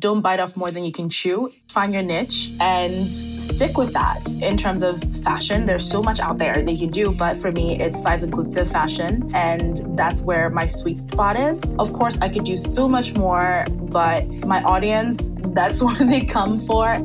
don't 0.00 0.22
bite 0.22 0.40
off 0.40 0.56
more 0.56 0.70
than 0.70 0.82
you 0.82 0.92
can 0.92 1.08
chew. 1.10 1.52
Find 1.68 1.92
your 1.92 2.02
niche 2.02 2.50
and 2.58 3.12
stick 3.12 3.76
with 3.76 3.92
that. 3.92 4.28
In 4.42 4.56
terms 4.56 4.82
of 4.82 5.00
fashion, 5.22 5.66
there's 5.66 5.88
so 5.88 6.02
much 6.02 6.20
out 6.20 6.38
there 6.38 6.54
that 6.54 6.72
you 6.72 6.78
can 6.78 6.90
do, 6.90 7.12
but 7.12 7.36
for 7.36 7.52
me, 7.52 7.78
it's 7.78 8.02
size 8.02 8.22
inclusive 8.22 8.68
fashion. 8.68 9.30
And 9.34 9.76
that's 9.96 10.22
where 10.22 10.48
my 10.50 10.66
sweet 10.66 10.96
spot 10.98 11.38
is. 11.38 11.60
Of 11.78 11.92
course, 11.92 12.18
I 12.20 12.28
could 12.30 12.44
do 12.44 12.56
so 12.56 12.88
much 12.88 13.14
more, 13.14 13.66
but 13.70 14.26
my 14.46 14.62
audience, 14.62 15.30
that's 15.54 15.82
what 15.86 15.98
they 15.98 16.22
come 16.22 16.58
for. 16.58 16.96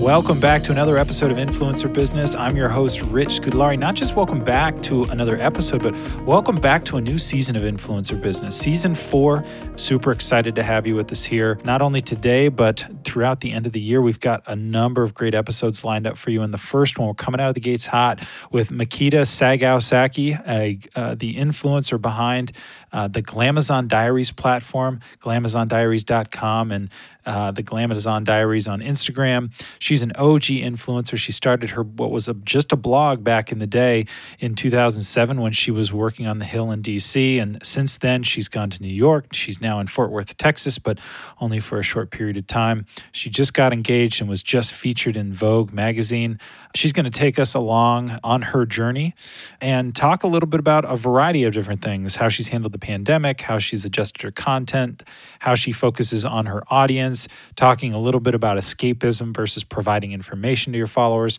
Welcome 0.00 0.40
back 0.40 0.62
to 0.62 0.72
another 0.72 0.96
episode 0.96 1.30
of 1.30 1.36
Influencer 1.36 1.92
Business. 1.92 2.34
I'm 2.34 2.56
your 2.56 2.70
host, 2.70 3.02
Rich 3.02 3.42
Scudlari. 3.42 3.78
Not 3.78 3.96
just 3.96 4.16
welcome 4.16 4.42
back 4.42 4.80
to 4.84 5.02
another 5.04 5.38
episode, 5.38 5.82
but 5.82 5.94
welcome 6.22 6.56
back 6.56 6.84
to 6.86 6.96
a 6.96 7.02
new 7.02 7.18
season 7.18 7.54
of 7.54 7.60
Influencer 7.62 8.18
Business. 8.18 8.56
Season 8.56 8.94
four. 8.94 9.44
Super 9.76 10.10
excited 10.10 10.54
to 10.54 10.62
have 10.62 10.86
you 10.86 10.96
with 10.96 11.12
us 11.12 11.22
here, 11.22 11.58
not 11.64 11.82
only 11.82 12.00
today, 12.00 12.48
but 12.48 12.82
throughout 13.04 13.40
the 13.40 13.52
end 13.52 13.66
of 13.66 13.72
the 13.72 13.80
year. 13.80 14.00
We've 14.00 14.18
got 14.18 14.42
a 14.46 14.56
number 14.56 15.02
of 15.02 15.12
great 15.12 15.34
episodes 15.34 15.84
lined 15.84 16.06
up 16.06 16.16
for 16.16 16.30
you. 16.30 16.40
And 16.40 16.54
the 16.54 16.58
first 16.58 16.98
one, 16.98 17.06
we're 17.06 17.14
coming 17.14 17.38
out 17.38 17.48
of 17.48 17.54
the 17.54 17.60
gates 17.60 17.84
hot 17.84 18.20
with 18.50 18.70
Makeda 18.70 19.26
Saggau-Sackey, 19.26 20.88
uh, 20.96 21.14
the 21.14 21.34
influencer 21.34 22.00
behind 22.00 22.52
uh, 22.92 23.06
the 23.06 23.22
Glamazon 23.22 23.86
Diaries 23.86 24.32
platform, 24.32 25.00
glamazondiaries.com, 25.20 26.72
and 26.72 26.90
uh, 27.30 27.52
the 27.52 27.62
Glamazon 27.62 28.24
Diaries 28.24 28.66
on 28.66 28.80
Instagram. 28.80 29.52
She's 29.78 30.02
an 30.02 30.10
OG 30.16 30.42
influencer. 30.42 31.16
She 31.16 31.30
started 31.30 31.70
her 31.70 31.84
what 31.84 32.10
was 32.10 32.26
a, 32.26 32.34
just 32.34 32.72
a 32.72 32.76
blog 32.76 33.22
back 33.22 33.52
in 33.52 33.60
the 33.60 33.68
day 33.68 34.06
in 34.40 34.56
2007 34.56 35.40
when 35.40 35.52
she 35.52 35.70
was 35.70 35.92
working 35.92 36.26
on 36.26 36.40
the 36.40 36.44
Hill 36.44 36.72
in 36.72 36.82
DC, 36.82 37.40
and 37.40 37.64
since 37.64 37.98
then 37.98 38.24
she's 38.24 38.48
gone 38.48 38.68
to 38.70 38.82
New 38.82 38.88
York. 38.88 39.26
She's 39.32 39.60
now 39.60 39.78
in 39.78 39.86
Fort 39.86 40.10
Worth, 40.10 40.36
Texas, 40.36 40.80
but 40.80 40.98
only 41.40 41.60
for 41.60 41.78
a 41.78 41.84
short 41.84 42.10
period 42.10 42.36
of 42.36 42.48
time. 42.48 42.84
She 43.12 43.30
just 43.30 43.54
got 43.54 43.72
engaged 43.72 44.20
and 44.20 44.28
was 44.28 44.42
just 44.42 44.72
featured 44.72 45.16
in 45.16 45.32
Vogue 45.32 45.72
magazine. 45.72 46.40
She's 46.74 46.92
going 46.92 47.04
to 47.04 47.10
take 47.10 47.38
us 47.38 47.54
along 47.54 48.18
on 48.22 48.42
her 48.42 48.64
journey 48.64 49.14
and 49.60 49.94
talk 49.94 50.22
a 50.22 50.28
little 50.28 50.46
bit 50.46 50.60
about 50.60 50.84
a 50.84 50.96
variety 50.96 51.44
of 51.44 51.52
different 51.52 51.82
things 51.82 52.16
how 52.16 52.28
she's 52.28 52.48
handled 52.48 52.72
the 52.72 52.78
pandemic, 52.78 53.40
how 53.40 53.58
she's 53.58 53.84
adjusted 53.84 54.22
her 54.22 54.30
content, 54.30 55.02
how 55.40 55.54
she 55.54 55.72
focuses 55.72 56.24
on 56.24 56.46
her 56.46 56.62
audience, 56.72 57.26
talking 57.56 57.92
a 57.92 57.98
little 57.98 58.20
bit 58.20 58.34
about 58.34 58.56
escapism 58.56 59.34
versus 59.34 59.64
providing 59.64 60.12
information 60.12 60.72
to 60.72 60.78
your 60.78 60.86
followers. 60.86 61.38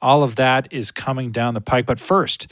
All 0.00 0.22
of 0.22 0.36
that 0.36 0.72
is 0.72 0.90
coming 0.90 1.30
down 1.30 1.54
the 1.54 1.60
pike. 1.60 1.84
But 1.84 2.00
first, 2.00 2.46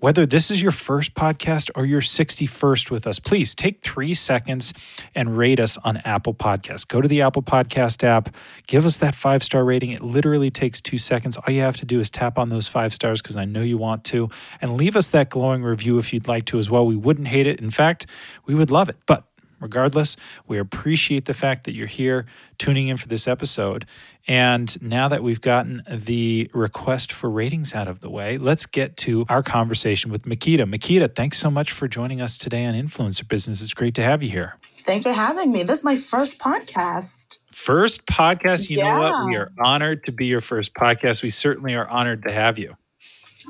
whether 0.00 0.26
this 0.26 0.50
is 0.50 0.60
your 0.60 0.72
first 0.72 1.14
podcast 1.14 1.70
or 1.74 1.86
your 1.86 2.00
61st 2.00 2.90
with 2.90 3.06
us, 3.06 3.18
please 3.18 3.54
take 3.54 3.82
three 3.82 4.14
seconds 4.14 4.72
and 5.14 5.36
rate 5.36 5.60
us 5.60 5.78
on 5.84 5.98
Apple 5.98 6.34
Podcasts. 6.34 6.88
Go 6.88 7.00
to 7.00 7.08
the 7.08 7.22
Apple 7.22 7.42
Podcast 7.42 8.02
app, 8.02 8.34
give 8.66 8.84
us 8.84 8.96
that 8.96 9.14
five 9.14 9.42
star 9.42 9.64
rating. 9.64 9.90
It 9.90 10.02
literally 10.02 10.50
takes 10.50 10.80
two 10.80 10.98
seconds. 10.98 11.36
All 11.36 11.52
you 11.52 11.60
have 11.60 11.76
to 11.76 11.86
do 11.86 12.00
is 12.00 12.10
tap 12.10 12.38
on 12.38 12.48
those 12.48 12.66
five 12.66 12.92
stars 12.94 13.20
because 13.20 13.36
I 13.36 13.44
know 13.44 13.62
you 13.62 13.78
want 13.78 14.04
to, 14.04 14.30
and 14.60 14.76
leave 14.76 14.96
us 14.96 15.10
that 15.10 15.28
glowing 15.28 15.62
review 15.62 15.98
if 15.98 16.12
you'd 16.12 16.28
like 16.28 16.46
to 16.46 16.58
as 16.58 16.70
well. 16.70 16.86
We 16.86 16.96
wouldn't 16.96 17.28
hate 17.28 17.46
it. 17.46 17.60
In 17.60 17.70
fact, 17.70 18.06
we 18.46 18.54
would 18.54 18.70
love 18.70 18.88
it. 18.88 18.96
But 19.06 19.24
regardless, 19.60 20.16
we 20.46 20.58
appreciate 20.58 21.26
the 21.26 21.34
fact 21.34 21.64
that 21.64 21.74
you're 21.74 21.86
here 21.86 22.26
tuning 22.58 22.88
in 22.88 22.96
for 22.96 23.08
this 23.08 23.28
episode. 23.28 23.86
And 24.26 24.80
now 24.82 25.08
that 25.08 25.22
we've 25.22 25.40
gotten 25.40 25.82
the 25.88 26.50
request 26.52 27.12
for 27.12 27.30
ratings 27.30 27.74
out 27.74 27.88
of 27.88 28.00
the 28.00 28.10
way, 28.10 28.38
let's 28.38 28.66
get 28.66 28.96
to 28.98 29.24
our 29.28 29.42
conversation 29.42 30.10
with 30.10 30.24
Makeda. 30.24 30.62
Makeda, 30.62 31.14
thanks 31.14 31.38
so 31.38 31.50
much 31.50 31.72
for 31.72 31.88
joining 31.88 32.20
us 32.20 32.36
today 32.38 32.64
on 32.64 32.74
Influencer 32.74 33.26
Business. 33.26 33.62
It's 33.62 33.74
great 33.74 33.94
to 33.94 34.02
have 34.02 34.22
you 34.22 34.30
here. 34.30 34.56
Thanks 34.84 35.04
for 35.04 35.12
having 35.12 35.52
me. 35.52 35.62
This 35.62 35.78
is 35.78 35.84
my 35.84 35.96
first 35.96 36.40
podcast. 36.40 37.38
First 37.52 38.06
podcast. 38.06 38.70
You 38.70 38.78
yeah. 38.78 38.94
know 38.94 38.98
what? 39.00 39.26
We 39.26 39.36
are 39.36 39.52
honored 39.62 40.04
to 40.04 40.12
be 40.12 40.26
your 40.26 40.40
first 40.40 40.74
podcast. 40.74 41.22
We 41.22 41.30
certainly 41.30 41.74
are 41.74 41.88
honored 41.88 42.22
to 42.24 42.32
have 42.32 42.58
you. 42.58 42.76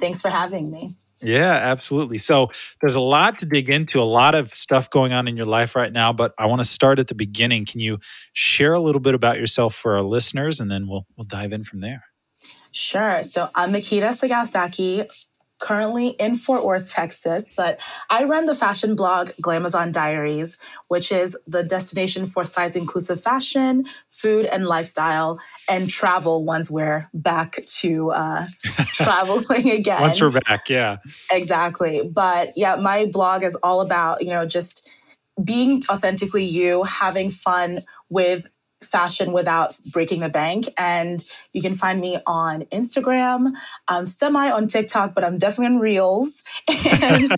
Thanks 0.00 0.20
for 0.20 0.30
having 0.30 0.70
me. 0.70 0.96
Yeah, 1.22 1.52
absolutely. 1.52 2.18
So 2.18 2.50
there's 2.80 2.96
a 2.96 3.00
lot 3.00 3.38
to 3.38 3.46
dig 3.46 3.68
into, 3.68 4.00
a 4.00 4.04
lot 4.04 4.34
of 4.34 4.54
stuff 4.54 4.88
going 4.88 5.12
on 5.12 5.28
in 5.28 5.36
your 5.36 5.46
life 5.46 5.76
right 5.76 5.92
now, 5.92 6.12
but 6.12 6.32
I 6.38 6.46
want 6.46 6.60
to 6.60 6.64
start 6.64 6.98
at 6.98 7.08
the 7.08 7.14
beginning. 7.14 7.66
Can 7.66 7.80
you 7.80 7.98
share 8.32 8.72
a 8.72 8.80
little 8.80 9.00
bit 9.00 9.14
about 9.14 9.38
yourself 9.38 9.74
for 9.74 9.96
our 9.96 10.02
listeners 10.02 10.60
and 10.60 10.70
then 10.70 10.88
we'll 10.88 11.06
we'll 11.16 11.26
dive 11.26 11.52
in 11.52 11.62
from 11.64 11.80
there? 11.80 12.04
Sure. 12.72 13.22
So 13.22 13.50
I'm 13.54 13.72
Makeda 13.72 14.10
Saggau-Sackey, 14.12 15.06
currently 15.60 16.08
in 16.08 16.34
Fort 16.34 16.64
Worth, 16.64 16.88
Texas, 16.88 17.44
but 17.56 17.78
I 18.08 18.24
run 18.24 18.46
the 18.46 18.54
fashion 18.54 18.96
blog 18.96 19.30
Glamazon 19.42 19.92
Diaries, 19.92 20.58
which 20.88 21.12
is 21.12 21.36
the 21.46 21.62
destination 21.62 22.26
for 22.26 22.44
size 22.44 22.74
inclusive 22.74 23.22
fashion, 23.22 23.84
food 24.08 24.46
and 24.46 24.66
lifestyle, 24.66 25.38
and 25.68 25.88
travel 25.88 26.44
once 26.44 26.70
we're 26.70 27.08
back 27.14 27.64
to 27.66 28.10
uh, 28.10 28.46
traveling 28.94 29.70
again. 29.70 30.00
once 30.00 30.20
we're 30.20 30.30
back, 30.30 30.68
yeah. 30.68 30.96
Exactly. 31.30 32.02
But 32.10 32.52
yeah, 32.56 32.76
my 32.76 33.06
blog 33.06 33.44
is 33.44 33.54
all 33.62 33.80
about, 33.80 34.22
you 34.22 34.30
know, 34.30 34.46
just 34.46 34.88
being 35.42 35.82
authentically 35.88 36.44
you, 36.44 36.82
having 36.84 37.30
fun 37.30 37.82
with 38.08 38.46
fashion 38.82 39.32
without 39.32 39.78
breaking 39.92 40.20
the 40.20 40.28
bank. 40.28 40.66
And 40.78 41.24
you 41.52 41.62
can 41.62 41.74
find 41.74 42.00
me 42.00 42.18
on 42.26 42.62
Instagram. 42.66 43.52
I'm 43.88 44.06
semi 44.06 44.50
on 44.50 44.66
TikTok, 44.66 45.14
but 45.14 45.24
I'm 45.24 45.38
definitely 45.38 45.74
on 45.74 45.80
Reels. 45.80 46.42
And, 47.02 47.32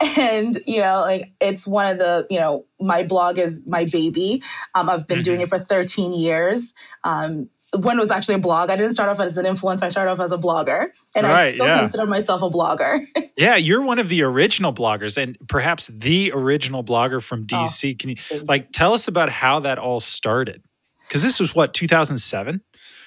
and 0.16 0.58
you 0.66 0.80
know, 0.80 1.00
like 1.00 1.32
it's 1.40 1.66
one 1.66 1.90
of 1.90 1.98
the, 1.98 2.26
you 2.30 2.38
know, 2.38 2.66
my 2.80 3.02
blog 3.02 3.38
is 3.38 3.62
my 3.66 3.84
baby. 3.84 4.42
Um, 4.74 4.88
I've 4.88 5.06
been 5.06 5.18
mm-hmm. 5.18 5.22
doing 5.22 5.40
it 5.40 5.48
for 5.48 5.58
13 5.58 6.12
years. 6.12 6.74
Um, 7.04 7.48
when 7.76 7.98
it 7.98 8.00
was 8.00 8.10
actually 8.10 8.36
a 8.36 8.38
blog. 8.38 8.70
I 8.70 8.76
didn't 8.76 8.94
start 8.94 9.10
off 9.10 9.20
as 9.20 9.36
an 9.36 9.44
influencer. 9.44 9.82
I 9.84 9.88
started 9.88 10.10
off 10.10 10.20
as 10.20 10.32
a 10.32 10.38
blogger, 10.38 10.88
and 11.14 11.26
right, 11.26 11.48
I 11.48 11.54
still 11.54 11.66
yeah. 11.66 11.80
consider 11.80 12.06
myself 12.06 12.42
a 12.42 12.50
blogger. 12.50 13.06
yeah, 13.36 13.56
you're 13.56 13.82
one 13.82 13.98
of 13.98 14.08
the 14.08 14.22
original 14.22 14.72
bloggers, 14.72 15.16
and 15.16 15.36
perhaps 15.48 15.88
the 15.88 16.32
original 16.34 16.82
blogger 16.82 17.22
from 17.22 17.46
DC. 17.46 17.94
Oh, 17.94 17.96
Can 17.98 18.10
you 18.10 18.44
like 18.44 18.72
tell 18.72 18.92
us 18.92 19.08
about 19.08 19.30
how 19.30 19.60
that 19.60 19.78
all 19.78 20.00
started? 20.00 20.62
Because 21.06 21.22
this 21.22 21.40
was 21.40 21.54
what 21.54 21.74
2007. 21.74 22.62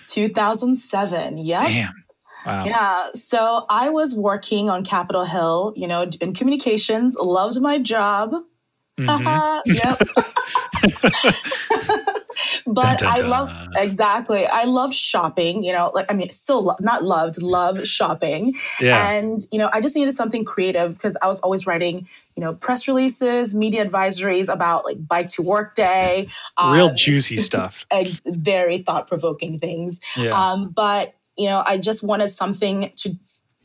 2007. 0.08 1.38
Yeah. 1.38 1.64
Damn. 1.68 1.94
Wow. 2.46 2.66
Yeah. 2.66 3.10
So 3.16 3.66
I 3.70 3.90
was 3.90 4.16
working 4.16 4.70
on 4.70 4.84
Capitol 4.84 5.26
Hill, 5.26 5.74
you 5.76 5.88
know, 5.88 6.10
in 6.20 6.34
communications, 6.34 7.16
loved 7.16 7.62
my 7.62 7.78
job. 7.78 8.34
Mm-hmm. 9.00 9.72
yep. 9.72 10.02
but 12.66 12.98
dun, 12.98 12.98
dun, 12.98 13.16
dun. 13.16 13.26
I 13.26 13.28
love 13.28 13.68
exactly. 13.76 14.46
I 14.46 14.64
love 14.64 14.94
shopping. 14.94 15.64
You 15.64 15.74
know, 15.74 15.92
like 15.94 16.06
I 16.10 16.14
mean, 16.14 16.30
still 16.32 16.64
lo- 16.64 16.76
not 16.80 17.04
loved, 17.04 17.42
love 17.42 17.86
shopping. 17.88 18.54
Yeah. 18.80 19.12
And 19.12 19.42
you 19.52 19.58
know, 19.58 19.70
I 19.72 19.82
just 19.82 19.96
needed 19.96 20.16
something 20.16 20.46
creative 20.46 20.94
because 20.94 21.18
I 21.22 21.28
was 21.28 21.40
always 21.42 21.66
writing, 21.66 22.08
you 22.36 22.42
know, 22.42 22.54
press 22.54 22.88
releases, 22.88 23.56
media 23.56 23.86
advisories 23.86 24.52
about 24.52 24.86
like 24.86 25.06
bike 25.08 25.30
to 25.30 25.42
work 25.42 25.76
day, 25.76 26.28
real 26.72 26.88
um, 26.88 26.96
juicy 26.96 27.38
stuff, 27.38 27.86
very 28.26 28.80
thought 28.80 29.08
provoking 29.08 29.60
things. 29.60 30.00
Yeah. 30.16 30.32
Um, 30.32 30.70
but 30.70 31.16
you 31.38 31.48
know, 31.48 31.64
I 31.66 31.78
just 31.78 32.04
wanted 32.04 32.30
something 32.30 32.92
to 32.98 33.18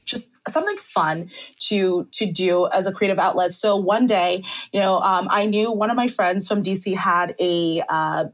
just 0.06 0.30
something 0.48 0.76
fun 0.78 1.30
to 1.58 2.08
to 2.12 2.26
do 2.26 2.68
as 2.68 2.86
a 2.86 2.92
creative 2.92 3.18
outlet. 3.18 3.52
So 3.52 3.76
one 3.76 4.06
day, 4.06 4.42
you 4.72 4.80
know, 4.80 5.00
um, 5.00 5.26
I 5.30 5.46
knew 5.46 5.72
one 5.72 5.90
of 5.90 5.96
my 5.96 6.06
friends 6.06 6.48
from 6.48 6.62
DC 6.62 6.94
had 6.94 7.34
a 7.40 7.82
uh, 7.88 8.26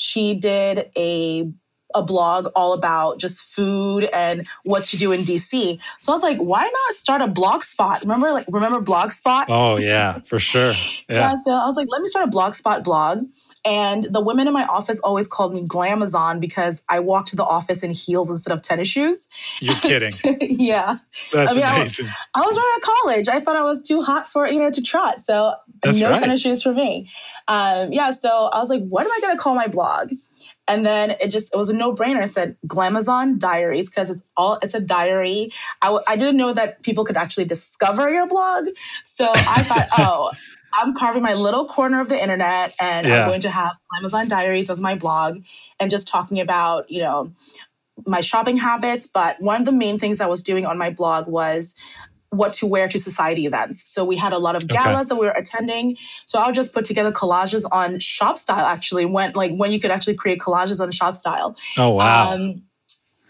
she 0.00 0.34
did 0.34 0.90
a 0.96 1.50
a 1.94 2.02
blog 2.02 2.46
all 2.54 2.72
about 2.72 3.18
just 3.18 3.42
food 3.52 4.04
and 4.12 4.46
what 4.62 4.84
to 4.84 4.96
do 4.96 5.10
in 5.10 5.24
DC. 5.24 5.78
So 5.98 6.12
I 6.12 6.14
was 6.14 6.22
like, 6.22 6.38
why 6.38 6.62
not 6.62 6.94
start 6.94 7.20
a 7.20 7.26
blog 7.26 7.62
spot? 7.62 8.00
Remember, 8.02 8.30
like, 8.30 8.46
remember 8.48 8.80
Blogspot? 8.80 9.46
Oh 9.48 9.76
yeah, 9.76 10.20
for 10.20 10.38
sure. 10.38 10.74
Yeah. 11.08 11.32
yeah. 11.32 11.34
So 11.44 11.50
I 11.50 11.66
was 11.66 11.76
like, 11.76 11.88
let 11.90 12.02
me 12.02 12.08
start 12.08 12.28
a 12.28 12.30
Blogspot 12.30 12.84
blog. 12.84 13.24
And 13.64 14.04
the 14.04 14.20
women 14.20 14.48
in 14.48 14.54
my 14.54 14.64
office 14.64 15.00
always 15.00 15.28
called 15.28 15.52
me 15.52 15.62
Glamazon 15.62 16.40
because 16.40 16.82
I 16.88 17.00
walked 17.00 17.28
to 17.28 17.36
the 17.36 17.44
office 17.44 17.82
in 17.82 17.90
heels 17.90 18.30
instead 18.30 18.52
of 18.56 18.62
tennis 18.62 18.88
shoes. 18.88 19.28
You're 19.60 19.74
kidding. 19.82 20.12
yeah. 20.40 20.96
That's 21.32 21.52
I 21.52 21.60
mean, 21.60 21.66
amazing. 21.66 22.06
I 22.34 22.40
was, 22.40 22.46
I 22.46 22.46
was 22.46 22.56
running 22.56 22.80
to 22.80 22.86
college. 23.02 23.28
I 23.28 23.40
thought 23.40 23.56
I 23.56 23.62
was 23.62 23.82
too 23.82 24.00
hot 24.02 24.28
for, 24.28 24.48
you 24.48 24.58
know, 24.58 24.70
to 24.70 24.82
trot. 24.82 25.20
So 25.22 25.54
That's 25.82 25.98
no 25.98 26.08
right. 26.08 26.20
tennis 26.20 26.40
shoes 26.40 26.62
for 26.62 26.72
me. 26.72 27.10
Um, 27.48 27.92
yeah. 27.92 28.12
So 28.12 28.48
I 28.52 28.58
was 28.60 28.70
like, 28.70 28.82
what 28.88 29.04
am 29.04 29.12
I 29.12 29.20
going 29.20 29.36
to 29.36 29.42
call 29.42 29.54
my 29.54 29.66
blog? 29.66 30.12
And 30.66 30.86
then 30.86 31.10
it 31.20 31.28
just 31.28 31.52
it 31.52 31.56
was 31.56 31.68
a 31.68 31.74
no 31.76 31.92
brainer. 31.92 32.22
I 32.22 32.26
said 32.26 32.56
Glamazon 32.66 33.38
Diaries 33.40 33.90
because 33.90 34.08
it's 34.08 34.22
all 34.36 34.58
it's 34.62 34.74
a 34.74 34.80
diary. 34.80 35.50
I 35.82 35.86
w- 35.86 36.04
I 36.06 36.14
didn't 36.16 36.36
know 36.36 36.52
that 36.52 36.82
people 36.82 37.04
could 37.04 37.16
actually 37.16 37.46
discover 37.46 38.08
your 38.08 38.28
blog, 38.28 38.66
so 39.02 39.26
I 39.34 39.64
thought, 39.64 39.88
oh, 39.98 40.30
I'm 40.74 40.94
carving 40.94 41.22
my 41.22 41.34
little 41.34 41.66
corner 41.66 42.00
of 42.00 42.08
the 42.08 42.20
internet 42.20 42.74
and 42.80 43.06
yeah. 43.06 43.22
I'm 43.22 43.28
going 43.28 43.40
to 43.40 43.50
have 43.50 43.72
Amazon 43.98 44.28
Diaries 44.28 44.70
as 44.70 44.80
my 44.80 44.94
blog 44.94 45.42
and 45.78 45.90
just 45.90 46.08
talking 46.08 46.40
about, 46.40 46.90
you 46.90 47.00
know, 47.00 47.32
my 48.06 48.20
shopping 48.20 48.56
habits. 48.56 49.06
But 49.06 49.40
one 49.40 49.60
of 49.60 49.64
the 49.64 49.72
main 49.72 49.98
things 49.98 50.20
I 50.20 50.26
was 50.26 50.42
doing 50.42 50.66
on 50.66 50.78
my 50.78 50.90
blog 50.90 51.26
was 51.26 51.74
what 52.30 52.52
to 52.54 52.66
wear 52.66 52.88
to 52.88 52.98
society 52.98 53.44
events. 53.44 53.82
So 53.82 54.04
we 54.04 54.16
had 54.16 54.32
a 54.32 54.38
lot 54.38 54.54
of 54.54 54.68
galas 54.68 55.00
okay. 55.00 55.08
that 55.08 55.16
we 55.16 55.26
were 55.26 55.32
attending. 55.32 55.96
So 56.26 56.38
I 56.38 56.46
would 56.46 56.54
just 56.54 56.72
put 56.72 56.84
together 56.84 57.10
collages 57.10 57.66
on 57.72 57.98
shop 57.98 58.38
style 58.38 58.64
actually 58.64 59.04
when 59.04 59.32
like 59.32 59.52
when 59.52 59.72
you 59.72 59.80
could 59.80 59.90
actually 59.90 60.14
create 60.14 60.38
collages 60.38 60.80
on 60.80 60.90
shop 60.92 61.16
style. 61.16 61.56
Oh 61.76 61.90
wow. 61.90 62.34
Um, 62.34 62.62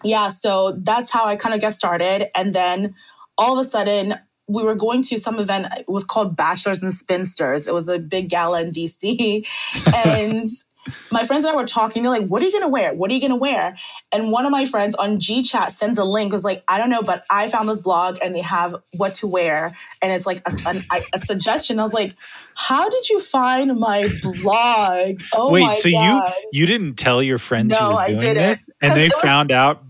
yeah, 0.05 0.29
so 0.29 0.73
that's 0.79 1.11
how 1.11 1.27
I 1.27 1.37
kind 1.37 1.55
of 1.55 1.61
get 1.61 1.75
started. 1.75 2.29
And 2.37 2.55
then 2.55 2.95
all 3.39 3.59
of 3.59 3.67
a 3.67 3.69
sudden 3.69 4.15
we 4.51 4.63
were 4.63 4.75
going 4.75 5.03
to 5.03 5.19
some 5.19 5.39
event. 5.39 5.67
It 5.77 5.89
was 5.89 6.05
called 6.05 6.37
Bachelors 6.37 6.83
and 6.83 6.93
Spinsters. 6.93 7.67
It 7.67 7.75
was 7.75 7.89
a 7.89 7.99
big 7.99 8.29
gala 8.29 8.63
in 8.63 8.73
DC. 8.73 9.47
And 9.95 10.51
my 11.11 11.25
friends 11.25 11.45
and 11.45 11.53
I 11.53 11.57
were 11.57 11.67
talking. 11.67 12.03
They're 12.03 12.11
like, 12.11 12.27
"What 12.27 12.43
are 12.43 12.47
you 12.47 12.53
gonna 12.53 12.69
wear? 12.69 12.95
What 12.95 13.11
are 13.11 13.15
you 13.15 13.21
gonna 13.21 13.37
wear?" 13.37 13.77
And 14.13 14.31
one 14.31 14.47
of 14.47 14.53
my 14.53 14.65
friends 14.65 14.95
on 14.95 15.21
G 15.21 15.43
Chat 15.43 15.73
sends 15.73 15.99
a 15.99 16.05
link. 16.05 16.33
Was 16.33 16.45
like, 16.45 16.65
"I 16.69 16.79
don't 16.79 16.91
know, 16.91 17.03
but 17.03 17.25
I 17.29 17.49
found 17.49 17.69
this 17.69 17.81
blog 17.81 18.19
and 18.23 18.35
they 18.35 18.41
have 18.41 18.77
what 18.97 19.15
to 19.17 19.27
wear, 19.27 19.77
and 20.01 20.13
it's 20.13 20.27
like 20.27 20.43
a, 20.47 20.83
a, 20.91 21.01
a 21.15 21.19
suggestion." 21.21 21.79
I 21.79 21.83
was 21.83 21.93
like, 21.93 22.17
"How 22.55 22.89
did 22.89 23.09
you 23.11 23.21
find 23.21 23.79
my 23.79 24.09
blog?" 24.23 25.21
Oh 25.35 25.51
wait, 25.51 25.77
so 25.77 25.91
God. 25.91 26.33
you 26.53 26.61
you 26.61 26.67
didn't 26.67 26.95
tell 26.95 27.23
your 27.23 27.39
friends 27.39 27.75
no, 27.79 27.91
you 27.91 27.97
were 27.97 28.07
doing 28.07 28.15
I 28.15 28.19
didn't. 28.19 28.37
this, 28.37 28.67
and 28.81 28.97
they 28.97 29.11
found 29.11 29.53
out 29.53 29.83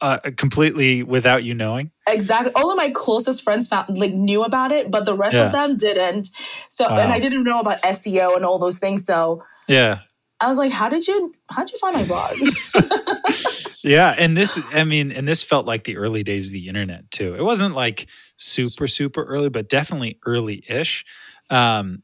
uh, 0.00 0.18
completely 0.36 1.02
without 1.02 1.44
you 1.44 1.54
knowing? 1.54 1.90
Exactly. 2.08 2.52
All 2.54 2.70
of 2.70 2.76
my 2.76 2.90
closest 2.90 3.42
friends 3.42 3.68
found 3.68 3.96
like 3.98 4.12
knew 4.12 4.42
about 4.42 4.72
it, 4.72 4.90
but 4.90 5.04
the 5.04 5.14
rest 5.14 5.34
yeah. 5.34 5.46
of 5.46 5.52
them 5.52 5.76
didn't. 5.76 6.28
So, 6.68 6.88
wow. 6.88 6.98
and 6.98 7.12
I 7.12 7.18
didn't 7.18 7.44
know 7.44 7.60
about 7.60 7.80
SEO 7.82 8.36
and 8.36 8.44
all 8.44 8.58
those 8.58 8.78
things. 8.78 9.04
So, 9.04 9.44
yeah, 9.68 10.00
I 10.40 10.48
was 10.48 10.56
like, 10.56 10.72
how 10.72 10.88
did 10.88 11.06
you 11.06 11.34
how 11.50 11.64
did 11.64 11.72
you 11.72 11.78
find 11.78 11.96
my 11.96 12.04
blog? 12.04 12.36
yeah, 13.84 14.14
and 14.16 14.36
this 14.36 14.58
I 14.72 14.84
mean, 14.84 15.12
and 15.12 15.28
this 15.28 15.42
felt 15.42 15.66
like 15.66 15.84
the 15.84 15.98
early 15.98 16.22
days 16.22 16.46
of 16.46 16.52
the 16.52 16.68
internet 16.68 17.10
too. 17.10 17.34
It 17.34 17.42
wasn't 17.42 17.74
like 17.74 18.06
super 18.36 18.88
super 18.88 19.22
early, 19.24 19.50
but 19.50 19.68
definitely 19.68 20.18
early-ish. 20.24 21.04
Um, 21.50 22.02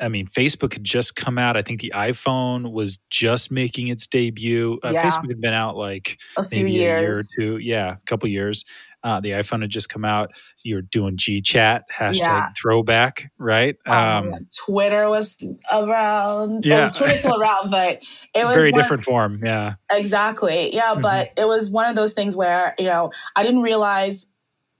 I 0.00 0.08
mean, 0.08 0.26
Facebook 0.26 0.72
had 0.72 0.84
just 0.84 1.16
come 1.16 1.38
out. 1.38 1.56
I 1.56 1.62
think 1.62 1.80
the 1.80 1.92
iPhone 1.94 2.72
was 2.72 2.98
just 3.10 3.50
making 3.50 3.88
its 3.88 4.06
debut. 4.06 4.78
Uh, 4.82 4.90
yeah. 4.90 5.02
Facebook 5.02 5.28
had 5.28 5.40
been 5.40 5.54
out 5.54 5.76
like 5.76 6.18
a 6.36 6.44
few 6.44 6.66
years, 6.66 7.36
a 7.38 7.42
year 7.42 7.54
or 7.54 7.58
two. 7.58 7.64
Yeah, 7.64 7.92
a 7.94 8.06
couple 8.06 8.28
years. 8.28 8.64
Uh, 9.04 9.20
the 9.20 9.32
iPhone 9.32 9.60
had 9.60 9.68
just 9.68 9.90
come 9.90 10.04
out. 10.04 10.30
You're 10.62 10.80
doing 10.80 11.18
G 11.18 11.42
Chat 11.42 11.84
hashtag 11.92 12.20
yeah. 12.20 12.48
throwback, 12.60 13.30
right? 13.38 13.76
Um, 13.86 14.32
um, 14.32 14.46
Twitter 14.64 15.10
was 15.10 15.36
around. 15.70 16.64
Yeah, 16.64 16.86
well, 16.86 16.90
Twitter's 16.90 17.18
still 17.18 17.38
around, 17.38 17.70
but 17.70 18.02
it 18.34 18.44
was 18.46 18.54
very 18.54 18.72
one, 18.72 18.80
different 18.80 19.04
form. 19.04 19.40
Yeah, 19.44 19.74
exactly. 19.92 20.74
Yeah, 20.74 20.92
mm-hmm. 20.92 21.02
but 21.02 21.32
it 21.36 21.46
was 21.46 21.68
one 21.68 21.88
of 21.88 21.96
those 21.96 22.14
things 22.14 22.34
where 22.34 22.74
you 22.78 22.86
know 22.86 23.12
I 23.36 23.42
didn't 23.42 23.62
realize 23.62 24.26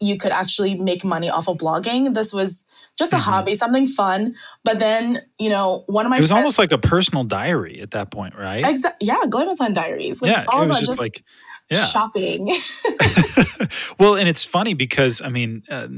you 0.00 0.16
could 0.16 0.32
actually 0.32 0.74
make 0.74 1.04
money 1.04 1.28
off 1.28 1.46
of 1.46 1.58
blogging. 1.58 2.14
This 2.14 2.32
was 2.32 2.64
just 2.96 3.12
a 3.12 3.16
mm-hmm. 3.16 3.24
hobby, 3.24 3.56
something 3.56 3.86
fun. 3.86 4.34
But 4.62 4.78
then, 4.78 5.22
you 5.38 5.50
know, 5.50 5.84
one 5.86 6.06
of 6.06 6.10
my 6.10 6.18
it 6.18 6.20
was 6.20 6.30
friends, 6.30 6.38
almost 6.38 6.58
like 6.58 6.72
a 6.72 6.78
personal 6.78 7.24
diary 7.24 7.80
at 7.80 7.92
that 7.92 8.10
point, 8.10 8.36
right? 8.36 8.64
Exactly. 8.66 9.06
Yeah, 9.06 9.20
Glamazon 9.26 9.74
diaries. 9.74 10.22
Like, 10.22 10.30
yeah, 10.30 10.42
it 10.42 10.68
was 10.68 10.78
just, 10.78 10.86
just 10.86 10.98
like 10.98 11.24
yeah. 11.70 11.84
shopping. 11.86 12.46
well, 13.98 14.16
and 14.16 14.28
it's 14.28 14.44
funny 14.44 14.74
because 14.74 15.20
I 15.20 15.28
mean, 15.28 15.62
uh, 15.70 15.88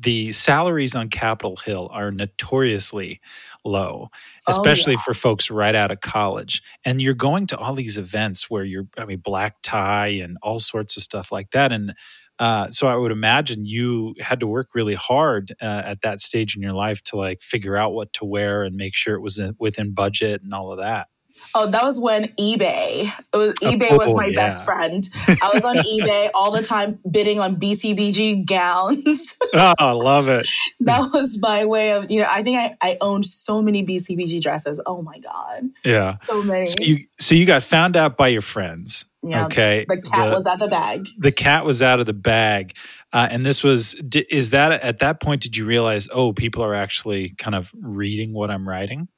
the 0.00 0.32
salaries 0.32 0.94
on 0.94 1.08
Capitol 1.08 1.56
Hill 1.56 1.88
are 1.92 2.10
notoriously 2.10 3.20
low, 3.64 4.10
oh, 4.10 4.50
especially 4.50 4.94
oh, 4.94 4.98
yeah. 4.98 5.02
for 5.04 5.14
folks 5.14 5.50
right 5.50 5.74
out 5.74 5.90
of 5.90 6.00
college. 6.00 6.62
And 6.84 7.02
you're 7.02 7.14
going 7.14 7.46
to 7.48 7.58
all 7.58 7.74
these 7.74 7.98
events 7.98 8.48
where 8.48 8.64
you're, 8.64 8.86
I 8.96 9.04
mean, 9.04 9.18
black 9.18 9.56
tie 9.62 10.08
and 10.08 10.38
all 10.42 10.60
sorts 10.60 10.96
of 10.96 11.02
stuff 11.02 11.32
like 11.32 11.50
that. 11.50 11.72
And 11.72 11.94
uh, 12.38 12.70
so 12.70 12.86
I 12.86 12.96
would 12.96 13.12
imagine 13.12 13.64
you 13.66 14.14
had 14.20 14.40
to 14.40 14.46
work 14.46 14.68
really 14.74 14.94
hard 14.94 15.54
uh, 15.60 15.82
at 15.84 16.02
that 16.02 16.20
stage 16.20 16.56
in 16.56 16.62
your 16.62 16.72
life 16.72 17.02
to 17.04 17.16
like 17.16 17.40
figure 17.40 17.76
out 17.76 17.92
what 17.92 18.12
to 18.14 18.24
wear 18.24 18.62
and 18.62 18.76
make 18.76 18.94
sure 18.94 19.14
it 19.14 19.22
was 19.22 19.40
within 19.58 19.92
budget 19.92 20.42
and 20.42 20.54
all 20.54 20.72
of 20.72 20.78
that. 20.78 21.08
Oh, 21.54 21.66
that 21.66 21.82
was 21.82 21.98
when 21.98 22.26
eBay. 22.38 23.12
It 23.32 23.36
was 23.36 23.54
eBay 23.54 23.88
oh, 23.92 23.96
was 23.96 24.14
my 24.14 24.26
yeah. 24.26 24.48
best 24.48 24.64
friend. 24.64 25.08
I 25.28 25.50
was 25.52 25.64
on 25.64 25.76
eBay 25.76 26.30
all 26.34 26.50
the 26.50 26.62
time 26.62 26.98
bidding 27.10 27.40
on 27.40 27.56
BCBG 27.56 28.46
gowns. 28.46 29.36
oh, 29.54 29.74
I 29.78 29.92
love 29.92 30.28
it. 30.28 30.46
that 30.80 31.10
was 31.12 31.38
my 31.40 31.64
way 31.64 31.92
of, 31.92 32.10
you 32.10 32.20
know, 32.20 32.28
I 32.30 32.42
think 32.42 32.58
I, 32.58 32.76
I 32.80 32.98
owned 33.00 33.26
so 33.26 33.62
many 33.62 33.84
BCBG 33.84 34.40
dresses. 34.40 34.80
Oh 34.86 35.02
my 35.02 35.18
God. 35.18 35.64
Yeah. 35.84 36.16
So 36.26 36.42
many. 36.42 36.66
So 36.66 36.76
you, 36.80 37.06
so 37.18 37.34
you 37.34 37.46
got 37.46 37.62
found 37.62 37.96
out 37.96 38.16
by 38.16 38.28
your 38.28 38.42
friends. 38.42 39.04
Yeah, 39.22 39.46
okay. 39.46 39.84
The 39.88 40.00
cat 40.00 40.30
the, 40.30 40.36
was 40.36 40.46
out 40.46 40.54
of 40.54 40.60
the 40.60 40.68
bag. 40.68 41.08
The 41.18 41.32
cat 41.32 41.64
was 41.64 41.82
out 41.82 41.98
of 41.98 42.06
the 42.06 42.12
bag. 42.12 42.74
Uh, 43.12 43.26
and 43.30 43.44
this 43.44 43.64
was, 43.64 43.94
is 44.30 44.50
that 44.50 44.72
at 44.82 45.00
that 45.00 45.20
point, 45.20 45.42
did 45.42 45.56
you 45.56 45.64
realize, 45.64 46.08
oh, 46.12 46.32
people 46.32 46.62
are 46.62 46.74
actually 46.74 47.34
kind 47.38 47.54
of 47.54 47.72
reading 47.80 48.32
what 48.32 48.50
I'm 48.50 48.68
writing? 48.68 49.08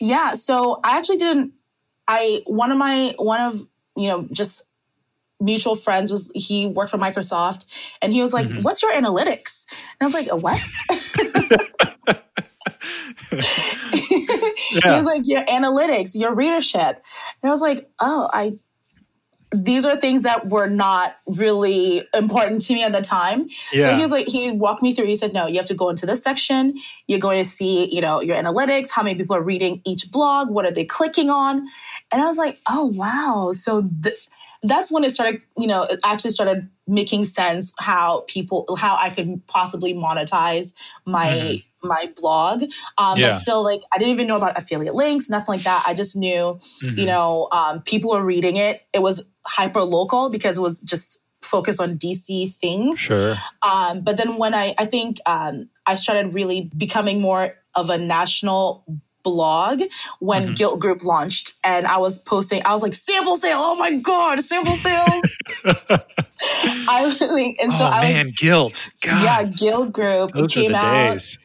Yeah. 0.00 0.32
So 0.32 0.78
I 0.84 0.98
actually 0.98 1.16
didn't 1.18 1.52
I 2.08 2.42
one 2.46 2.72
of 2.72 2.78
my 2.78 3.14
one 3.18 3.40
of 3.40 3.66
you 3.96 4.08
know 4.08 4.26
just 4.32 4.64
mutual 5.40 5.76
friends 5.76 6.10
was 6.10 6.32
he 6.34 6.66
worked 6.66 6.90
for 6.90 6.98
Microsoft 6.98 7.66
and 8.02 8.12
he 8.12 8.20
was 8.20 8.32
like, 8.32 8.46
mm-hmm. 8.46 8.62
"What's 8.62 8.82
your 8.82 8.92
analytics?" 8.92 9.66
And 10.00 10.02
I 10.02 10.04
was 10.06 10.14
like, 10.14 10.28
"A 10.30 10.36
what?" 10.36 10.60
yeah. 13.32 14.92
He 14.92 14.96
was 14.96 15.06
like, 15.06 15.22
"Your 15.26 15.44
analytics, 15.44 16.14
your 16.14 16.34
readership," 16.34 17.02
and 17.42 17.44
I 17.44 17.50
was 17.50 17.60
like, 17.60 17.88
"Oh, 18.00 18.28
I 18.32 18.58
these 19.52 19.84
are 19.86 19.96
things 19.96 20.24
that 20.24 20.48
were 20.48 20.68
not 20.68 21.16
really 21.26 22.02
important 22.14 22.60
to 22.62 22.74
me 22.74 22.82
at 22.82 22.92
the 22.92 23.00
time. 23.00 23.48
Yeah. 23.72 23.84
So 23.84 23.96
he 23.96 24.02
was 24.02 24.10
like, 24.10 24.26
he 24.26 24.50
walked 24.50 24.82
me 24.82 24.92
through. 24.92 25.06
He 25.06 25.16
said, 25.16 25.32
no, 25.32 25.46
you 25.46 25.56
have 25.56 25.66
to 25.66 25.74
go 25.74 25.88
into 25.88 26.04
this 26.04 26.22
section. 26.22 26.78
You're 27.06 27.18
going 27.18 27.42
to 27.42 27.48
see, 27.48 27.92
you 27.94 28.00
know, 28.00 28.20
your 28.20 28.36
analytics, 28.36 28.90
how 28.90 29.02
many 29.02 29.18
people 29.18 29.36
are 29.36 29.42
reading 29.42 29.80
each 29.86 30.10
blog, 30.12 30.50
what 30.50 30.66
are 30.66 30.70
they 30.70 30.84
clicking 30.84 31.30
on, 31.30 31.66
and 32.12 32.22
I 32.22 32.24
was 32.24 32.38
like, 32.38 32.58
oh 32.68 32.86
wow. 32.86 33.52
So 33.52 33.88
th- 34.02 34.28
that's 34.62 34.90
when 34.90 35.04
it 35.04 35.12
started, 35.12 35.40
you 35.56 35.66
know, 35.66 35.84
it 35.84 36.00
actually 36.04 36.32
started 36.32 36.68
making 36.86 37.24
sense 37.26 37.72
how 37.78 38.24
people, 38.26 38.66
how 38.76 38.96
I 39.00 39.10
could 39.10 39.46
possibly 39.46 39.94
monetize 39.94 40.74
my. 41.06 41.28
Mm-hmm 41.28 41.56
my 41.80 42.12
blog. 42.16 42.64
Um, 42.98 43.18
yeah. 43.18 43.30
But 43.30 43.38
still, 43.38 43.62
like, 43.62 43.82
I 43.92 43.98
didn't 43.98 44.12
even 44.12 44.26
know 44.26 44.36
about 44.36 44.58
affiliate 44.58 44.96
links, 44.96 45.30
nothing 45.30 45.54
like 45.54 45.62
that. 45.62 45.84
I 45.86 45.94
just 45.94 46.16
knew, 46.16 46.58
mm-hmm. 46.82 46.98
you 46.98 47.06
know, 47.06 47.46
um, 47.52 47.82
people 47.82 48.10
were 48.10 48.24
reading 48.24 48.56
it. 48.56 48.84
It 48.92 49.00
was 49.00 49.24
hyper 49.48 49.82
local 49.82 50.28
because 50.28 50.58
it 50.58 50.60
was 50.60 50.80
just 50.82 51.20
focused 51.42 51.80
on 51.80 51.96
DC 51.98 52.54
things. 52.54 52.98
Sure. 52.98 53.36
Um, 53.62 54.02
but 54.02 54.16
then 54.16 54.36
when 54.36 54.54
I, 54.54 54.74
I 54.78 54.84
think 54.86 55.18
um, 55.26 55.68
I 55.86 55.94
started 55.94 56.34
really 56.34 56.70
becoming 56.76 57.20
more 57.20 57.56
of 57.74 57.90
a 57.90 57.98
national 57.98 58.84
blog 59.22 59.82
when 60.20 60.44
mm-hmm. 60.44 60.54
Gilt 60.54 60.80
Group 60.80 61.04
launched, 61.04 61.54
and 61.64 61.86
I 61.86 61.98
was 61.98 62.18
posting. 62.18 62.62
I 62.64 62.72
was 62.72 62.82
like, 62.82 62.94
"Sample 62.94 63.36
sale! 63.36 63.58
Oh 63.60 63.76
my 63.76 63.94
god, 63.94 64.40
sample 64.40 64.74
sales!" 64.74 65.38
I 66.40 67.16
like, 67.20 67.56
and 67.60 67.72
so 67.72 67.84
oh, 67.84 67.88
I 67.88 68.02
man, 68.02 68.32
Gilt. 68.34 68.90
God. 69.02 69.22
Yeah, 69.22 69.42
Gilt 69.44 69.92
Group. 69.92 70.32
Those 70.32 70.44
it 70.44 70.54
came 70.54 70.74
out. 70.74 71.12
Days. 71.12 71.38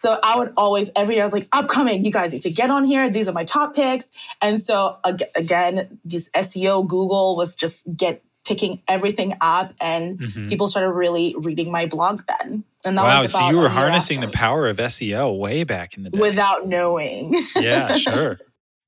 So 0.00 0.18
I 0.22 0.38
would 0.38 0.54
always 0.56 0.90
every 0.96 1.16
year, 1.16 1.24
I 1.24 1.26
was 1.26 1.34
like, 1.34 1.46
upcoming, 1.52 2.06
you 2.06 2.10
guys 2.10 2.32
need 2.32 2.40
to 2.42 2.50
get 2.50 2.70
on 2.70 2.84
here. 2.84 3.10
These 3.10 3.28
are 3.28 3.34
my 3.34 3.44
top 3.44 3.74
picks. 3.74 4.10
And 4.40 4.58
so 4.58 4.96
again, 5.34 6.00
this 6.06 6.30
SEO 6.30 6.88
Google 6.88 7.36
was 7.36 7.54
just 7.54 7.84
get 7.94 8.24
picking 8.46 8.80
everything 8.88 9.36
up 9.42 9.74
and 9.78 10.18
mm-hmm. 10.18 10.48
people 10.48 10.68
started 10.68 10.90
really 10.92 11.34
reading 11.36 11.70
my 11.70 11.84
blog 11.84 12.22
then. 12.26 12.64
And 12.82 12.96
that 12.96 13.02
wow, 13.02 13.20
was 13.20 13.32
so 13.32 13.50
you 13.50 13.60
were 13.60 13.68
harnessing 13.68 14.20
the 14.20 14.28
power 14.28 14.66
of 14.68 14.78
SEO 14.78 15.38
way 15.38 15.64
back 15.64 15.98
in 15.98 16.04
the 16.04 16.08
day. 16.08 16.18
Without 16.18 16.66
knowing. 16.66 17.34
yeah, 17.56 17.92
sure. 17.92 18.40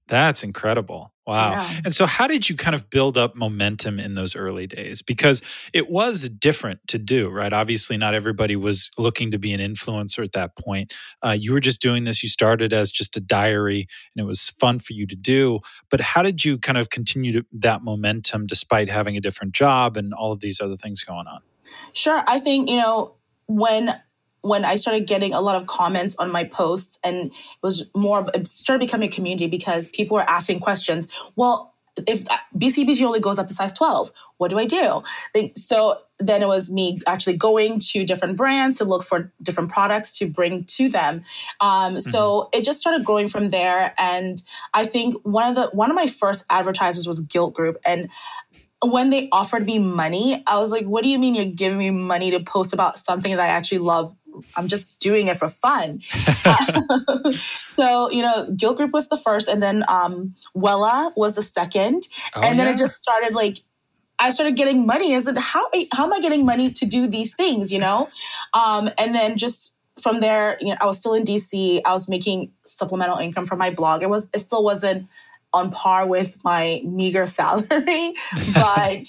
That's 0.09 0.42
incredible. 0.42 1.12
Wow. 1.26 1.52
Yeah. 1.52 1.80
And 1.85 1.94
so, 1.94 2.04
how 2.04 2.26
did 2.26 2.49
you 2.49 2.56
kind 2.56 2.75
of 2.75 2.90
build 2.90 3.16
up 3.16 3.37
momentum 3.37 4.00
in 4.00 4.16
those 4.16 4.35
early 4.35 4.66
days? 4.66 5.02
Because 5.02 5.40
it 5.73 5.88
was 5.88 6.28
different 6.28 6.80
to 6.88 6.99
do, 6.99 7.28
right? 7.30 7.52
Obviously, 7.52 7.97
not 7.97 8.12
everybody 8.12 8.56
was 8.56 8.90
looking 8.99 9.30
to 9.30 9.38
be 9.38 9.52
an 9.52 9.61
influencer 9.61 10.25
at 10.25 10.32
that 10.32 10.56
point. 10.56 10.92
Uh, 11.25 11.30
you 11.30 11.52
were 11.52 11.61
just 11.61 11.80
doing 11.80 12.02
this. 12.04 12.23
You 12.25 12.28
started 12.28 12.73
as 12.73 12.90
just 12.90 13.16
a 13.16 13.21
diary, 13.21 13.87
and 14.16 14.25
it 14.25 14.26
was 14.26 14.50
fun 14.59 14.80
for 14.80 14.94
you 14.94 15.06
to 15.06 15.14
do. 15.14 15.61
But 15.90 16.00
how 16.00 16.23
did 16.23 16.44
you 16.44 16.59
kind 16.59 16.76
of 16.76 16.90
continue 16.90 17.32
to, 17.32 17.47
that 17.52 17.82
momentum 17.82 18.47
despite 18.47 18.90
having 18.90 19.16
a 19.16 19.21
different 19.21 19.54
job 19.54 19.97
and 19.97 20.12
all 20.12 20.32
of 20.32 20.40
these 20.40 20.61
other 20.61 20.76
things 20.76 21.04
going 21.04 21.28
on? 21.28 21.40
Sure. 21.92 22.25
I 22.26 22.40
think, 22.40 22.68
you 22.68 22.76
know, 22.76 23.14
when 23.47 23.94
when 24.42 24.64
I 24.64 24.76
started 24.76 25.06
getting 25.06 25.32
a 25.32 25.40
lot 25.40 25.56
of 25.56 25.66
comments 25.66 26.14
on 26.16 26.30
my 26.30 26.44
posts, 26.44 26.99
and 27.02 27.26
it 27.26 27.32
was 27.62 27.88
more, 27.94 28.28
it 28.34 28.46
started 28.46 28.84
becoming 28.84 29.08
a 29.08 29.12
community 29.12 29.46
because 29.46 29.87
people 29.88 30.16
were 30.16 30.28
asking 30.28 30.61
questions. 30.61 31.08
Well, 31.37 31.72
if 32.06 32.25
BCBG 32.56 33.02
only 33.02 33.20
goes 33.20 33.38
up 33.38 33.49
to 33.49 33.54
size 33.54 33.72
12, 33.72 34.12
what 34.38 34.50
do 34.50 34.58
I 34.58 34.66
do? 34.66 35.02
So 35.56 35.99
then 36.18 36.42
it 36.42 36.49
was 36.49 36.70
me 36.70 37.00
actually 37.06 37.37
going 37.37 37.80
to 37.80 38.04
different 38.04 38.37
brands 38.37 38.78
to 38.78 38.84
look 38.84 39.04
for 39.04 39.32
different 39.42 39.70
products 39.70 40.16
to 40.18 40.26
bring 40.26 40.64
to 40.64 40.88
them. 40.88 41.25
Um, 41.61 41.96
mm-hmm. 41.96 41.99
So 41.99 42.49
it 42.52 42.64
just 42.64 42.80
started 42.80 43.04
growing 43.04 43.28
from 43.28 43.50
there. 43.50 43.94
And 43.99 44.42
I 44.72 44.87
think 44.87 45.16
one 45.25 45.49
of 45.49 45.54
the 45.54 45.76
one 45.76 45.90
of 45.90 45.96
my 45.96 46.06
first 46.06 46.44
advertisers 46.49 47.06
was 47.06 47.20
Gilt 47.20 47.52
Group, 47.54 47.76
and 47.84 48.08
when 48.84 49.11
they 49.11 49.28
offered 49.30 49.64
me 49.64 49.78
money, 49.78 50.42
I 50.46 50.58
was 50.58 50.72
like, 50.72 50.87
what 50.87 51.04
do 51.04 51.08
you 51.08 51.18
mean 51.18 51.37
you're 51.37 51.44
giving 51.44 51.78
me 51.78 51.90
money 51.90 52.32
to 52.32 52.40
post 52.40 52.72
about 52.72 52.99
something 52.99 53.30
that 53.30 53.40
I 53.40 53.46
actually 53.46 53.78
love 53.78 54.12
I'm 54.56 54.68
just 54.68 54.98
doing 54.98 55.28
it 55.28 55.36
for 55.36 55.48
fun. 55.48 56.02
uh, 56.44 57.32
so, 57.72 58.10
you 58.10 58.22
know, 58.22 58.50
Gilt 58.56 58.76
Group 58.76 58.92
was 58.92 59.08
the 59.08 59.16
first, 59.16 59.48
and 59.48 59.62
then 59.62 59.84
um, 59.88 60.34
Wella 60.56 61.12
was 61.16 61.34
the 61.34 61.42
second. 61.42 62.04
Oh, 62.34 62.42
and 62.42 62.58
then 62.58 62.66
yeah. 62.66 62.74
it 62.74 62.78
just 62.78 62.96
started 62.96 63.34
like, 63.34 63.58
I 64.18 64.30
started 64.30 64.56
getting 64.56 64.86
money. 64.86 65.16
I 65.16 65.20
said, 65.20 65.36
how, 65.36 65.64
how 65.92 66.04
am 66.04 66.12
I 66.12 66.20
getting 66.20 66.46
money 66.46 66.70
to 66.70 66.86
do 66.86 67.06
these 67.06 67.34
things, 67.34 67.72
you 67.72 67.78
know? 67.78 68.08
Um, 68.54 68.88
and 68.98 69.14
then 69.14 69.36
just 69.36 69.74
from 70.00 70.20
there, 70.20 70.56
you 70.60 70.68
know, 70.68 70.76
I 70.80 70.86
was 70.86 70.98
still 70.98 71.14
in 71.14 71.24
DC. 71.24 71.80
I 71.84 71.92
was 71.92 72.08
making 72.08 72.52
supplemental 72.64 73.18
income 73.18 73.46
from 73.46 73.58
my 73.58 73.70
blog. 73.70 74.02
It 74.02 74.10
was, 74.10 74.28
it 74.32 74.40
still 74.40 74.62
wasn't 74.62 75.08
on 75.52 75.71
par 75.71 76.06
with 76.06 76.42
my 76.44 76.82
meager 76.85 77.26
salary, 77.26 78.14
but 78.54 79.06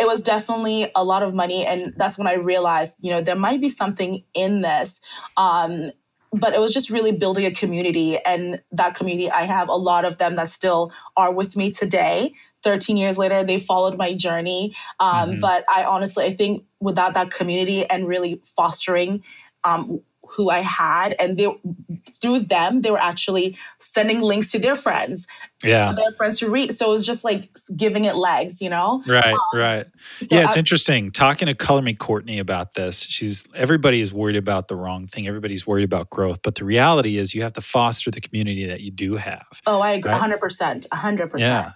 it 0.00 0.06
was 0.06 0.22
definitely 0.22 0.90
a 0.94 1.04
lot 1.04 1.22
of 1.22 1.34
money. 1.34 1.64
And 1.64 1.94
that's 1.96 2.18
when 2.18 2.26
I 2.26 2.34
realized, 2.34 2.96
you 3.00 3.10
know, 3.10 3.20
there 3.20 3.36
might 3.36 3.60
be 3.60 3.68
something 3.68 4.24
in 4.34 4.62
this. 4.62 5.00
Um, 5.36 5.90
but 6.32 6.54
it 6.54 6.60
was 6.60 6.72
just 6.72 6.90
really 6.90 7.12
building 7.12 7.46
a 7.46 7.50
community. 7.50 8.18
And 8.18 8.60
that 8.72 8.94
community, 8.94 9.30
I 9.30 9.42
have 9.42 9.68
a 9.68 9.74
lot 9.74 10.04
of 10.04 10.18
them 10.18 10.36
that 10.36 10.48
still 10.48 10.92
are 11.16 11.32
with 11.32 11.56
me 11.56 11.70
today. 11.70 12.34
13 12.62 12.96
years 12.96 13.16
later, 13.16 13.42
they 13.44 13.58
followed 13.58 13.96
my 13.96 14.12
journey. 14.12 14.74
Um, 15.00 15.30
mm-hmm. 15.30 15.40
But 15.40 15.64
I 15.72 15.84
honestly, 15.84 16.24
I 16.24 16.32
think 16.32 16.64
without 16.80 17.14
that 17.14 17.30
community 17.30 17.86
and 17.86 18.06
really 18.06 18.42
fostering 18.44 19.22
um, 19.64 20.00
who 20.30 20.50
I 20.50 20.60
had, 20.60 21.14
and 21.18 21.36
they 21.36 21.48
through 22.20 22.40
them 22.40 22.82
they 22.82 22.90
were 22.90 22.98
actually 22.98 23.56
sending 23.78 24.20
links 24.20 24.50
to 24.52 24.58
their 24.58 24.76
friends, 24.76 25.26
yeah, 25.62 25.88
for 25.88 25.96
their 25.96 26.12
friends 26.12 26.38
to 26.40 26.50
read. 26.50 26.76
So 26.76 26.88
it 26.88 26.92
was 26.92 27.06
just 27.06 27.24
like 27.24 27.48
giving 27.74 28.04
it 28.04 28.16
legs, 28.16 28.60
you 28.60 28.70
know. 28.70 29.02
Right, 29.06 29.34
um, 29.34 29.40
right. 29.54 29.86
So 30.24 30.36
yeah, 30.36 30.44
it's 30.44 30.56
I, 30.56 30.58
interesting 30.58 31.10
talking 31.10 31.46
to 31.46 31.54
Color 31.54 31.82
Me 31.82 31.94
Courtney 31.94 32.38
about 32.38 32.74
this. 32.74 33.00
She's 33.00 33.44
everybody 33.54 34.00
is 34.00 34.12
worried 34.12 34.36
about 34.36 34.68
the 34.68 34.76
wrong 34.76 35.06
thing. 35.06 35.26
Everybody's 35.26 35.66
worried 35.66 35.84
about 35.84 36.10
growth, 36.10 36.40
but 36.42 36.54
the 36.54 36.64
reality 36.64 37.18
is 37.18 37.34
you 37.34 37.42
have 37.42 37.54
to 37.54 37.60
foster 37.60 38.10
the 38.10 38.20
community 38.20 38.66
that 38.66 38.80
you 38.80 38.90
do 38.90 39.16
have. 39.16 39.46
Oh, 39.66 39.80
I 39.80 39.92
agree, 39.92 40.12
hundred 40.12 40.40
percent, 40.40 40.86
hundred 40.92 41.30
percent. 41.30 41.72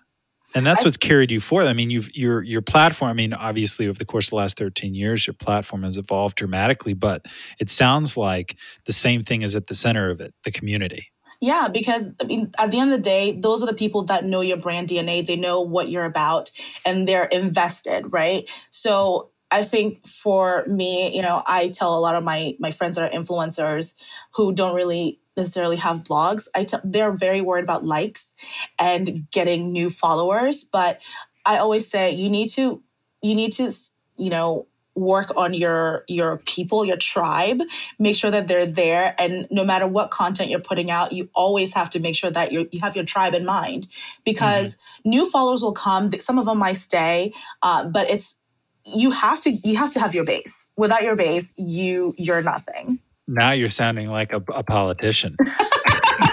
And 0.55 0.67
that's 0.67 0.83
I, 0.83 0.87
what's 0.87 0.97
carried 0.97 1.31
you 1.31 1.41
forward. 1.41 1.67
I 1.67 1.73
mean, 1.73 1.91
you've 1.91 2.15
your 2.15 2.43
your 2.43 2.63
platform. 2.63 3.11
I 3.11 3.15
mean, 3.15 3.33
obviously, 3.33 3.87
over 3.87 3.99
the 3.99 4.05
course 4.05 4.27
of 4.27 4.31
the 4.31 4.37
last 4.37 4.59
thirteen 4.59 4.95
years, 4.95 5.27
your 5.27 5.35
platform 5.35 5.83
has 5.85 5.97
evolved 5.97 6.37
dramatically. 6.37 6.95
But 6.95 7.27
it 7.59 7.71
sounds 7.71 8.17
like 8.17 8.57
the 8.87 8.93
same 8.93 9.25
thing 9.25 9.43
is 9.43 9.55
at 9.55 9.69
the 9.69 9.75
center 9.75 10.11
of 10.11 10.21
it: 10.21 10.35
the 10.45 10.51
community. 10.51 11.11
Yeah, 11.41 11.69
because 11.73 12.11
I 12.21 12.25
mean, 12.25 12.51
at 12.59 12.71
the 12.71 12.79
end 12.79 12.93
of 12.93 12.99
the 12.99 13.03
day, 13.03 13.39
those 13.41 13.63
are 13.63 13.67
the 13.67 13.75
people 13.75 14.03
that 14.05 14.25
know 14.25 14.43
your 14.43 14.59
brand 14.59 14.89
DNA. 14.89 15.27
They 15.27 15.37
know 15.37 15.63
what 15.63 15.89
you're 15.89 16.05
about, 16.05 16.51
and 16.85 17.09
they're 17.09 17.25
invested, 17.25 18.13
right? 18.13 18.45
So 18.69 19.30
I 19.51 19.65
think 19.65 20.07
for 20.07 20.65
me, 20.67 21.15
you 21.15 21.23
know, 21.23 21.43
I 21.47 21.69
tell 21.69 21.97
a 21.97 22.01
lot 22.01 22.15
of 22.15 22.25
my 22.25 22.57
my 22.59 22.71
friends 22.71 22.97
that 22.97 23.13
are 23.13 23.19
influencers 23.19 23.95
who 24.33 24.53
don't 24.53 24.75
really 24.75 25.21
necessarily 25.37 25.77
have 25.77 25.99
blogs. 25.99 26.49
I 26.55 26.65
t- 26.65 26.77
they're 26.85 27.13
very 27.13 27.41
worried 27.41 27.65
about 27.65 27.85
likes 27.85 28.35
and 28.79 29.31
getting 29.31 29.73
new 29.73 29.91
followers, 29.91 30.65
but 30.65 31.01
I 31.45 31.59
always 31.59 31.89
say 31.89 32.11
you 32.13 32.29
need 32.29 32.49
to 32.51 32.83
you 33.23 33.35
need 33.35 33.53
to 33.55 33.73
you 34.17 34.31
know 34.31 34.67
work 34.97 35.35
on 35.37 35.55
your 35.55 36.05
your 36.09 36.39
people 36.39 36.85
your 36.85 36.97
tribe 36.97 37.61
make 37.99 38.17
sure 38.17 38.31
that 38.31 38.49
they're 38.49 38.67
there 38.67 39.15
and 39.19 39.47
no 39.51 39.65
matter 39.65 39.87
what 39.87 40.11
content 40.11 40.51
you're 40.51 40.59
putting 40.61 40.91
out 40.91 41.13
you 41.13 41.31
always 41.33 41.73
have 41.73 41.89
to 41.89 42.01
make 42.01 42.17
sure 42.17 42.31
that 42.31 42.51
you 42.51 42.69
you 42.73 42.81
have 42.81 42.97
your 42.97 43.05
tribe 43.05 43.33
in 43.33 43.45
mind 43.45 43.87
because 44.25 44.75
mm-hmm. 44.75 45.11
new 45.11 45.31
followers 45.31 45.63
will 45.63 45.73
come 45.73 46.11
some 46.19 46.39
of 46.39 46.45
them 46.45 46.59
might 46.59 46.77
stay 46.77 47.33
uh, 47.63 47.85
but 47.85 48.11
it's 48.11 48.40
you 48.85 49.11
have 49.11 49.41
to 49.41 49.51
you 49.51 49.77
have 49.77 49.93
to 49.93 50.01
have 50.01 50.15
your 50.15 50.25
base 50.25 50.71
without 50.77 51.03
your 51.03 51.17
base 51.17 51.53
you 51.57 52.15
you're 52.17 52.43
nothing 52.43 52.99
now 53.31 53.53
you're 53.53 53.71
sounding 53.71 54.09
like 54.09 54.33
a, 54.33 54.43
a 54.53 54.65
politician. 54.65 55.37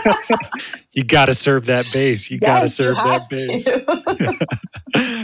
you 0.94 1.04
got 1.04 1.27
to 1.27 1.36
serve 1.36 1.68
that 1.68 1.86
base. 1.94 2.32
You 2.32 2.39
yes, 2.42 2.48
got 2.48 2.62
to 2.62 2.68
serve 2.68 2.96
that 2.96 3.30
base. 3.30 3.70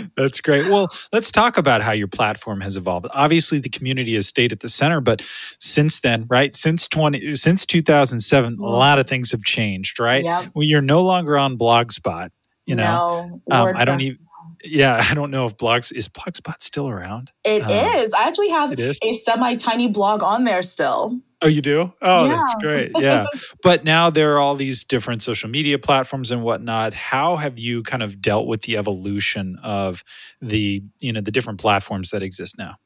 That's 0.17 0.39
great. 0.39 0.69
Well, 0.69 0.89
let's 1.11 1.31
talk 1.31 1.57
about 1.57 1.81
how 1.81 1.91
your 1.91 2.07
platform 2.07 2.61
has 2.61 2.77
evolved. 2.77 3.07
Obviously, 3.11 3.57
the 3.57 3.69
community 3.69 4.13
has 4.13 4.27
stayed 4.27 4.51
at 4.51 4.59
the 4.59 4.69
center, 4.69 5.01
but 5.01 5.23
since 5.59 5.99
then, 6.01 6.27
right? 6.29 6.55
Since 6.55 6.87
20 6.87 7.33
since 7.35 7.65
2007, 7.65 8.57
mm. 8.57 8.59
a 8.59 8.69
lot 8.69 8.99
of 8.99 9.07
things 9.07 9.31
have 9.31 9.43
changed, 9.43 9.99
right? 9.99 10.23
Yep. 10.23 10.51
Well, 10.53 10.63
you're 10.63 10.81
no 10.81 11.01
longer 11.01 11.39
on 11.39 11.57
Blogspot, 11.57 12.29
you 12.67 12.75
know. 12.75 13.41
No, 13.49 13.55
um, 13.55 13.75
I 13.75 13.83
don't 13.83 14.01
even 14.01 14.19
yeah, 14.63 15.05
I 15.09 15.13
don't 15.13 15.31
know 15.31 15.45
if 15.45 15.57
blogs 15.57 15.91
is 15.91 16.07
Blogspot 16.07 16.63
still 16.63 16.89
around. 16.89 17.31
It 17.43 17.63
um, 17.63 17.69
is. 17.69 18.13
I 18.13 18.27
actually 18.27 18.49
have 18.49 18.77
a 18.79 18.93
semi 18.93 19.55
tiny 19.55 19.87
blog 19.87 20.23
on 20.23 20.43
there 20.43 20.63
still. 20.63 21.19
Oh, 21.41 21.47
you 21.47 21.61
do? 21.61 21.91
Oh, 22.01 22.25
yeah. 22.25 22.35
that's 22.35 22.55
great. 22.61 22.91
Yeah. 22.99 23.25
but 23.61 23.83
now 23.83 24.09
there 24.09 24.33
are 24.33 24.39
all 24.39 24.55
these 24.55 24.85
different 24.85 25.21
social 25.21 25.49
media 25.49 25.77
platforms 25.77 26.31
and 26.31 26.41
whatnot. 26.41 26.93
How 26.93 27.35
have 27.35 27.59
you 27.59 27.83
kind 27.83 28.01
of 28.01 28.21
dealt 28.21 28.47
with 28.47 28.61
the 28.61 28.77
evolution 28.77 29.59
of 29.61 30.05
the, 30.41 30.81
you 30.99 31.11
know, 31.11 31.19
the 31.19 31.31
different 31.31 31.59
platforms 31.59 32.11
that 32.11 32.23
exist 32.23 32.57
now? 32.57 32.77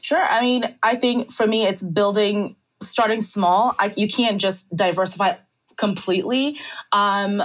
Sure. 0.00 0.24
I 0.24 0.40
mean, 0.40 0.74
I 0.82 0.94
think 0.94 1.30
for 1.30 1.46
me, 1.46 1.66
it's 1.66 1.82
building, 1.82 2.56
starting 2.82 3.20
small. 3.20 3.74
I, 3.78 3.92
you 3.94 4.08
can't 4.08 4.40
just 4.40 4.74
diversify 4.74 5.34
completely. 5.76 6.58
Um, 6.92 7.42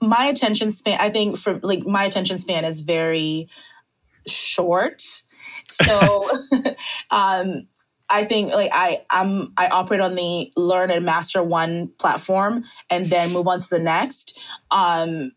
my 0.00 0.26
attention 0.26 0.70
span, 0.70 0.98
I 1.00 1.10
think 1.10 1.36
for 1.36 1.60
like 1.62 1.86
my 1.86 2.04
attention 2.04 2.38
span 2.38 2.64
is 2.64 2.80
very 2.80 3.48
short. 4.26 5.02
So 5.68 6.30
um, 7.10 7.68
I 8.10 8.24
think 8.24 8.52
like 8.52 8.70
I 8.72 9.04
I'm 9.08 9.52
I 9.56 9.68
operate 9.68 10.00
on 10.00 10.16
the 10.16 10.52
learn 10.56 10.90
and 10.90 11.04
master 11.04 11.42
one 11.42 11.88
platform 11.98 12.64
and 12.90 13.08
then 13.08 13.32
move 13.32 13.46
on 13.46 13.60
to 13.60 13.68
the 13.70 13.78
next. 13.78 14.38
Um 14.70 15.32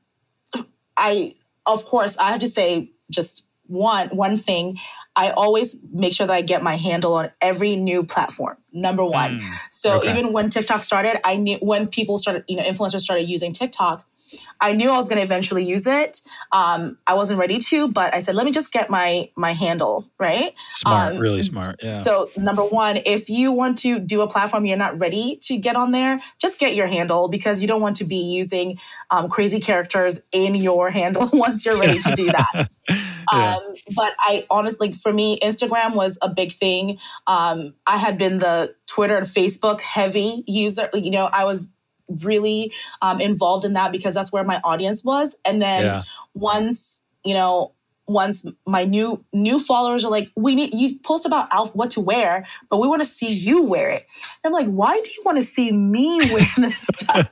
I 0.97 1.35
of 1.65 1.85
course 1.85 2.17
I 2.17 2.31
have 2.31 2.39
to 2.39 2.47
say 2.47 2.91
just 3.11 3.45
one 3.67 4.09
one 4.09 4.37
thing 4.37 4.77
I 5.15 5.29
always 5.29 5.75
make 5.91 6.13
sure 6.13 6.25
that 6.25 6.33
I 6.33 6.41
get 6.41 6.63
my 6.63 6.75
handle 6.75 7.13
on 7.13 7.31
every 7.39 7.75
new 7.75 8.03
platform. 8.03 8.57
Number 8.71 9.05
one. 9.05 9.39
Mm, 9.39 9.53
so 9.69 9.99
okay. 9.99 10.11
even 10.11 10.33
when 10.33 10.49
TikTok 10.49 10.81
started, 10.81 11.19
I 11.23 11.35
knew 11.35 11.57
when 11.57 11.87
people 11.87 12.17
started, 12.17 12.43
you 12.47 12.55
know, 12.55 12.63
influencers 12.63 13.01
started 13.01 13.29
using 13.29 13.53
TikTok, 13.53 14.03
I 14.61 14.73
knew 14.73 14.89
I 14.89 14.97
was 14.97 15.07
going 15.07 15.17
to 15.17 15.23
eventually 15.23 15.63
use 15.63 15.87
it. 15.87 16.21
Um, 16.51 16.97
I 17.07 17.13
wasn't 17.13 17.39
ready 17.39 17.59
to, 17.59 17.87
but 17.87 18.13
I 18.13 18.19
said, 18.19 18.35
let 18.35 18.45
me 18.45 18.51
just 18.51 18.71
get 18.71 18.89
my 18.89 19.29
my 19.35 19.53
handle 19.53 20.05
right. 20.19 20.53
Smart, 20.73 21.13
um, 21.13 21.19
really 21.19 21.43
smart. 21.43 21.77
Yeah. 21.81 22.01
So 22.01 22.29
number 22.37 22.63
one, 22.63 22.99
if 23.05 23.29
you 23.29 23.51
want 23.51 23.77
to 23.79 23.99
do 23.99 24.21
a 24.21 24.27
platform 24.27 24.65
you're 24.65 24.77
not 24.77 24.99
ready 24.99 25.37
to 25.43 25.57
get 25.57 25.75
on 25.75 25.91
there, 25.91 26.21
just 26.39 26.59
get 26.59 26.75
your 26.75 26.87
handle 26.87 27.27
because 27.27 27.61
you 27.61 27.67
don't 27.67 27.81
want 27.81 27.97
to 27.97 28.05
be 28.05 28.17
using 28.17 28.79
um, 29.11 29.29
crazy 29.29 29.59
characters 29.59 30.19
in 30.31 30.55
your 30.55 30.89
handle 30.89 31.29
once 31.33 31.65
you're 31.65 31.77
ready 31.77 31.99
to 31.99 32.15
do 32.15 32.27
that. 32.27 32.69
yeah. 32.89 33.55
Um, 33.55 33.75
but 33.95 34.13
I 34.19 34.45
honestly, 34.49 34.93
for 34.93 35.11
me, 35.11 35.39
Instagram 35.39 35.95
was 35.95 36.17
a 36.21 36.29
big 36.29 36.51
thing. 36.51 36.99
Um, 37.27 37.73
I 37.87 37.97
had 37.97 38.17
been 38.17 38.37
the 38.39 38.75
Twitter 38.87 39.17
and 39.17 39.25
Facebook 39.25 39.81
heavy 39.81 40.43
user. 40.47 40.89
You 40.93 41.11
know, 41.11 41.29
I 41.31 41.45
was 41.45 41.69
really 42.21 42.73
um, 43.01 43.21
involved 43.21 43.65
in 43.65 43.73
that 43.73 43.91
because 43.91 44.13
that's 44.13 44.31
where 44.31 44.43
my 44.43 44.59
audience 44.63 45.03
was. 45.03 45.35
And 45.45 45.61
then 45.61 45.85
yeah. 45.85 46.03
once, 46.33 47.01
you 47.23 47.33
know, 47.33 47.73
once 48.05 48.45
my 48.67 48.83
new 48.83 49.23
new 49.31 49.59
followers 49.59 50.03
are 50.03 50.11
like, 50.11 50.29
we 50.35 50.55
need 50.55 50.73
you 50.73 50.99
post 50.99 51.25
about 51.25 51.47
Alf 51.53 51.73
what 51.73 51.91
to 51.91 52.01
wear, 52.01 52.45
but 52.69 52.79
we 52.79 52.87
want 52.87 53.01
to 53.01 53.07
see 53.07 53.31
you 53.31 53.63
wear 53.63 53.89
it. 53.89 54.05
And 54.43 54.53
I'm 54.53 54.53
like, 54.53 54.67
why 54.67 54.99
do 54.99 55.09
you 55.11 55.21
want 55.25 55.37
to 55.37 55.43
see 55.43 55.71
me 55.71 56.19
wear 56.31 56.45
this 56.57 56.77
stuff? 56.95 57.29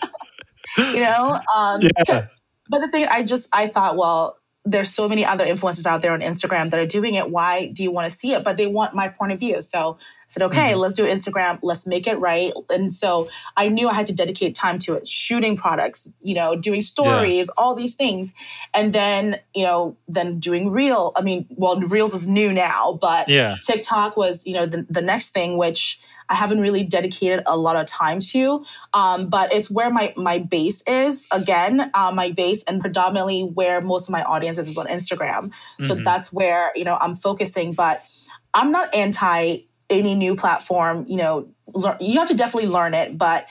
you 0.78 1.02
know? 1.02 1.40
Um, 1.56 1.82
yeah. 2.08 2.28
But 2.70 2.80
the 2.80 2.88
thing 2.90 3.06
I 3.10 3.24
just 3.24 3.50
I 3.52 3.68
thought, 3.68 3.98
well, 3.98 4.38
there's 4.64 4.94
so 4.94 5.10
many 5.10 5.26
other 5.26 5.46
influencers 5.46 5.86
out 5.86 6.02
there 6.02 6.14
on 6.14 6.22
Instagram 6.22 6.70
that 6.70 6.80
are 6.80 6.86
doing 6.86 7.16
it. 7.16 7.30
Why 7.30 7.68
do 7.68 7.84
you 7.84 7.92
want 7.92 8.10
to 8.10 8.16
see 8.16 8.34
it? 8.34 8.44
But 8.44 8.58
they 8.58 8.68
want 8.68 8.94
my 8.94 9.08
point 9.10 9.32
of 9.32 9.40
view. 9.40 9.62
So 9.62 9.98
said, 10.32 10.44
okay, 10.44 10.72
mm-hmm. 10.72 10.80
let's 10.80 10.96
do 10.96 11.06
Instagram. 11.06 11.60
Let's 11.62 11.86
make 11.86 12.08
it 12.08 12.16
right. 12.16 12.54
And 12.70 12.94
so 12.94 13.28
I 13.58 13.68
knew 13.68 13.90
I 13.90 13.94
had 13.94 14.06
to 14.06 14.14
dedicate 14.14 14.56
time 14.56 14.80
to 14.80 14.94
it, 14.94 15.06
shooting 15.06 15.58
products, 15.58 16.10
you 16.22 16.34
know, 16.34 16.56
doing 16.56 16.80
stories, 16.80 17.48
yeah. 17.48 17.54
all 17.58 17.76
these 17.76 17.96
things. 17.96 18.32
And 18.74 18.94
then, 18.94 19.42
you 19.54 19.66
know, 19.66 19.98
then 20.08 20.40
doing 20.40 20.72
reel. 20.72 21.12
I 21.18 21.22
mean, 21.22 21.48
well, 21.50 21.82
reels 21.82 22.14
is 22.14 22.30
new 22.30 22.54
now, 22.54 22.98
but 23.02 23.28
yeah. 23.28 23.58
TikTok 23.62 24.16
was, 24.16 24.48
you 24.48 24.54
know, 24.54 24.66
the, 24.66 24.86
the 24.90 25.02
next 25.02 25.32
thing, 25.32 25.58
which 25.58 26.00
I 26.30 26.36
haven't 26.36 26.62
really 26.62 26.86
dedicated 26.86 27.44
a 27.46 27.58
lot 27.58 27.76
of 27.76 27.86
time 27.88 28.22
to. 28.22 28.66
Um, 28.94 29.28
but 29.28 29.52
it's 29.52 29.70
where 29.70 29.90
my 29.90 30.14
my 30.16 30.40
base 30.40 30.82
is 30.84 31.28
again, 31.34 31.92
uh, 31.94 32.14
my 32.14 32.32
base 32.32 32.64
and 32.64 32.80
predominantly 32.80 33.42
where 33.42 33.82
most 33.82 34.08
of 34.08 34.14
my 34.14 34.24
audience 34.24 34.58
is, 34.58 34.70
is 34.70 34.78
on 34.78 34.88
Instagram. 34.88 35.54
So 35.84 35.96
mm-hmm. 35.96 36.04
that's 36.04 36.32
where 36.32 36.72
you 36.74 36.86
know 36.86 36.98
I'm 37.02 37.18
focusing. 37.18 37.74
But 37.74 38.06
I'm 38.54 38.72
not 38.72 38.96
anti 38.96 39.64
any 39.92 40.16
new 40.16 40.36
platform. 40.36 41.06
You 41.08 41.18
know, 41.18 41.50
learn, 41.74 41.98
you 42.00 42.18
have 42.20 42.30
to 42.30 42.36
definitely 42.36 42.70
learn 42.70 42.96
it, 42.96 43.18
but 43.18 43.46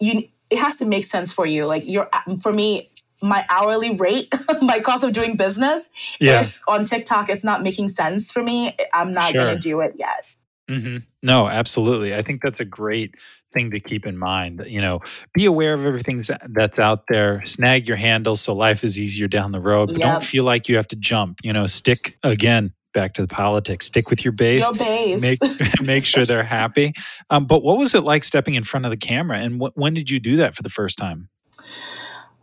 you 0.00 0.28
it 0.50 0.58
has 0.58 0.78
to 0.78 0.86
make 0.86 1.04
sense 1.04 1.32
for 1.32 1.44
you. 1.44 1.66
Like 1.66 1.82
you're 1.86 2.08
for 2.40 2.52
me, 2.52 2.90
my 3.20 3.44
hourly 3.50 3.94
rate, 3.94 4.32
my 4.62 4.80
cost 4.80 5.04
of 5.04 5.12
doing 5.12 5.36
business. 5.36 5.90
Yeah. 6.20 6.40
If 6.40 6.60
on 6.66 6.84
TikTok 6.84 7.28
it's 7.28 7.44
not 7.44 7.62
making 7.62 7.90
sense 7.90 8.32
for 8.32 8.42
me, 8.42 8.74
I'm 8.94 9.12
not 9.12 9.32
sure. 9.32 9.42
going 9.42 9.54
to 9.54 9.60
do 9.60 9.80
it 9.80 9.94
yet. 9.98 10.24
Mm-hmm. 10.70 10.98
No, 11.22 11.48
absolutely. 11.48 12.14
I 12.14 12.22
think 12.22 12.42
that's 12.42 12.60
a 12.60 12.64
great 12.64 13.14
thing 13.52 13.70
to 13.70 13.80
keep 13.80 14.06
in 14.06 14.18
mind. 14.18 14.64
You 14.66 14.80
know, 14.80 15.00
be 15.32 15.46
aware 15.46 15.74
of 15.74 15.84
everything 15.84 16.22
that's 16.50 16.78
out 16.78 17.04
there. 17.08 17.44
Snag 17.44 17.88
your 17.88 17.96
handle 17.96 18.36
so 18.36 18.54
life 18.54 18.84
is 18.84 18.98
easier 18.98 19.28
down 19.28 19.52
the 19.52 19.60
road. 19.60 19.88
But 19.88 19.98
yep. 19.98 20.12
don't 20.12 20.24
feel 20.24 20.44
like 20.44 20.68
you 20.68 20.76
have 20.76 20.88
to 20.88 20.96
jump. 20.96 21.40
You 21.42 21.52
know, 21.52 21.66
stick 21.66 22.18
again 22.22 22.72
back 22.92 23.14
to 23.14 23.22
the 23.22 23.28
politics. 23.28 23.86
Stick 23.86 24.10
with 24.10 24.24
your 24.24 24.32
base. 24.32 24.62
Your 24.62 24.74
base. 24.74 25.20
Make 25.20 25.38
make 25.80 26.04
sure 26.04 26.26
they're 26.26 26.42
happy. 26.42 26.92
Um, 27.30 27.46
but 27.46 27.62
what 27.62 27.78
was 27.78 27.94
it 27.94 28.02
like 28.02 28.24
stepping 28.24 28.54
in 28.54 28.64
front 28.64 28.86
of 28.86 28.90
the 28.90 28.96
camera, 28.96 29.38
and 29.38 29.60
wh- 29.60 29.76
when 29.76 29.94
did 29.94 30.10
you 30.10 30.20
do 30.20 30.36
that 30.36 30.54
for 30.54 30.62
the 30.62 30.70
first 30.70 30.98
time? 30.98 31.28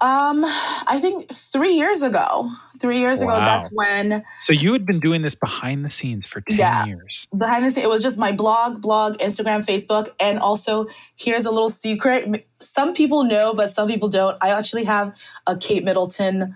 Um, 0.01 0.43
I 0.45 0.99
think 1.01 1.31
three 1.31 1.73
years 1.73 2.03
ago. 2.03 2.49
Three 2.77 2.99
years 2.99 3.23
wow. 3.23 3.37
ago, 3.37 3.45
that's 3.45 3.69
when. 3.71 4.23
So 4.39 4.51
you 4.51 4.73
had 4.73 4.85
been 4.85 4.99
doing 4.99 5.21
this 5.21 5.33
behind 5.33 5.85
the 5.85 5.89
scenes 5.89 6.25
for 6.25 6.41
ten 6.41 6.57
yeah, 6.57 6.85
years. 6.85 7.25
Behind 7.35 7.65
the 7.65 7.71
scenes, 7.71 7.85
it 7.85 7.89
was 7.89 8.03
just 8.03 8.17
my 8.17 8.33
blog, 8.33 8.81
blog, 8.81 9.17
Instagram, 9.19 9.65
Facebook, 9.65 10.09
and 10.19 10.39
also 10.39 10.87
here's 11.15 11.45
a 11.45 11.51
little 11.51 11.69
secret. 11.69 12.45
Some 12.59 12.93
people 12.93 13.23
know, 13.23 13.53
but 13.53 13.73
some 13.73 13.87
people 13.87 14.09
don't. 14.09 14.37
I 14.41 14.49
actually 14.49 14.83
have 14.83 15.15
a 15.47 15.55
Kate 15.55 15.85
Middleton 15.85 16.55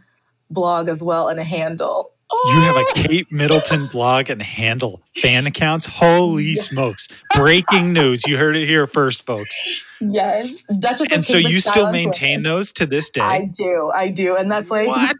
blog 0.50 0.89
as 0.89 1.01
well 1.01 1.29
and 1.29 1.39
a 1.39 1.43
handle. 1.43 2.12
You 2.31 2.62
have 2.62 2.77
a 2.77 2.86
Kate 2.95 3.31
Middleton 3.31 3.88
blog 3.88 4.29
and 4.29 4.41
handle 4.41 5.01
fan 5.21 5.48
accounts. 5.48 5.86
Holy 5.86 6.55
smokes! 6.55 7.07
Breaking 7.36 7.93
news! 7.93 8.25
You 8.27 8.38
heard 8.38 8.55
it 8.55 8.65
here 8.65 8.88
first, 8.88 9.25
folks. 9.25 9.59
Yes, 10.00 10.62
Duchess. 10.63 11.12
And 11.12 11.25
so 11.25 11.38
you 11.38 11.59
still 11.59 11.91
maintain 11.91 12.43
those 12.43 12.71
to 12.74 12.86
this 12.86 13.09
day. 13.09 13.21
I 13.21 13.45
do. 13.45 13.91
I 13.93 14.09
do, 14.09 14.36
and 14.36 14.51
that's 14.51 14.69
like 14.69 14.88
what? 14.88 15.17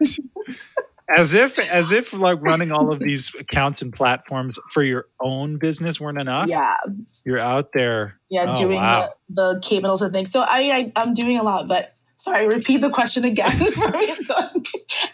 as 1.16 1.34
if, 1.34 1.58
as 1.58 1.90
if, 1.90 2.12
like 2.12 2.40
running 2.40 2.70
all 2.70 2.92
of 2.92 3.00
these 3.00 3.32
accounts 3.38 3.82
and 3.82 3.92
platforms 3.92 4.58
for 4.70 4.82
your 4.82 5.06
own 5.20 5.58
business 5.58 6.00
weren't 6.00 6.20
enough. 6.20 6.48
Yeah, 6.48 6.76
you're 7.24 7.38
out 7.38 7.72
there. 7.72 8.20
Yeah, 8.30 8.46
oh, 8.48 8.56
doing 8.56 8.76
wow. 8.76 9.08
the, 9.28 9.54
the 9.54 9.60
Kate 9.60 9.82
Middleton 9.82 10.12
thing. 10.12 10.26
So 10.26 10.40
I, 10.40 10.46
I, 10.46 10.92
I'm 10.96 11.14
doing 11.14 11.38
a 11.38 11.42
lot, 11.42 11.66
but 11.66 11.92
Sorry, 12.20 12.46
repeat 12.46 12.82
the 12.82 12.90
question 12.90 13.24
again 13.24 13.50
for 13.72 13.88
me. 13.88 14.14
So 14.16 14.34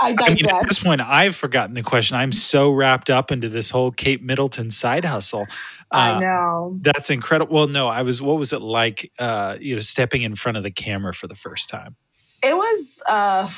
I 0.00 0.12
digress. 0.12 0.28
I 0.28 0.34
mean, 0.34 0.46
at 0.46 0.66
this 0.66 0.80
point, 0.80 1.00
I've 1.00 1.36
forgotten 1.36 1.76
the 1.76 1.84
question. 1.84 2.16
I'm 2.16 2.32
so 2.32 2.72
wrapped 2.72 3.10
up 3.10 3.30
into 3.30 3.48
this 3.48 3.70
whole 3.70 3.92
Kate 3.92 4.20
Middleton 4.20 4.72
side 4.72 5.04
hustle. 5.04 5.46
Uh, 5.92 5.98
I 5.98 6.18
know. 6.18 6.80
That's 6.82 7.08
incredible. 7.08 7.54
Well, 7.54 7.68
no, 7.68 7.86
I 7.86 8.02
was. 8.02 8.20
What 8.20 8.38
was 8.38 8.52
it 8.52 8.60
like? 8.60 9.12
Uh, 9.20 9.56
you 9.60 9.76
know, 9.76 9.80
stepping 9.80 10.22
in 10.22 10.34
front 10.34 10.58
of 10.58 10.64
the 10.64 10.72
camera 10.72 11.14
for 11.14 11.28
the 11.28 11.36
first 11.36 11.68
time. 11.68 11.94
It 12.42 12.56
was. 12.56 13.02
Uh, 13.08 13.48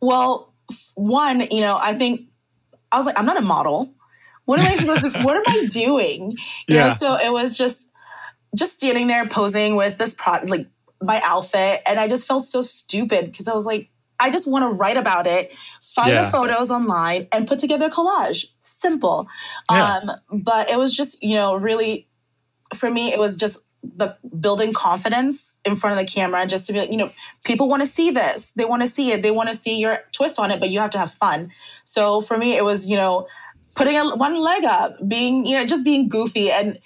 well, 0.00 0.54
one, 0.94 1.40
you 1.50 1.64
know, 1.64 1.76
I 1.82 1.94
think 1.94 2.28
I 2.92 2.98
was 2.98 3.06
like, 3.06 3.18
I'm 3.18 3.26
not 3.26 3.36
a 3.36 3.42
model. 3.42 3.92
What 4.44 4.60
am 4.60 4.70
I 4.70 4.76
supposed 4.76 5.12
to? 5.12 5.22
what 5.24 5.36
am 5.36 5.42
I 5.48 5.66
doing? 5.66 6.36
You 6.68 6.76
yeah. 6.76 6.86
Know, 6.86 6.94
so 6.94 7.16
it 7.16 7.32
was 7.32 7.58
just 7.58 7.88
just 8.54 8.76
standing 8.76 9.08
there 9.08 9.26
posing 9.26 9.74
with 9.74 9.98
this 9.98 10.14
product, 10.14 10.50
like 10.50 10.68
my 11.02 11.20
outfit 11.24 11.82
and 11.86 11.98
I 11.98 12.08
just 12.08 12.26
felt 12.26 12.44
so 12.44 12.62
stupid 12.62 13.26
because 13.26 13.48
I 13.48 13.54
was 13.54 13.66
like, 13.66 13.90
I 14.20 14.30
just 14.30 14.48
want 14.48 14.70
to 14.70 14.78
write 14.78 14.96
about 14.96 15.26
it, 15.26 15.52
find 15.82 16.10
yeah. 16.10 16.22
the 16.22 16.30
photos 16.30 16.70
online, 16.70 17.26
and 17.32 17.48
put 17.48 17.58
together 17.58 17.86
a 17.86 17.90
collage. 17.90 18.46
Simple. 18.60 19.26
Yeah. 19.70 19.96
Um, 19.96 20.10
but 20.30 20.70
it 20.70 20.78
was 20.78 20.94
just, 20.96 21.22
you 21.22 21.34
know, 21.34 21.56
really 21.56 22.08
for 22.74 22.90
me, 22.90 23.12
it 23.12 23.18
was 23.18 23.36
just 23.36 23.60
the 23.82 24.16
building 24.38 24.72
confidence 24.72 25.54
in 25.64 25.74
front 25.74 25.98
of 25.98 26.06
the 26.06 26.10
camera 26.10 26.46
just 26.46 26.66
to 26.68 26.72
be 26.72 26.80
like, 26.80 26.90
you 26.90 26.96
know, 26.96 27.10
people 27.44 27.68
want 27.68 27.82
to 27.82 27.88
see 27.88 28.10
this. 28.10 28.52
They 28.52 28.64
want 28.64 28.82
to 28.82 28.88
see 28.88 29.10
it. 29.10 29.22
They 29.22 29.32
want 29.32 29.48
to 29.48 29.56
see 29.56 29.80
your 29.80 30.00
twist 30.12 30.38
on 30.38 30.50
it, 30.50 30.60
but 30.60 30.70
you 30.70 30.78
have 30.78 30.90
to 30.90 30.98
have 30.98 31.12
fun. 31.12 31.50
So 31.84 32.20
for 32.20 32.38
me, 32.38 32.56
it 32.56 32.64
was, 32.64 32.86
you 32.86 32.96
know, 32.96 33.26
putting 33.74 33.96
a, 33.96 34.14
one 34.14 34.40
leg 34.40 34.64
up, 34.64 34.96
being, 35.06 35.46
you 35.46 35.58
know, 35.58 35.66
just 35.66 35.84
being 35.84 36.08
goofy. 36.08 36.50
And 36.50 36.78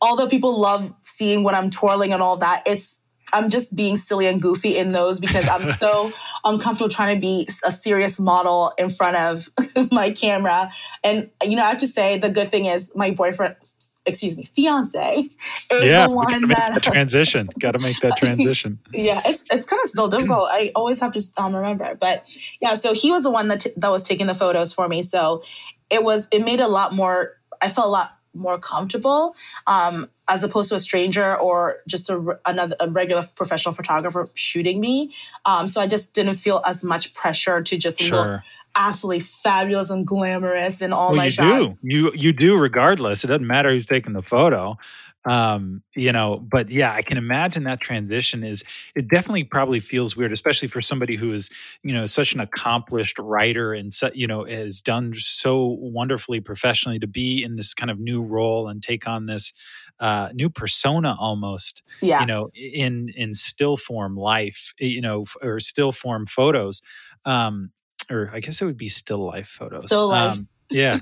although 0.00 0.28
people 0.28 0.58
love 0.58 0.94
seeing 1.02 1.42
when 1.42 1.54
I'm 1.54 1.70
twirling 1.70 2.12
and 2.12 2.22
all 2.22 2.36
that, 2.36 2.62
it's 2.64 3.02
I'm 3.32 3.50
just 3.50 3.74
being 3.74 3.96
silly 3.96 4.26
and 4.26 4.40
goofy 4.40 4.76
in 4.76 4.92
those 4.92 5.18
because 5.18 5.48
I'm 5.48 5.68
so 5.68 6.12
uncomfortable 6.44 6.88
trying 6.88 7.16
to 7.16 7.20
be 7.20 7.48
a 7.64 7.72
serious 7.72 8.20
model 8.20 8.72
in 8.78 8.88
front 8.88 9.16
of 9.16 9.50
my 9.90 10.10
camera. 10.10 10.70
And 11.02 11.30
you 11.42 11.56
know, 11.56 11.64
I 11.64 11.68
have 11.68 11.78
to 11.78 11.88
say 11.88 12.18
the 12.18 12.30
good 12.30 12.48
thing 12.48 12.66
is 12.66 12.92
my 12.94 13.10
boyfriend, 13.10 13.56
excuse 14.04 14.36
me, 14.36 14.44
fiance, 14.44 15.28
is 15.72 15.82
yeah, 15.82 16.06
the 16.06 16.12
one 16.12 16.48
that, 16.48 16.82
transition. 16.82 17.48
Got 17.58 17.72
to 17.72 17.78
make 17.78 18.00
that 18.00 18.16
transition. 18.18 18.78
yeah, 18.92 19.20
it's 19.24 19.44
it's 19.50 19.66
kind 19.66 19.80
of 19.82 19.90
still 19.90 20.08
difficult. 20.08 20.48
I 20.50 20.70
always 20.74 21.00
have 21.00 21.12
to 21.12 21.22
um, 21.38 21.54
remember, 21.54 21.96
but 21.96 22.28
yeah. 22.60 22.74
So 22.74 22.94
he 22.94 23.10
was 23.10 23.24
the 23.24 23.30
one 23.30 23.48
that 23.48 23.60
t- 23.60 23.72
that 23.76 23.90
was 23.90 24.02
taking 24.02 24.26
the 24.26 24.34
photos 24.34 24.72
for 24.72 24.88
me. 24.88 25.02
So 25.02 25.42
it 25.90 26.04
was 26.04 26.28
it 26.30 26.44
made 26.44 26.60
a 26.60 26.68
lot 26.68 26.94
more. 26.94 27.32
I 27.60 27.70
felt 27.70 27.86
a 27.86 27.90
lot 27.90 28.15
more 28.36 28.58
comfortable 28.58 29.34
um, 29.66 30.08
as 30.28 30.44
opposed 30.44 30.68
to 30.68 30.74
a 30.74 30.80
stranger 30.80 31.36
or 31.36 31.78
just 31.86 32.10
a, 32.10 32.38
another 32.46 32.76
a 32.80 32.88
regular 32.90 33.26
professional 33.34 33.74
photographer 33.74 34.28
shooting 34.34 34.80
me. 34.80 35.14
Um, 35.44 35.66
so 35.66 35.80
I 35.80 35.86
just 35.86 36.14
didn't 36.14 36.34
feel 36.34 36.62
as 36.66 36.84
much 36.84 37.14
pressure 37.14 37.62
to 37.62 37.76
just 37.76 38.00
sure. 38.00 38.16
look 38.16 38.40
absolutely 38.76 39.20
fabulous 39.20 39.90
and 39.90 40.06
glamorous 40.06 40.82
in 40.82 40.92
all 40.92 41.08
well, 41.08 41.16
my 41.16 41.24
you 41.24 41.30
shots. 41.30 41.80
Do. 41.80 41.88
You 41.88 42.12
you 42.14 42.32
do 42.32 42.56
regardless. 42.56 43.24
It 43.24 43.28
doesn't 43.28 43.46
matter 43.46 43.70
who's 43.70 43.86
taking 43.86 44.12
the 44.12 44.22
photo 44.22 44.76
um 45.26 45.82
you 45.94 46.12
know 46.12 46.38
but 46.38 46.70
yeah 46.70 46.92
i 46.92 47.02
can 47.02 47.18
imagine 47.18 47.64
that 47.64 47.80
transition 47.80 48.44
is 48.44 48.62
it 48.94 49.08
definitely 49.08 49.42
probably 49.42 49.80
feels 49.80 50.16
weird 50.16 50.32
especially 50.32 50.68
for 50.68 50.80
somebody 50.80 51.16
who 51.16 51.32
is 51.32 51.50
you 51.82 51.92
know 51.92 52.06
such 52.06 52.32
an 52.32 52.40
accomplished 52.40 53.18
writer 53.18 53.74
and 53.74 53.92
so, 53.92 54.08
you 54.14 54.26
know 54.26 54.44
has 54.44 54.80
done 54.80 55.12
so 55.14 55.76
wonderfully 55.80 56.40
professionally 56.40 56.98
to 56.98 57.08
be 57.08 57.42
in 57.42 57.56
this 57.56 57.74
kind 57.74 57.90
of 57.90 57.98
new 57.98 58.22
role 58.22 58.68
and 58.68 58.82
take 58.82 59.06
on 59.08 59.26
this 59.26 59.52
uh 59.98 60.28
new 60.32 60.48
persona 60.48 61.16
almost 61.18 61.82
yeah. 62.00 62.20
you 62.20 62.26
know 62.26 62.48
in 62.54 63.08
in 63.16 63.34
still 63.34 63.76
form 63.76 64.16
life 64.16 64.72
you 64.78 65.00
know 65.00 65.24
or 65.42 65.58
still 65.58 65.90
form 65.90 66.24
photos 66.24 66.82
um 67.24 67.70
or 68.10 68.30
i 68.32 68.38
guess 68.38 68.62
it 68.62 68.64
would 68.64 68.76
be 68.76 68.88
still 68.88 69.24
life 69.26 69.48
photos 69.48 69.86
still 69.86 70.08
life. 70.08 70.32
Um, 70.34 70.48
yeah 70.70 70.98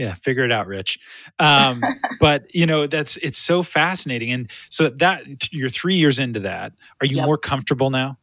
yeah 0.00 0.14
figure 0.14 0.44
it 0.44 0.50
out 0.50 0.66
rich 0.66 0.98
um, 1.38 1.80
but 2.20 2.52
you 2.54 2.66
know 2.66 2.86
that's 2.86 3.16
it's 3.18 3.38
so 3.38 3.62
fascinating 3.62 4.32
and 4.32 4.50
so 4.70 4.88
that 4.88 5.22
you're 5.52 5.68
three 5.68 5.94
years 5.94 6.18
into 6.18 6.40
that 6.40 6.72
are 7.00 7.06
you 7.06 7.16
yep. 7.16 7.26
more 7.26 7.38
comfortable 7.38 7.90
now 7.90 8.16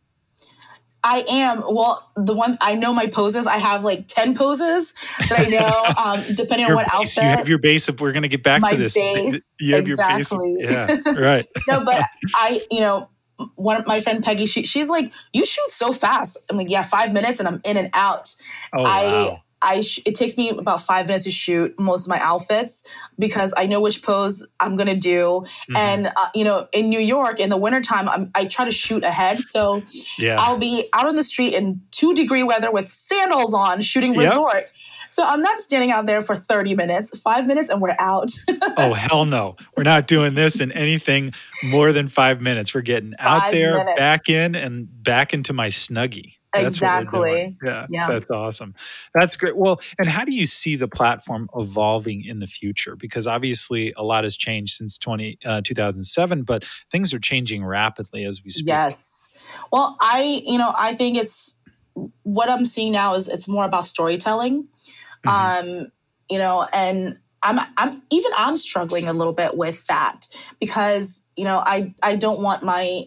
I 1.04 1.24
am. 1.30 1.64
Well, 1.70 2.12
the 2.18 2.34
one 2.34 2.58
I 2.60 2.76
know 2.76 2.94
my 2.94 3.08
poses. 3.08 3.48
I 3.48 3.58
have 3.58 3.84
like 3.84 4.08
ten 4.08 4.36
poses 4.36 4.94
that 5.30 5.40
I 5.40 5.46
know, 5.46 5.94
um, 6.04 6.36
depending 6.36 6.68
on 6.68 6.76
what 6.76 6.88
base, 6.92 7.18
outfit. 7.18 7.24
You 7.24 7.30
have 7.30 7.50
your 7.50 7.58
base. 7.60 7.88
Of, 7.88 8.02
we're 8.02 8.12
going 8.12 8.24
to 8.24 8.28
get 8.28 8.44
back 8.44 8.62
my 8.62 8.72
to 8.72 8.78
this. 8.78 8.94
Base, 8.94 9.50
you 9.60 9.76
have 9.76 9.88
exactly. 9.88 10.56
your 10.58 10.74
base. 10.74 11.02
Yeah, 11.06 11.12
right. 11.18 11.48
no, 11.68 11.86
but 11.86 12.04
I, 12.34 12.62
you 12.72 12.82
know, 12.82 13.10
one 13.56 13.78
of 13.78 13.88
my 13.88 14.00
friend 14.00 14.24
Peggy, 14.24 14.46
she, 14.46 14.64
she's 14.64 14.90
like, 14.90 15.12
"You 15.32 15.46
shoot 15.46 15.72
so 15.72 15.94
fast." 15.94 16.38
I'm 16.50 16.58
like, 16.58 16.70
"Yeah, 16.70 16.82
five 16.82 17.14
minutes, 17.14 17.40
and 17.40 17.48
I'm 17.48 17.62
in 17.64 17.78
and 17.78 17.90
out." 17.94 18.36
Oh, 18.76 18.84
I, 18.84 19.04
wow. 19.04 19.42
I 19.62 19.82
sh- 19.82 20.00
it 20.06 20.16
takes 20.16 20.38
me 20.38 20.50
about 20.50 20.82
five 20.82 21.08
minutes 21.08 21.24
to 21.24 21.32
shoot 21.32 21.78
most 21.80 22.06
of 22.06 22.10
my 22.10 22.20
outfits 22.20 22.84
because 23.18 23.54
I 23.58 23.66
know 23.66 23.82
which 23.82 24.04
pose 24.04 24.46
I'm 24.60 24.76
gonna 24.76 24.96
do. 24.96 25.46
Mm-hmm. 25.46 25.76
And 25.76 26.08
uh, 26.08 26.30
you 26.36 26.44
know, 26.44 26.68
in 26.72 26.90
New 26.90 27.00
York 27.00 27.40
in 27.40 27.50
the 27.50 27.58
wintertime, 27.58 28.08
I'm, 28.08 28.32
I 28.36 28.46
try 28.46 28.66
to 28.66 28.72
shoot 28.72 29.04
ahead. 29.04 29.40
So 29.40 29.84
yeah. 30.18 30.38
I'll 30.40 30.58
be 30.58 30.90
out 30.94 31.08
on 31.08 31.16
the 31.16 31.24
street 31.24 31.54
in 31.54 31.82
two 31.92 32.14
degree 32.14 32.44
weather 32.44 32.72
with 32.72 32.90
sandals 32.90 33.54
on, 33.54 33.82
shooting 33.82 34.14
yep. 34.14 34.30
resort. 34.30 34.66
So 35.10 35.24
I'm 35.24 35.42
not 35.42 35.60
standing 35.60 35.90
out 35.90 36.06
there 36.06 36.22
for 36.22 36.36
30 36.36 36.76
minutes, 36.76 37.18
five 37.20 37.48
minutes, 37.48 37.70
and 37.70 37.82
we're 37.82 37.96
out. 37.98 38.30
oh, 38.78 38.94
hell 38.94 39.26
no. 39.26 39.56
We're 39.76 39.84
not 39.84 40.06
doing 40.06 40.36
this 40.36 40.60
in 40.60 40.72
anything 40.74 41.34
more 41.66 41.92
than 41.92 42.08
five 42.08 42.40
minutes. 42.40 42.76
We're 42.76 42.82
getting 42.82 43.14
five 43.14 43.44
out 43.44 43.52
there, 43.52 43.74
minutes. 43.78 43.98
back 43.98 44.30
in, 44.30 44.54
and 44.54 44.88
back 45.04 45.34
into 45.34 45.54
my 45.54 45.70
snuggie. 45.70 46.34
That's 46.64 46.78
exactly. 46.78 47.58
Yeah, 47.64 47.88
yeah, 47.90 48.08
that's 48.08 48.32
awesome. 48.32 48.76
That's 49.14 49.36
great. 49.36 49.58
Well, 49.58 49.82
and 49.98 50.10
how 50.10 50.26
do 50.26 50.36
you 50.36 50.46
see 50.46 50.76
the 50.76 50.88
platform 50.88 51.50
evolving 51.56 52.24
in 52.26 52.40
the 52.40 52.48
future? 52.48 52.96
Because 52.96 53.28
obviously 53.28 53.94
a 53.98 54.04
lot 54.04 54.24
has 54.24 54.36
changed 54.36 54.76
since 54.76 54.98
20, 54.98 55.40
uh, 55.46 55.62
2007, 55.64 56.44
but 56.44 56.66
things 56.92 57.14
are 57.14 57.20
changing 57.20 57.66
rapidly 57.66 58.26
as 58.26 58.44
we 58.44 58.50
speak. 58.50 58.68
Yes. 58.68 59.30
Well, 59.72 59.98
I, 60.00 60.42
you 60.46 60.58
know, 60.58 60.74
I 60.78 60.94
think 60.94 61.18
it's 61.18 61.58
what 62.24 62.50
I'm 62.50 62.66
seeing 62.66 62.92
now 62.92 63.16
is 63.16 63.28
it's 63.28 63.48
more 63.48 63.66
about 63.66 63.86
storytelling. 63.86 64.68
Mm-hmm. 65.26 65.30
Um, 65.70 65.92
you 66.30 66.38
know, 66.38 66.68
and 66.74 67.18
I'm 67.42 67.60
I'm 67.78 68.02
even 68.10 68.32
I'm 68.38 68.58
struggling 68.58 69.08
a 69.08 69.14
little 69.14 69.34
bit 69.34 69.56
with 69.56 69.86
that 69.88 70.28
because, 70.60 71.24
you 71.36 71.46
know, 71.46 71.60
I 71.60 71.94
I 72.04 72.16
don't 72.16 72.42
want 72.42 72.64
my 72.64 73.06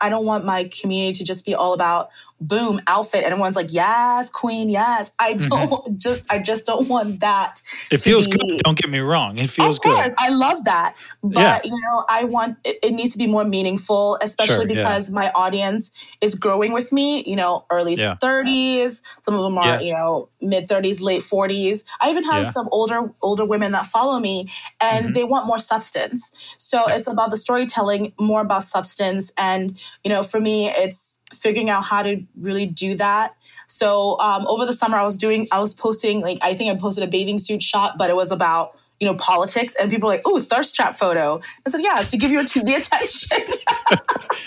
I 0.00 0.10
don't 0.10 0.26
want 0.26 0.44
my 0.44 0.64
community 0.64 1.18
to 1.18 1.24
just 1.24 1.44
be 1.44 1.54
all 1.54 1.72
about 1.72 2.10
boom 2.46 2.80
outfit 2.86 3.24
and 3.24 3.32
everyone's 3.32 3.56
like 3.56 3.72
yes 3.72 4.28
queen 4.30 4.68
yes 4.68 5.10
i 5.18 5.34
mm-hmm. 5.34 5.48
don't 5.48 5.70
mm-hmm. 5.70 5.94
just 5.98 6.22
i 6.30 6.38
just 6.38 6.66
don't 6.66 6.88
want 6.88 7.20
that 7.20 7.62
it 7.90 8.00
feels 8.00 8.26
be, 8.26 8.36
good 8.36 8.60
don't 8.64 8.78
get 8.78 8.90
me 8.90 8.98
wrong 8.98 9.38
it 9.38 9.48
feels 9.48 9.76
of 9.76 9.82
course, 9.82 10.08
good 10.08 10.14
i 10.18 10.28
love 10.28 10.62
that 10.64 10.94
but 11.22 11.40
yeah. 11.40 11.60
you 11.64 11.70
know 11.70 12.04
i 12.08 12.24
want 12.24 12.58
it, 12.64 12.78
it, 12.82 12.92
needs 12.92 13.12
to 13.12 13.18
be 13.18 13.26
more 13.26 13.44
meaningful 13.44 14.18
especially 14.20 14.54
sure, 14.54 14.66
because 14.66 15.08
yeah. 15.08 15.14
my 15.14 15.30
audience 15.34 15.90
is 16.20 16.34
growing 16.34 16.72
with 16.72 16.92
me 16.92 17.24
you 17.24 17.36
know 17.36 17.64
early 17.70 17.94
yeah. 17.94 18.16
30s 18.22 19.02
some 19.22 19.34
of 19.34 19.42
them 19.42 19.56
are 19.56 19.80
you 19.80 19.92
know 19.92 20.28
mid 20.40 20.68
30s 20.68 21.00
late 21.00 21.22
40s 21.22 21.84
i 22.00 22.10
even 22.10 22.24
have 22.24 22.46
some 22.46 22.68
older 22.72 23.10
older 23.22 23.44
women 23.44 23.72
that 23.72 23.86
follow 23.86 24.18
me 24.18 24.50
and 24.80 25.06
mm-hmm. 25.06 25.12
they 25.14 25.24
want 25.24 25.46
more 25.46 25.58
substance 25.58 26.32
so 26.58 26.84
it's 26.88 27.08
about 27.08 27.30
the 27.30 27.36
storytelling 27.36 28.12
more 28.20 28.42
about 28.42 28.64
substance 28.64 29.32
and 29.38 29.78
you 30.02 30.10
know 30.10 30.22
for 30.22 30.40
me 30.40 30.68
it's 30.68 31.13
figuring 31.34 31.70
out 31.70 31.84
how 31.84 32.02
to 32.02 32.22
really 32.38 32.66
do 32.66 32.94
that. 32.96 33.36
So 33.66 34.18
um, 34.20 34.46
over 34.46 34.66
the 34.66 34.74
summer, 34.74 34.96
I 34.96 35.04
was 35.04 35.16
doing, 35.16 35.48
I 35.50 35.58
was 35.58 35.74
posting, 35.74 36.20
like, 36.20 36.38
I 36.42 36.54
think 36.54 36.74
I 36.74 36.78
posted 36.78 37.04
a 37.04 37.06
bathing 37.06 37.38
suit 37.38 37.62
shot, 37.62 37.96
but 37.96 38.10
it 38.10 38.16
was 38.16 38.30
about 38.30 38.78
you 39.00 39.06
know, 39.06 39.16
politics, 39.16 39.74
and 39.80 39.90
people 39.90 40.08
are 40.08 40.14
like, 40.14 40.22
"Oh, 40.24 40.40
thirst 40.40 40.74
trap 40.74 40.96
photo." 40.96 41.40
I 41.66 41.70
said, 41.70 41.80
"Yeah, 41.82 42.02
to 42.02 42.16
give 42.16 42.30
you 42.30 42.42
the 42.42 42.74
attention." 42.78 43.54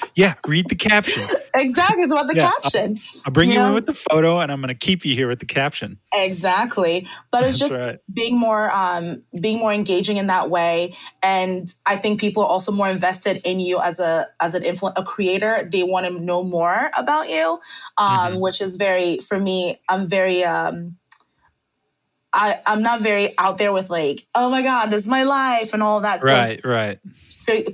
yeah, 0.16 0.36
read 0.48 0.70
the 0.70 0.76
caption. 0.76 1.24
Exactly, 1.54 2.04
it's 2.04 2.12
about 2.12 2.28
the 2.28 2.36
yeah, 2.36 2.52
caption. 2.62 2.98
I'll, 2.98 3.22
I'll 3.26 3.34
bring 3.34 3.50
you, 3.50 3.56
you 3.56 3.60
know? 3.60 3.68
in 3.70 3.74
with 3.74 3.86
the 3.86 3.94
photo, 3.94 4.40
and 4.40 4.52
I'm 4.52 4.62
going 4.62 4.70
to 4.70 4.76
keep 4.76 5.06
you 5.06 5.16
here 5.16 5.28
with 5.28 5.40
the 5.40 5.46
caption. 5.46 6.00
Exactly, 6.14 7.08
but 7.32 7.44
it's 7.44 7.60
That's 7.60 7.70
just 7.72 7.80
right. 7.80 8.00
being 8.12 8.40
more, 8.40 8.74
um, 8.74 9.24
being 9.40 9.60
more 9.60 9.74
engaging 9.74 10.18
in 10.18 10.28
that 10.28 10.50
way, 10.50 10.96
and 11.22 11.68
I 11.86 11.98
think 11.98 12.20
people 12.20 12.44
are 12.44 12.50
also 12.50 12.72
more 12.72 12.90
invested 12.90 13.42
in 13.44 13.60
you 13.60 13.80
as 13.82 14.00
a 14.00 14.28
as 14.40 14.56
an 14.56 14.64
influ- 14.64 14.94
a 14.96 15.04
creator. 15.04 15.68
They 15.70 15.84
want 15.84 16.08
to 16.08 16.14
know 16.20 16.44
more 16.44 16.92
about 16.98 17.30
you, 17.30 17.60
um, 17.98 18.10
mm-hmm. 18.10 18.40
which 18.40 18.62
is 18.62 18.78
very 18.78 19.20
for 19.20 19.40
me. 19.40 19.82
I'm 19.90 20.08
very. 20.08 20.44
Um, 20.44 20.98
I, 22.34 22.60
I'm 22.66 22.82
not 22.82 23.02
very 23.02 23.34
out 23.38 23.58
there 23.58 23.72
with 23.72 23.90
like, 23.90 24.28
oh 24.36 24.50
my 24.50 24.62
God, 24.62 24.88
this 24.88 25.02
is 25.02 25.08
my 25.08 25.24
life 25.24 25.74
and 25.74 25.82
all 25.82 26.02
that. 26.02 26.22
Right, 26.22 26.60
so 26.62 26.70
right. 26.70 27.00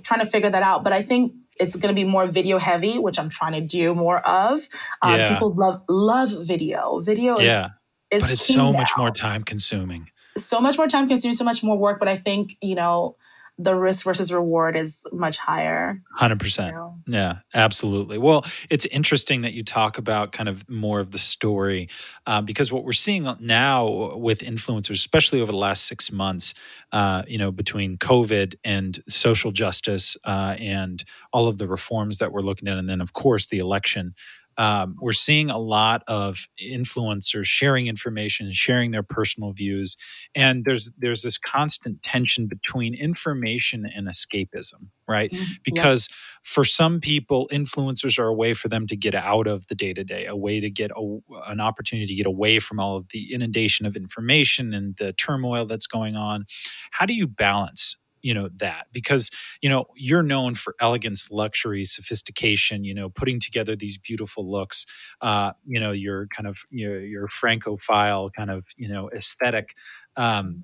trying 0.03 0.21
to 0.21 0.25
figure 0.25 0.49
that 0.49 0.63
out. 0.63 0.83
But 0.83 0.93
I 0.93 1.01
think 1.01 1.33
it's 1.59 1.75
going 1.75 1.93
to 1.93 1.99
be 1.99 2.07
more 2.07 2.25
video 2.25 2.57
heavy, 2.57 2.97
which 2.99 3.19
I'm 3.19 3.29
trying 3.29 3.53
to 3.53 3.61
do 3.61 3.93
more 3.93 4.19
of. 4.27 4.59
Um, 5.01 5.15
yeah. 5.15 5.33
People 5.33 5.53
love 5.53 5.83
love 5.89 6.33
video. 6.45 6.99
Video 6.99 7.37
is, 7.37 7.47
yeah. 7.47 7.67
is 8.11 8.21
but 8.21 8.31
it's 8.31 8.45
so 8.45 8.71
now. 8.71 8.77
much 8.77 8.91
more 8.97 9.11
time 9.11 9.43
consuming. 9.43 10.09
So 10.37 10.59
much 10.59 10.77
more 10.77 10.87
time 10.87 11.07
consuming, 11.07 11.35
so 11.35 11.43
much 11.43 11.63
more 11.63 11.77
work. 11.77 11.99
But 11.99 12.07
I 12.07 12.15
think 12.15 12.57
you 12.61 12.75
know 12.75 13.17
the 13.63 13.75
risk 13.75 14.05
versus 14.05 14.31
reward 14.31 14.75
is 14.75 15.05
much 15.11 15.37
higher. 15.37 16.01
100%. 16.19 16.67
You 16.67 16.71
know? 16.71 16.95
Yeah, 17.07 17.37
absolutely. 17.53 18.17
Well, 18.17 18.45
it's 18.69 18.85
interesting 18.85 19.41
that 19.41 19.53
you 19.53 19.63
talk 19.63 19.97
about 19.97 20.31
kind 20.31 20.49
of 20.49 20.67
more 20.69 20.99
of 20.99 21.11
the 21.11 21.17
story 21.17 21.89
um, 22.25 22.45
because 22.45 22.71
what 22.71 22.83
we're 22.83 22.93
seeing 22.93 23.27
now 23.39 24.15
with 24.15 24.39
influencers, 24.39 24.91
especially 24.91 25.41
over 25.41 25.51
the 25.51 25.57
last 25.57 25.85
six 25.85 26.11
months, 26.11 26.53
uh, 26.91 27.23
you 27.27 27.37
know, 27.37 27.51
between 27.51 27.97
COVID 27.97 28.55
and 28.63 29.01
social 29.07 29.51
justice 29.51 30.17
uh, 30.25 30.55
and 30.59 31.03
all 31.31 31.47
of 31.47 31.57
the 31.57 31.67
reforms 31.67 32.17
that 32.19 32.31
we're 32.31 32.41
looking 32.41 32.67
at, 32.67 32.77
and 32.77 32.89
then, 32.89 33.01
of 33.01 33.13
course, 33.13 33.47
the 33.47 33.59
election 33.59 34.13
um, 34.57 34.95
we're 35.01 35.13
seeing 35.13 35.49
a 35.49 35.57
lot 35.57 36.03
of 36.07 36.47
influencers 36.61 37.45
sharing 37.45 37.87
information, 37.87 38.51
sharing 38.51 38.91
their 38.91 39.03
personal 39.03 39.51
views, 39.51 39.97
and 40.35 40.65
there's 40.65 40.91
there's 40.97 41.23
this 41.23 41.37
constant 41.37 42.03
tension 42.03 42.47
between 42.47 42.93
information 42.93 43.85
and 43.85 44.07
escapism, 44.07 44.87
right? 45.07 45.31
Mm-hmm. 45.31 45.43
Because 45.63 46.07
yeah. 46.09 46.15
for 46.43 46.63
some 46.63 46.99
people, 46.99 47.49
influencers 47.51 48.19
are 48.19 48.27
a 48.27 48.33
way 48.33 48.53
for 48.53 48.67
them 48.67 48.87
to 48.87 48.95
get 48.95 49.15
out 49.15 49.47
of 49.47 49.67
the 49.67 49.75
day 49.75 49.93
to 49.93 50.03
day, 50.03 50.25
a 50.25 50.35
way 50.35 50.59
to 50.59 50.69
get 50.69 50.91
a, 50.91 51.17
an 51.47 51.59
opportunity 51.59 52.07
to 52.07 52.15
get 52.15 52.27
away 52.27 52.59
from 52.59 52.79
all 52.79 52.97
of 52.97 53.07
the 53.09 53.33
inundation 53.33 53.85
of 53.85 53.95
information 53.95 54.73
and 54.73 54.95
the 54.97 55.13
turmoil 55.13 55.65
that's 55.65 55.87
going 55.87 56.15
on. 56.15 56.45
How 56.91 57.05
do 57.05 57.13
you 57.13 57.27
balance 57.27 57.97
you 58.23 58.33
know 58.33 58.49
that 58.57 58.87
because 58.91 59.29
you 59.61 59.69
know 59.69 59.85
you're 59.95 60.23
known 60.23 60.55
for 60.55 60.75
elegance 60.81 61.29
luxury 61.29 61.85
sophistication 61.85 62.83
you 62.83 62.93
know 62.93 63.09
putting 63.09 63.39
together 63.39 63.75
these 63.75 63.97
beautiful 63.97 64.49
looks 64.49 64.85
uh 65.21 65.51
you 65.65 65.79
know 65.79 65.91
your 65.91 66.27
kind 66.27 66.47
of 66.47 66.59
your, 66.71 67.01
your 67.01 67.27
francophile 67.27 68.31
kind 68.35 68.49
of 68.49 68.65
you 68.77 68.87
know 68.87 69.09
aesthetic 69.15 69.75
um 70.17 70.63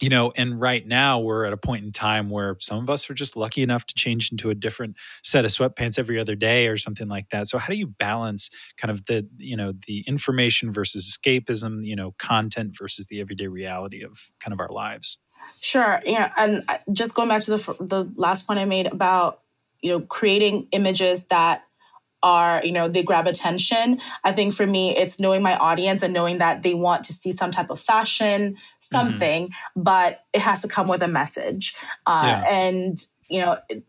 you 0.00 0.08
know 0.08 0.32
and 0.36 0.60
right 0.60 0.86
now 0.86 1.20
we're 1.20 1.44
at 1.44 1.52
a 1.52 1.56
point 1.56 1.84
in 1.84 1.92
time 1.92 2.28
where 2.28 2.56
some 2.60 2.82
of 2.82 2.90
us 2.90 3.08
are 3.08 3.14
just 3.14 3.36
lucky 3.36 3.62
enough 3.62 3.86
to 3.86 3.94
change 3.94 4.32
into 4.32 4.50
a 4.50 4.54
different 4.54 4.96
set 5.22 5.44
of 5.44 5.50
sweatpants 5.52 5.98
every 5.98 6.18
other 6.18 6.34
day 6.34 6.66
or 6.66 6.76
something 6.76 7.08
like 7.08 7.28
that. 7.30 7.46
So 7.48 7.56
how 7.56 7.68
do 7.68 7.76
you 7.76 7.86
balance 7.86 8.50
kind 8.76 8.90
of 8.90 9.06
the 9.06 9.26
you 9.38 9.56
know 9.56 9.72
the 9.86 10.00
information 10.08 10.72
versus 10.72 11.08
escapism 11.16 11.86
you 11.86 11.94
know 11.94 12.12
content 12.18 12.76
versus 12.76 13.06
the 13.06 13.20
everyday 13.20 13.46
reality 13.46 14.02
of 14.02 14.32
kind 14.40 14.52
of 14.52 14.58
our 14.60 14.70
lives 14.70 15.18
Sure. 15.60 16.00
Yeah. 16.04 16.32
And 16.38 16.62
just 16.92 17.14
going 17.14 17.28
back 17.28 17.42
to 17.42 17.56
the, 17.56 17.76
the 17.80 18.12
last 18.16 18.46
point 18.46 18.58
I 18.58 18.64
made 18.64 18.86
about, 18.86 19.40
you 19.80 19.90
know, 19.92 20.00
creating 20.00 20.68
images 20.72 21.24
that 21.24 21.64
are, 22.22 22.64
you 22.64 22.70
know, 22.70 22.86
they 22.86 23.02
grab 23.02 23.26
attention. 23.26 24.00
I 24.22 24.30
think 24.30 24.54
for 24.54 24.66
me, 24.66 24.96
it's 24.96 25.18
knowing 25.18 25.42
my 25.42 25.56
audience 25.56 26.02
and 26.02 26.14
knowing 26.14 26.38
that 26.38 26.62
they 26.62 26.74
want 26.74 27.04
to 27.04 27.12
see 27.12 27.32
some 27.32 27.50
type 27.50 27.68
of 27.70 27.80
fashion, 27.80 28.56
something, 28.78 29.48
mm-hmm. 29.48 29.82
but 29.82 30.24
it 30.32 30.40
has 30.40 30.62
to 30.62 30.68
come 30.68 30.86
with 30.86 31.02
a 31.02 31.08
message. 31.08 31.74
Uh, 32.06 32.22
yeah. 32.24 32.44
And, 32.48 32.98
you 33.28 33.40
know, 33.40 33.58
it, 33.68 33.84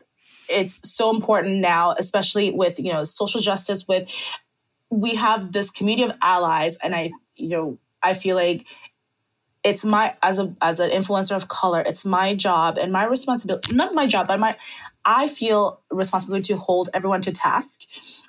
it's 0.48 0.92
so 0.92 1.14
important 1.14 1.60
now, 1.60 1.92
especially 1.92 2.50
with, 2.50 2.80
you 2.80 2.92
know, 2.92 3.04
social 3.04 3.40
justice, 3.40 3.86
with, 3.86 4.08
we 4.90 5.14
have 5.14 5.52
this 5.52 5.70
community 5.70 6.10
of 6.10 6.16
allies. 6.20 6.76
And 6.82 6.94
I, 6.94 7.12
you 7.36 7.48
know, 7.48 7.78
I 8.02 8.14
feel 8.14 8.36
like 8.36 8.66
it's 9.64 9.84
my 9.84 10.14
as 10.22 10.38
a 10.38 10.54
as 10.60 10.78
an 10.78 10.90
influencer 10.90 11.34
of 11.34 11.48
color 11.48 11.82
it's 11.84 12.04
my 12.04 12.34
job 12.34 12.78
and 12.78 12.92
my 12.92 13.04
responsibility 13.04 13.74
not 13.74 13.94
my 13.94 14.06
job 14.06 14.28
but 14.28 14.38
my 14.38 14.56
i 15.04 15.26
feel 15.26 15.80
responsibility 15.90 16.52
to 16.52 16.58
hold 16.58 16.90
everyone 16.94 17.22
to 17.22 17.32
task 17.32 17.82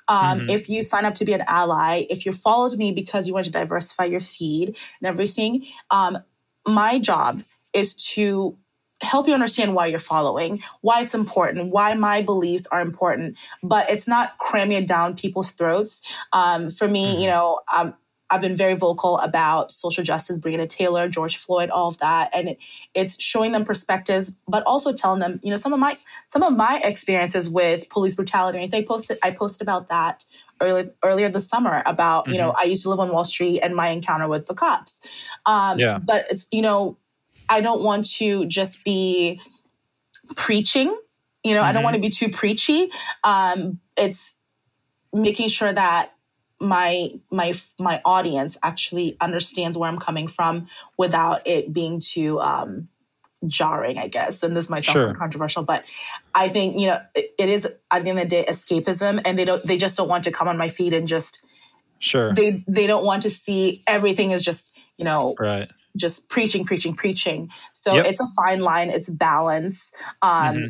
um, 0.08 0.40
mm-hmm. 0.40 0.50
if 0.50 0.70
you 0.70 0.82
sign 0.82 1.06
up 1.06 1.16
to 1.16 1.26
be 1.26 1.34
an 1.34 1.44
ally 1.48 2.06
if 2.10 2.26
you 2.26 2.32
followed 2.32 2.78
me 2.78 2.92
because 2.92 3.28
you 3.28 3.34
want 3.34 3.46
to 3.46 3.52
diversify 3.52 4.06
your 4.06 4.20
feed 4.20 4.70
and 4.70 5.08
everything 5.08 5.66
um, 5.92 6.18
my 6.66 6.98
job 6.98 7.44
is 7.74 7.96
to 7.96 8.58
help 9.02 9.28
you 9.28 9.34
understand 9.34 9.76
why 9.76 9.88
you're 9.88 10.00
following, 10.00 10.64
why 10.82 11.02
it's 11.02 11.14
important, 11.14 11.72
why 11.72 11.94
my 11.94 12.22
beliefs 12.22 12.66
are 12.68 12.82
important, 12.82 13.38
but 13.62 13.90
it's 13.90 14.08
not 14.08 14.38
cramming 14.38 14.78
it 14.78 14.88
down 14.88 15.16
people's 15.16 15.52
throats. 15.52 16.02
Um, 16.32 16.70
for 16.70 16.88
me, 16.88 17.06
mm-hmm. 17.12 17.22
you 17.22 17.28
know, 17.28 17.60
um, 17.74 17.94
I've 18.30 18.42
been 18.42 18.56
very 18.56 18.74
vocal 18.74 19.20
about 19.20 19.72
social 19.72 20.04
justice, 20.04 20.40
Breonna 20.40 20.68
Taylor, 20.68 21.08
George 21.08 21.38
Floyd, 21.38 21.70
all 21.70 21.88
of 21.88 22.00
that, 22.00 22.32
and 22.34 22.50
it, 22.50 22.58
it's 22.94 23.22
showing 23.22 23.52
them 23.52 23.64
perspectives, 23.64 24.34
but 24.48 24.64
also 24.66 24.92
telling 24.92 25.20
them, 25.20 25.40
you 25.44 25.52
know, 25.52 25.56
some 25.56 25.74
of 25.74 25.80
my 25.80 25.98
some 26.28 26.42
of 26.42 26.54
my 26.54 26.82
experiences 26.84 27.50
with 27.50 27.88
police 27.90 28.16
brutality. 28.16 28.60
I 28.60 28.68
think 28.68 28.88
posted 28.88 29.20
I 29.24 29.32
posted 29.32 29.62
about 29.62 29.90
that 29.90 30.26
early, 30.60 30.90
earlier 31.04 31.30
this 31.30 31.48
summer 31.48 31.84
about 31.86 32.26
mm-hmm. 32.26 32.34
you 32.34 32.40
know 32.40 32.50
mm-hmm. 32.50 32.62
I 32.62 32.64
used 32.64 32.84
to 32.84 32.90
live 32.90 33.00
on 33.00 33.12
Wall 33.12 33.26
Street 33.26 33.60
and 33.62 33.76
my 33.76 33.90
encounter 33.90 34.28
with 34.28 34.48
the 34.48 34.56
cops. 34.56 35.02
Um, 35.46 35.80
yeah. 35.80 36.00
But 36.00 36.26
it's 36.32 36.48
you 36.52 36.62
know 36.62 36.98
I 37.48 37.62
don't 37.62 37.84
want 37.84 38.10
to 38.14 38.46
just 38.48 38.84
be 38.84 39.40
preaching. 40.36 40.96
You 41.44 41.54
know, 41.54 41.60
mm-hmm. 41.60 41.68
I 41.68 41.72
don't 41.72 41.82
mm-hmm. 41.82 41.84
want 41.84 41.96
to 41.96 42.02
be 42.02 42.10
too 42.10 42.30
preachy. 42.30 42.90
Um, 43.24 43.80
it's 43.96 44.36
making 45.14 45.50
sure 45.50 45.72
that 45.72 46.15
my 46.60 47.10
my 47.32 47.54
my 47.80 48.02
audience 48.06 48.58
actually 48.64 49.18
understands 49.20 49.78
where 49.78 49.90
I'm 49.90 50.00
coming 50.00 50.28
from 50.28 50.68
without 50.98 51.46
it 51.46 51.74
being 51.74 52.00
too 52.00 52.40
um, 52.40 52.88
jarring, 53.48 53.98
I 53.98 54.08
guess. 54.08 54.42
And 54.44 54.56
this 54.56 54.70
might 54.70 54.84
sound 54.84 54.94
sure. 54.94 55.14
controversial, 55.14 55.64
but 55.64 55.84
I 56.34 56.48
think 56.50 56.78
you 56.78 56.88
know 56.88 57.02
it, 57.14 57.34
it 57.38 57.50
is 57.50 57.66
at 57.92 58.04
the 58.04 58.10
end 58.10 58.20
of 58.20 58.26
the 58.26 58.30
day 58.30 58.46
escapism, 58.48 59.22
and 59.26 59.38
they 59.38 59.46
don't 59.46 59.64
they 59.64 59.78
just 59.78 59.98
don't 59.98 60.08
want 60.08 60.24
to 60.26 60.32
come 60.32 60.48
on 60.48 60.58
my 60.58 60.70
feed 60.70 60.94
and 60.94 61.08
just 61.08 61.46
sure 62.00 62.34
they 62.34 62.64
they 62.68 62.88
don't 62.88 63.06
want 63.06 63.24
to 63.24 63.30
see 63.30 63.84
everything 63.88 64.32
is 64.32 64.44
just 64.44 64.78
you 64.98 65.06
know 65.06 65.36
right 65.40 65.70
just 65.96 66.28
preaching 66.28 66.66
preaching 66.66 66.94
preaching 66.94 67.50
so 67.72 67.96
yep. 67.96 68.06
it's 68.06 68.20
a 68.20 68.28
fine 68.36 68.60
line 68.60 68.90
it's 68.90 69.10
balance 69.10 69.94
um 70.22 70.56
mm-hmm. 70.56 70.68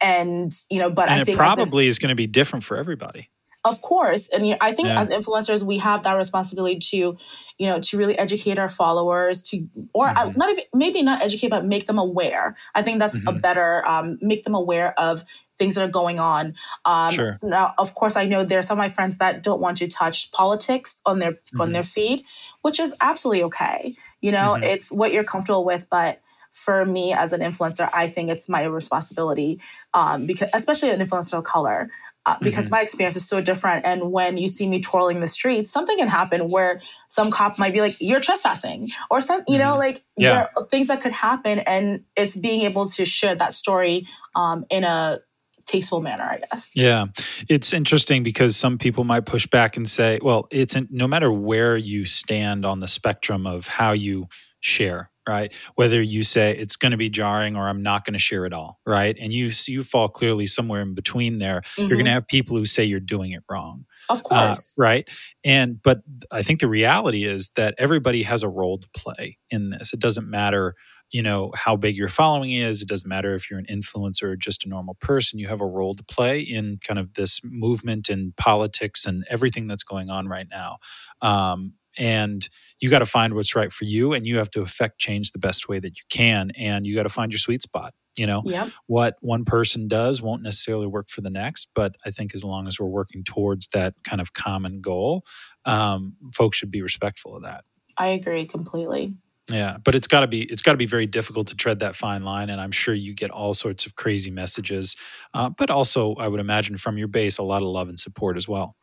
and 0.00 0.52
you 0.70 0.78
know 0.78 0.90
but 0.90 1.08
and 1.08 1.20
i 1.20 1.24
think 1.24 1.38
probably 1.38 1.86
is 1.86 1.98
going 1.98 2.08
to 2.08 2.16
be 2.16 2.26
different 2.26 2.64
for 2.64 2.76
everybody 2.76 3.30
of 3.66 3.82
course. 3.82 4.28
And 4.28 4.56
I 4.60 4.72
think 4.72 4.88
yeah. 4.88 5.00
as 5.00 5.10
influencers, 5.10 5.64
we 5.64 5.78
have 5.78 6.04
that 6.04 6.12
responsibility 6.12 6.78
to, 6.78 7.18
you 7.58 7.66
know, 7.66 7.80
to 7.80 7.98
really 7.98 8.16
educate 8.16 8.58
our 8.58 8.68
followers 8.68 9.42
to, 9.50 9.68
or 9.92 10.08
mm-hmm. 10.08 10.38
not 10.38 10.50
even, 10.50 10.64
maybe 10.72 11.02
not 11.02 11.20
educate, 11.20 11.50
but 11.50 11.66
make 11.66 11.86
them 11.86 11.98
aware. 11.98 12.56
I 12.76 12.82
think 12.82 13.00
that's 13.00 13.16
mm-hmm. 13.16 13.28
a 13.28 13.32
better, 13.32 13.86
um, 13.86 14.18
make 14.22 14.44
them 14.44 14.54
aware 14.54 14.98
of 14.98 15.24
things 15.58 15.74
that 15.74 15.82
are 15.82 15.90
going 15.90 16.20
on. 16.20 16.54
Um, 16.84 17.12
sure. 17.12 17.38
Now, 17.42 17.74
of 17.76 17.94
course, 17.94 18.16
I 18.16 18.26
know 18.26 18.44
there 18.44 18.60
are 18.60 18.62
some 18.62 18.78
of 18.78 18.82
my 18.82 18.88
friends 18.88 19.18
that 19.18 19.42
don't 19.42 19.60
want 19.60 19.78
to 19.78 19.88
touch 19.88 20.30
politics 20.30 21.02
on 21.04 21.18
their, 21.18 21.32
mm-hmm. 21.32 21.60
on 21.60 21.72
their 21.72 21.82
feed, 21.82 22.24
which 22.62 22.78
is 22.78 22.94
absolutely 23.00 23.42
okay. 23.44 23.96
You 24.20 24.30
know, 24.32 24.54
mm-hmm. 24.54 24.62
it's 24.62 24.92
what 24.92 25.12
you're 25.12 25.24
comfortable 25.24 25.64
with, 25.64 25.86
but 25.90 26.22
for 26.52 26.86
me 26.86 27.12
as 27.12 27.32
an 27.34 27.40
influencer, 27.40 27.90
I 27.92 28.06
think 28.06 28.30
it's 28.30 28.48
my 28.48 28.62
responsibility, 28.62 29.60
um, 29.92 30.24
because 30.24 30.48
especially 30.54 30.90
an 30.90 31.00
influencer 31.00 31.34
of 31.34 31.44
color, 31.44 31.90
uh, 32.26 32.36
because 32.42 32.66
mm-hmm. 32.66 32.74
my 32.74 32.80
experience 32.82 33.16
is 33.16 33.26
so 33.26 33.40
different. 33.40 33.86
And 33.86 34.12
when 34.12 34.36
you 34.36 34.48
see 34.48 34.68
me 34.68 34.80
twirling 34.80 35.20
the 35.20 35.28
streets, 35.28 35.70
something 35.70 35.96
can 35.96 36.08
happen 36.08 36.48
where 36.50 36.82
some 37.08 37.30
cop 37.30 37.58
might 37.58 37.72
be 37.72 37.80
like, 37.80 37.94
"You're 38.00 38.20
trespassing," 38.20 38.90
or 39.10 39.20
some, 39.20 39.42
you 39.48 39.58
know, 39.58 39.70
mm-hmm. 39.70 39.78
like 39.78 40.04
yeah. 40.16 40.32
there 40.32 40.50
are 40.56 40.66
things 40.66 40.88
that 40.88 41.00
could 41.00 41.12
happen, 41.12 41.60
and 41.60 42.04
it's 42.16 42.36
being 42.36 42.62
able 42.62 42.86
to 42.86 43.04
share 43.04 43.34
that 43.36 43.54
story 43.54 44.06
um, 44.34 44.66
in 44.70 44.84
a 44.84 45.20
tasteful 45.66 46.00
manner, 46.00 46.24
I 46.24 46.38
guess. 46.38 46.70
Yeah. 46.74 47.06
It's 47.48 47.72
interesting 47.72 48.22
because 48.22 48.56
some 48.56 48.78
people 48.78 49.04
might 49.04 49.26
push 49.26 49.46
back 49.46 49.76
and 49.76 49.88
say, 49.88 50.20
well, 50.22 50.46
it's 50.50 50.76
in, 50.76 50.88
no 50.90 51.08
matter 51.08 51.32
where 51.32 51.76
you 51.76 52.04
stand 52.04 52.64
on 52.64 52.80
the 52.80 52.86
spectrum 52.86 53.46
of 53.46 53.66
how 53.66 53.92
you 53.92 54.28
share, 54.60 55.10
right? 55.28 55.52
Whether 55.74 56.02
you 56.02 56.22
say 56.22 56.56
it's 56.56 56.76
going 56.76 56.92
to 56.92 56.96
be 56.96 57.08
jarring 57.08 57.56
or 57.56 57.68
I'm 57.68 57.82
not 57.82 58.04
going 58.04 58.14
to 58.14 58.18
share 58.18 58.46
it 58.46 58.52
all, 58.52 58.80
right? 58.86 59.16
And 59.20 59.32
you 59.32 59.50
you 59.66 59.82
fall 59.82 60.08
clearly 60.08 60.46
somewhere 60.46 60.82
in 60.82 60.94
between 60.94 61.38
there. 61.38 61.60
Mm-hmm. 61.60 61.82
You're 61.82 61.96
going 61.96 62.06
to 62.06 62.12
have 62.12 62.26
people 62.26 62.56
who 62.56 62.66
say 62.66 62.84
you're 62.84 63.00
doing 63.00 63.32
it 63.32 63.42
wrong. 63.50 63.84
Of 64.08 64.20
uh, 64.20 64.22
course. 64.22 64.74
Uh, 64.78 64.82
right? 64.82 65.08
And 65.44 65.82
but 65.82 65.98
I 66.30 66.42
think 66.42 66.60
the 66.60 66.68
reality 66.68 67.24
is 67.24 67.50
that 67.56 67.74
everybody 67.78 68.22
has 68.22 68.42
a 68.42 68.48
role 68.48 68.78
to 68.78 68.88
play 68.96 69.38
in 69.50 69.70
this. 69.70 69.92
It 69.92 70.00
doesn't 70.00 70.28
matter 70.28 70.74
you 71.10 71.22
know 71.22 71.52
how 71.54 71.76
big 71.76 71.96
your 71.96 72.08
following 72.08 72.52
is 72.52 72.82
it 72.82 72.88
doesn't 72.88 73.08
matter 73.08 73.34
if 73.34 73.48
you're 73.48 73.58
an 73.58 73.66
influencer 73.70 74.24
or 74.24 74.36
just 74.36 74.64
a 74.64 74.68
normal 74.68 74.94
person 74.94 75.38
you 75.38 75.46
have 75.46 75.60
a 75.60 75.66
role 75.66 75.94
to 75.94 76.02
play 76.02 76.40
in 76.40 76.78
kind 76.84 76.98
of 76.98 77.14
this 77.14 77.40
movement 77.44 78.08
and 78.08 78.34
politics 78.36 79.06
and 79.06 79.24
everything 79.30 79.66
that's 79.66 79.84
going 79.84 80.10
on 80.10 80.26
right 80.26 80.48
now 80.50 80.78
um, 81.22 81.74
and 81.96 82.48
you 82.80 82.90
got 82.90 82.98
to 82.98 83.06
find 83.06 83.34
what's 83.34 83.54
right 83.54 83.72
for 83.72 83.84
you 83.84 84.12
and 84.12 84.26
you 84.26 84.36
have 84.36 84.50
to 84.50 84.60
affect 84.60 84.98
change 84.98 85.30
the 85.32 85.38
best 85.38 85.68
way 85.68 85.78
that 85.78 85.98
you 85.98 86.04
can 86.10 86.50
and 86.56 86.86
you 86.86 86.94
got 86.94 87.04
to 87.04 87.08
find 87.08 87.32
your 87.32 87.38
sweet 87.38 87.62
spot 87.62 87.94
you 88.16 88.26
know 88.26 88.42
yep. 88.44 88.70
what 88.86 89.16
one 89.20 89.44
person 89.44 89.88
does 89.88 90.20
won't 90.22 90.42
necessarily 90.42 90.86
work 90.86 91.08
for 91.08 91.20
the 91.20 91.30
next 91.30 91.70
but 91.74 91.96
i 92.04 92.10
think 92.10 92.34
as 92.34 92.44
long 92.44 92.66
as 92.66 92.78
we're 92.78 92.86
working 92.86 93.24
towards 93.24 93.68
that 93.68 93.94
kind 94.04 94.20
of 94.20 94.32
common 94.32 94.80
goal 94.80 95.24
um, 95.64 96.14
folks 96.34 96.56
should 96.56 96.70
be 96.70 96.82
respectful 96.82 97.36
of 97.36 97.42
that 97.42 97.64
i 97.96 98.08
agree 98.08 98.44
completely 98.46 99.14
yeah, 99.48 99.76
but 99.84 99.94
it's 99.94 100.08
got 100.08 100.20
to 100.20 100.26
be 100.26 100.42
it's 100.42 100.62
got 100.62 100.72
to 100.72 100.76
be 100.76 100.86
very 100.86 101.06
difficult 101.06 101.46
to 101.48 101.54
tread 101.54 101.78
that 101.78 101.94
fine 101.94 102.24
line, 102.24 102.50
and 102.50 102.60
I'm 102.60 102.72
sure 102.72 102.94
you 102.94 103.14
get 103.14 103.30
all 103.30 103.54
sorts 103.54 103.86
of 103.86 103.94
crazy 103.94 104.30
messages, 104.30 104.96
uh, 105.34 105.50
but 105.50 105.70
also 105.70 106.14
I 106.16 106.26
would 106.26 106.40
imagine 106.40 106.76
from 106.78 106.98
your 106.98 107.06
base 107.06 107.38
a 107.38 107.44
lot 107.44 107.62
of 107.62 107.68
love 107.68 107.88
and 107.88 107.98
support 107.98 108.36
as 108.36 108.48
well. 108.48 108.74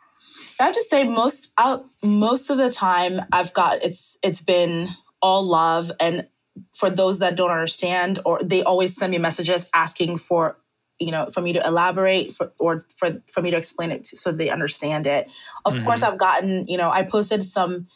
I 0.60 0.64
have 0.64 0.76
to 0.76 0.84
say 0.84 1.04
most 1.04 1.52
out 1.58 1.86
most 2.04 2.50
of 2.50 2.58
the 2.58 2.72
time 2.72 3.22
I've 3.32 3.54
got 3.54 3.84
it's 3.84 4.18
it's 4.22 4.42
been 4.42 4.90
all 5.22 5.44
love, 5.44 5.92
and 6.00 6.28
for 6.74 6.90
those 6.90 7.20
that 7.20 7.36
don't 7.36 7.52
understand, 7.52 8.20
or 8.26 8.42
they 8.44 8.64
always 8.64 8.96
send 8.96 9.12
me 9.12 9.18
messages 9.18 9.70
asking 9.74 10.18
for 10.18 10.58
you 11.00 11.12
know 11.12 11.28
for 11.30 11.42
me 11.42 11.54
to 11.54 11.66
elaborate 11.66 12.34
for, 12.34 12.52
or 12.60 12.86
for 12.96 13.22
for 13.28 13.42
me 13.42 13.52
to 13.52 13.58
explain 13.58 13.92
it 13.92 14.04
to, 14.06 14.18
so 14.18 14.32
they 14.32 14.50
understand 14.50 15.08
it. 15.08 15.28
Of 15.66 15.74
mm-hmm. 15.74 15.86
course, 15.86 16.04
I've 16.04 16.18
gotten 16.18 16.68
you 16.68 16.78
know 16.78 16.90
I 16.90 17.04
posted 17.04 17.44
some 17.44 17.88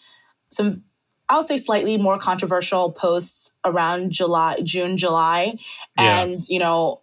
some 0.49 0.83
I'll 1.29 1.43
say 1.43 1.57
slightly 1.57 1.97
more 1.97 2.17
controversial 2.17 2.91
posts 2.91 3.51
around 3.65 4.11
July, 4.11 4.59
June, 4.63 4.95
July. 4.95 5.55
Yeah. 5.97 6.21
And, 6.21 6.47
you 6.47 6.59
know, 6.59 7.01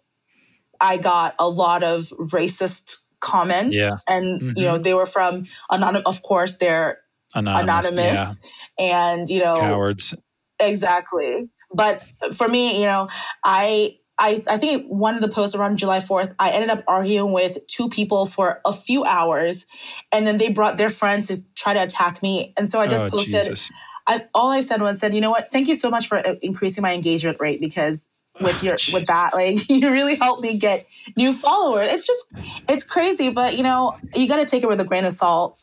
I 0.81 0.97
got 0.97 1.35
a 1.37 1.47
lot 1.47 1.83
of 1.83 2.09
racist 2.17 3.01
comments. 3.25 3.75
Yeah. 3.75 3.97
And, 4.07 4.41
mm-hmm. 4.41 4.57
you 4.57 4.63
know, 4.63 4.75
mm-hmm. 4.75 4.83
they 4.83 4.93
were 4.93 5.07
from 5.07 5.47
anonymous, 5.69 6.03
of 6.05 6.21
course, 6.21 6.57
they're 6.57 6.99
anonymous. 7.33 7.91
anonymous 7.91 8.41
yeah. 8.79 9.11
And, 9.11 9.29
you 9.29 9.39
know, 9.39 9.57
cowards. 9.57 10.13
Exactly. 10.59 11.49
But 11.73 12.03
for 12.33 12.47
me, 12.47 12.79
you 12.79 12.85
know, 12.85 13.09
I, 13.43 13.97
I, 14.17 14.41
I 14.47 14.57
think 14.57 14.85
one 14.87 15.15
of 15.15 15.21
the 15.21 15.27
posts 15.27 15.55
around 15.55 15.77
July 15.77 15.99
4th, 15.99 16.33
I 16.39 16.51
ended 16.51 16.69
up 16.69 16.83
arguing 16.87 17.33
with 17.33 17.57
two 17.67 17.89
people 17.89 18.25
for 18.25 18.61
a 18.63 18.71
few 18.71 19.03
hours 19.03 19.65
and 20.13 20.25
then 20.25 20.37
they 20.37 20.49
brought 20.49 20.77
their 20.77 20.89
friends 20.89 21.27
to 21.27 21.43
try 21.55 21.73
to 21.73 21.83
attack 21.83 22.21
me. 22.21 22.53
And 22.57 22.69
so 22.69 22.79
I 22.79 22.87
just 22.87 23.05
oh, 23.05 23.09
posted, 23.09 23.41
Jesus. 23.41 23.71
I, 24.07 24.25
all 24.33 24.51
I 24.51 24.61
said 24.61 24.81
was 24.81 24.99
said, 24.99 25.13
you 25.13 25.19
know 25.19 25.31
what? 25.31 25.51
Thank 25.51 25.67
you 25.67 25.75
so 25.75 25.89
much 25.89 26.07
for 26.07 26.17
uh, 26.17 26.35
increasing 26.41 26.83
my 26.83 26.93
engagement 26.93 27.39
rate 27.41 27.59
because 27.59 28.11
with 28.39 28.63
your 28.63 28.75
oh, 28.75 28.93
with 28.93 29.07
that 29.07 29.31
like 29.33 29.69
you 29.69 29.89
really 29.89 30.15
helped 30.15 30.41
me 30.41 30.57
get 30.57 30.85
new 31.15 31.33
followers. 31.33 31.87
It's 31.89 32.07
just 32.07 32.27
it's 32.67 32.83
crazy 32.83 33.29
but 33.29 33.57
you 33.57 33.63
know 33.63 33.97
you 34.15 34.27
got 34.27 34.37
to 34.37 34.45
take 34.45 34.63
it 34.63 34.67
with 34.67 34.79
a 34.79 34.85
grain 34.85 35.05
of 35.05 35.13
salt. 35.13 35.61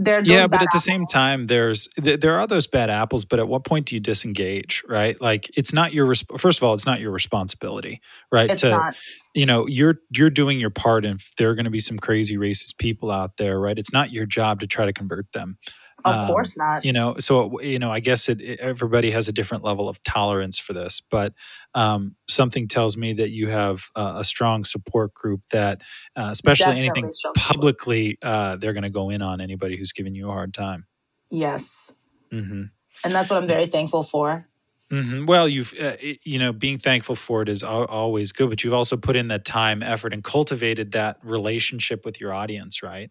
There 0.00 0.22
yeah 0.22 0.46
but 0.46 0.62
at 0.62 0.68
the 0.72 0.78
same 0.78 1.06
time 1.06 1.48
there's 1.48 1.88
there 1.96 2.38
are 2.38 2.46
those 2.46 2.68
bad 2.68 2.88
apples 2.88 3.24
but 3.24 3.40
at 3.40 3.48
what 3.48 3.64
point 3.64 3.86
do 3.86 3.96
you 3.96 4.00
disengage 4.00 4.84
right? 4.88 5.20
Like 5.20 5.50
it's 5.56 5.72
not 5.72 5.92
your 5.92 6.14
first 6.38 6.58
of 6.58 6.62
all 6.62 6.74
it's 6.74 6.86
not 6.86 7.00
your 7.00 7.10
responsibility 7.10 8.00
right 8.30 8.48
it's 8.48 8.62
to 8.62 8.70
not. 8.70 8.96
you 9.34 9.44
know 9.44 9.66
you're 9.66 9.96
you're 10.10 10.30
doing 10.30 10.60
your 10.60 10.70
part 10.70 11.04
and 11.04 11.20
there 11.36 11.50
are 11.50 11.56
going 11.56 11.64
to 11.64 11.70
be 11.70 11.80
some 11.80 11.98
crazy 11.98 12.36
racist 12.36 12.78
people 12.78 13.10
out 13.10 13.38
there 13.38 13.58
right? 13.58 13.76
It's 13.76 13.92
not 13.92 14.12
your 14.12 14.24
job 14.24 14.60
to 14.60 14.68
try 14.68 14.86
to 14.86 14.92
convert 14.92 15.32
them 15.32 15.58
of 16.04 16.14
um, 16.14 16.26
course 16.26 16.56
not. 16.56 16.84
You 16.84 16.92
know, 16.92 17.16
so 17.18 17.60
you 17.60 17.78
know, 17.78 17.90
I 17.90 18.00
guess 18.00 18.28
it, 18.28 18.40
it, 18.40 18.60
everybody 18.60 19.10
has 19.10 19.28
a 19.28 19.32
different 19.32 19.64
level 19.64 19.88
of 19.88 20.02
tolerance 20.02 20.58
for 20.58 20.72
this, 20.72 21.02
but 21.10 21.34
um, 21.74 22.14
something 22.28 22.68
tells 22.68 22.96
me 22.96 23.12
that 23.14 23.30
you 23.30 23.48
have 23.48 23.88
uh, 23.96 24.14
a 24.16 24.24
strong 24.24 24.64
support 24.64 25.14
group 25.14 25.42
that, 25.50 25.82
uh, 26.16 26.28
especially 26.30 26.74
Definitely 26.74 27.00
anything 27.00 27.12
publicly, 27.36 28.18
uh, 28.22 28.56
they're 28.56 28.72
going 28.72 28.82
to 28.82 28.90
go 28.90 29.10
in 29.10 29.22
on 29.22 29.40
anybody 29.40 29.76
who's 29.76 29.92
giving 29.92 30.14
you 30.14 30.28
a 30.28 30.32
hard 30.32 30.54
time. 30.54 30.86
Yes. 31.30 31.92
Mm-hmm. 32.32 32.64
And 33.04 33.12
that's 33.12 33.30
what 33.30 33.36
I'm 33.36 33.46
very 33.46 33.66
thankful 33.66 34.02
for. 34.02 34.48
Mm-hmm. 34.90 35.26
Well, 35.26 35.48
you've 35.48 35.74
uh, 35.78 35.96
you 36.00 36.38
know 36.38 36.52
being 36.52 36.78
thankful 36.78 37.14
for 37.14 37.42
it 37.42 37.48
is 37.48 37.62
always 37.62 38.32
good, 38.32 38.48
but 38.48 38.64
you've 38.64 38.74
also 38.74 38.96
put 38.96 39.16
in 39.16 39.28
that 39.28 39.44
time, 39.44 39.82
effort, 39.82 40.14
and 40.14 40.24
cultivated 40.24 40.92
that 40.92 41.18
relationship 41.22 42.04
with 42.04 42.20
your 42.20 42.32
audience, 42.32 42.82
right? 42.82 43.10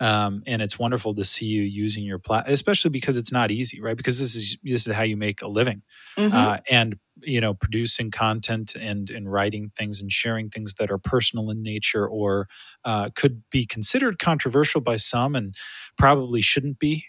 Um, 0.00 0.42
and 0.46 0.62
it's 0.62 0.78
wonderful 0.78 1.14
to 1.14 1.24
see 1.24 1.46
you 1.46 1.62
using 1.62 2.04
your 2.04 2.18
platform, 2.18 2.54
especially 2.54 2.90
because 2.90 3.16
it's 3.18 3.32
not 3.32 3.50
easy, 3.50 3.80
right? 3.80 3.96
Because 3.96 4.18
this 4.18 4.34
is 4.34 4.56
this 4.62 4.86
is 4.86 4.94
how 4.94 5.02
you 5.02 5.16
make 5.16 5.42
a 5.42 5.48
living, 5.48 5.82
mm-hmm. 6.16 6.34
uh, 6.34 6.58
and 6.70 6.96
you 7.20 7.40
know 7.40 7.52
producing 7.52 8.10
content 8.10 8.74
and 8.74 9.10
and 9.10 9.30
writing 9.30 9.70
things 9.76 10.00
and 10.00 10.10
sharing 10.10 10.48
things 10.48 10.74
that 10.74 10.90
are 10.90 10.98
personal 10.98 11.50
in 11.50 11.62
nature 11.62 12.06
or 12.06 12.48
uh, 12.84 13.10
could 13.14 13.42
be 13.50 13.66
considered 13.66 14.18
controversial 14.18 14.80
by 14.80 14.96
some 14.96 15.34
and 15.34 15.54
probably 15.98 16.40
shouldn't 16.40 16.78
be 16.78 17.04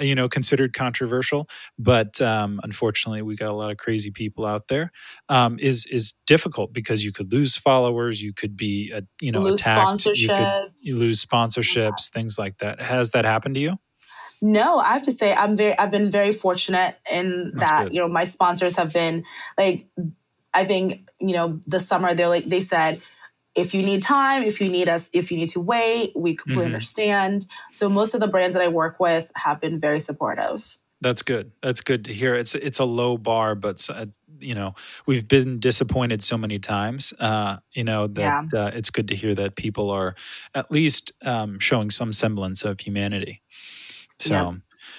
you 0.00 0.14
know 0.14 0.28
considered 0.28 0.72
controversial 0.72 1.48
but 1.78 2.20
um, 2.20 2.60
unfortunately 2.62 3.22
we 3.22 3.34
got 3.34 3.50
a 3.50 3.54
lot 3.54 3.70
of 3.70 3.76
crazy 3.76 4.10
people 4.10 4.46
out 4.46 4.68
there. 4.68 4.92
Um, 5.28 5.58
is 5.58 5.86
is 5.86 6.14
difficult 6.26 6.72
because 6.72 7.04
you 7.04 7.12
could 7.12 7.32
lose 7.32 7.56
followers 7.56 8.22
you 8.22 8.32
could 8.32 8.56
be 8.56 8.92
uh, 8.94 9.02
you 9.20 9.32
know 9.32 9.40
lose 9.40 9.60
attacked 9.60 10.06
you 10.06 10.28
could 10.28 10.72
you 10.82 10.96
lose 10.96 11.24
sponsorships 11.24 11.74
yeah. 11.76 12.12
things 12.12 12.38
like 12.38 12.58
that 12.58 12.80
has 12.80 13.10
that 13.10 13.24
happened 13.24 13.54
to 13.56 13.60
you 13.60 13.78
no, 14.44 14.78
I 14.78 14.94
have 14.94 15.04
to 15.04 15.12
say 15.12 15.32
I'm 15.32 15.56
very 15.56 15.78
I've 15.78 15.92
been 15.92 16.10
very 16.10 16.32
fortunate 16.32 16.96
in 17.10 17.52
That's 17.54 17.70
that, 17.70 17.84
good. 17.84 17.94
you 17.94 18.02
know, 18.02 18.08
my 18.08 18.24
sponsors 18.24 18.76
have 18.76 18.92
been 18.92 19.22
like 19.56 19.86
I 20.52 20.64
think, 20.64 21.08
you 21.20 21.32
know, 21.32 21.60
the 21.68 21.78
summer 21.78 22.12
they're 22.12 22.28
like 22.28 22.46
they 22.46 22.60
said 22.60 23.00
if 23.54 23.74
you 23.74 23.82
need 23.82 24.02
time, 24.02 24.42
if 24.42 24.60
you 24.60 24.68
need 24.68 24.88
us, 24.88 25.10
if 25.12 25.30
you 25.30 25.36
need 25.36 25.50
to 25.50 25.60
wait, 25.60 26.12
we 26.16 26.34
completely 26.34 26.64
mm-hmm. 26.64 26.74
understand. 26.74 27.46
So 27.72 27.88
most 27.88 28.14
of 28.14 28.20
the 28.20 28.28
brands 28.28 28.56
that 28.56 28.62
I 28.62 28.68
work 28.68 28.98
with 28.98 29.30
have 29.34 29.60
been 29.60 29.78
very 29.78 30.00
supportive. 30.00 30.78
That's 31.02 31.22
good. 31.22 31.50
That's 31.62 31.80
good 31.80 32.04
to 32.04 32.14
hear. 32.14 32.34
It's 32.34 32.54
it's 32.54 32.78
a 32.78 32.84
low 32.84 33.18
bar, 33.18 33.56
but 33.56 33.86
uh, 33.90 34.06
you 34.38 34.54
know 34.54 34.76
we've 35.04 35.26
been 35.26 35.58
disappointed 35.58 36.22
so 36.22 36.38
many 36.38 36.60
times. 36.60 37.12
Uh, 37.18 37.56
you 37.72 37.82
know 37.82 38.06
that 38.06 38.46
yeah. 38.52 38.60
uh, 38.60 38.70
it's 38.72 38.88
good 38.88 39.08
to 39.08 39.16
hear 39.16 39.34
that 39.34 39.56
people 39.56 39.90
are 39.90 40.14
at 40.54 40.70
least 40.70 41.10
um, 41.22 41.58
showing 41.58 41.90
some 41.90 42.12
semblance 42.12 42.64
of 42.64 42.80
humanity. 42.80 43.42
So. 44.20 44.32
Yeah. 44.32 44.52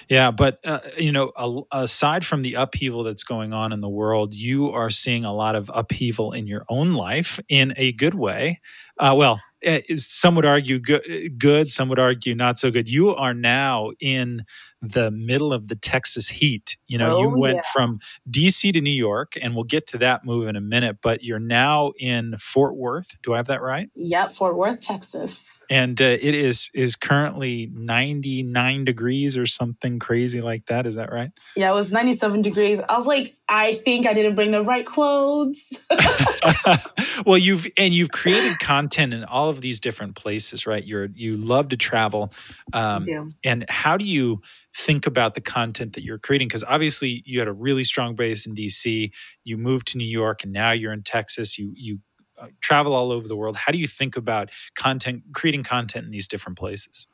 Yeah, 0.08 0.30
but 0.30 0.58
uh, 0.64 0.80
you 0.98 1.12
know, 1.12 1.32
aside 1.72 2.24
from 2.24 2.42
the 2.42 2.54
upheaval 2.54 3.04
that's 3.04 3.24
going 3.24 3.52
on 3.52 3.72
in 3.72 3.80
the 3.80 3.88
world, 3.88 4.34
you 4.34 4.70
are 4.70 4.90
seeing 4.90 5.24
a 5.24 5.34
lot 5.34 5.54
of 5.56 5.70
upheaval 5.74 6.32
in 6.32 6.46
your 6.46 6.64
own 6.68 6.92
life 6.94 7.40
in 7.48 7.72
a 7.76 7.92
good 7.92 8.14
way. 8.14 8.60
Uh, 8.98 9.14
well, 9.16 9.40
eh, 9.62 9.80
some 9.96 10.34
would 10.36 10.46
argue 10.46 10.78
good, 10.78 11.38
good, 11.38 11.70
some 11.70 11.88
would 11.88 11.98
argue 11.98 12.34
not 12.34 12.58
so 12.58 12.70
good. 12.70 12.88
You 12.88 13.14
are 13.14 13.34
now 13.34 13.90
in 14.00 14.44
the 14.80 15.10
middle 15.10 15.52
of 15.52 15.68
the 15.68 15.76
Texas 15.76 16.28
heat. 16.28 16.76
You 16.86 16.98
know, 16.98 17.16
oh, 17.16 17.20
you 17.22 17.28
went 17.28 17.56
yeah. 17.56 17.62
from 17.72 17.98
DC 18.30 18.72
to 18.72 18.80
New 18.80 18.90
York, 18.90 19.32
and 19.40 19.54
we'll 19.54 19.64
get 19.64 19.86
to 19.88 19.98
that 19.98 20.24
move 20.24 20.46
in 20.46 20.56
a 20.56 20.60
minute, 20.60 20.98
but 21.02 21.22
you're 21.24 21.38
now 21.38 21.92
in 21.98 22.36
Fort 22.38 22.76
Worth. 22.76 23.16
Do 23.22 23.34
I 23.34 23.38
have 23.38 23.46
that 23.46 23.62
right? 23.62 23.90
Yep, 23.94 24.34
Fort 24.34 24.56
Worth, 24.56 24.80
Texas. 24.80 25.58
And 25.70 26.00
uh, 26.00 26.04
it 26.04 26.34
is 26.34 26.70
is 26.74 26.94
currently 26.94 27.70
99 27.72 28.84
degrees 28.84 29.36
or 29.36 29.46
something 29.46 29.98
crazy 29.98 30.40
like 30.40 30.66
that. 30.66 30.86
Is 30.86 30.96
that 30.96 31.10
right? 31.10 31.30
Yeah, 31.56 31.70
it 31.70 31.74
was 31.74 31.90
97 31.90 32.42
degrees. 32.42 32.80
I 32.80 32.96
was 32.96 33.06
like, 33.06 33.34
I 33.48 33.74
think 33.74 34.06
I 34.06 34.12
didn't 34.12 34.34
bring 34.34 34.50
the 34.50 34.62
right 34.62 34.84
clothes. 34.84 35.62
well, 37.26 37.38
you've 37.38 37.66
and 37.76 37.94
you've 37.94 38.10
created 38.10 38.58
content 38.58 38.83
in 39.14 39.24
all 39.24 39.48
of 39.48 39.60
these 39.60 39.80
different 39.80 40.16
places, 40.16 40.66
right? 40.66 40.84
You're 40.84 41.08
you 41.14 41.36
love 41.36 41.68
to 41.70 41.76
travel. 41.76 42.32
Um, 42.72 43.34
and 43.44 43.64
how 43.68 43.96
do 43.96 44.04
you 44.04 44.40
think 44.76 45.06
about 45.06 45.34
the 45.34 45.40
content 45.40 45.94
that 45.94 46.02
you're 46.02 46.18
creating 46.18 46.48
because 46.48 46.64
obviously 46.64 47.22
you 47.24 47.38
had 47.38 47.46
a 47.46 47.52
really 47.52 47.84
strong 47.84 48.16
base 48.16 48.44
in 48.44 48.56
DC 48.56 49.12
you 49.44 49.56
moved 49.56 49.86
to 49.86 49.98
New 49.98 50.04
York 50.04 50.42
and 50.42 50.52
now 50.52 50.72
you're 50.72 50.92
in 50.92 51.00
Texas 51.00 51.56
you 51.56 51.72
you 51.76 52.00
uh, 52.36 52.48
travel 52.60 52.94
all 52.94 53.12
over 53.12 53.28
the 53.28 53.36
world. 53.36 53.56
How 53.56 53.70
do 53.70 53.78
you 53.78 53.86
think 53.86 54.16
about 54.16 54.50
content, 54.74 55.22
creating 55.32 55.62
content 55.62 56.04
in 56.04 56.10
these 56.10 56.26
different 56.26 56.58
places? 56.58 57.06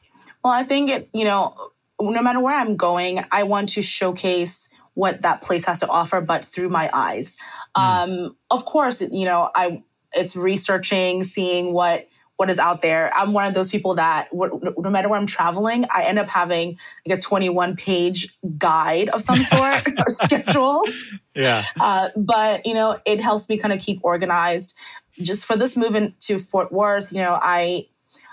Well, 0.42 0.52
I 0.52 0.62
think 0.62 0.90
it, 0.90 1.10
you 1.12 1.24
know, 1.24 1.54
no 2.00 2.22
matter 2.22 2.40
where 2.40 2.58
I'm 2.58 2.76
going, 2.76 3.22
I 3.30 3.42
want 3.42 3.68
to 3.70 3.82
showcase 3.82 4.70
what 4.94 5.22
that 5.22 5.42
place 5.42 5.66
has 5.66 5.80
to 5.80 5.88
offer, 5.88 6.20
but 6.20 6.44
through 6.44 6.70
my 6.70 6.88
eyes. 6.92 7.36
Mm. 7.76 7.82
Um, 7.82 8.36
of 8.50 8.64
course, 8.64 9.02
you 9.02 9.26
know, 9.26 9.50
I 9.54 9.82
it's 10.12 10.36
researching, 10.36 11.24
seeing 11.24 11.72
what 11.72 12.06
what 12.40 12.48
is 12.48 12.58
out 12.58 12.80
there. 12.80 13.12
I'm 13.14 13.34
one 13.34 13.44
of 13.44 13.52
those 13.52 13.68
people 13.68 13.96
that 13.96 14.28
no 14.32 14.88
matter 14.88 15.10
where 15.10 15.20
I'm 15.20 15.26
traveling, 15.26 15.84
I 15.94 16.04
end 16.04 16.18
up 16.18 16.26
having 16.26 16.78
like 17.06 17.18
a 17.18 17.20
21 17.20 17.76
page 17.76 18.34
guide 18.56 19.10
of 19.10 19.20
some 19.20 19.38
sort 19.40 19.86
or 19.98 20.08
schedule. 20.08 20.84
Yeah. 21.34 21.66
Uh, 21.78 22.08
but 22.16 22.64
you 22.64 22.72
know, 22.72 22.98
it 23.04 23.20
helps 23.20 23.50
me 23.50 23.58
kind 23.58 23.74
of 23.74 23.80
keep 23.80 24.00
organized. 24.02 24.74
Just 25.20 25.44
for 25.44 25.54
this 25.54 25.76
move 25.76 25.94
into 25.94 26.38
Fort 26.38 26.72
Worth, 26.72 27.12
you 27.12 27.18
know, 27.18 27.38
I 27.38 27.88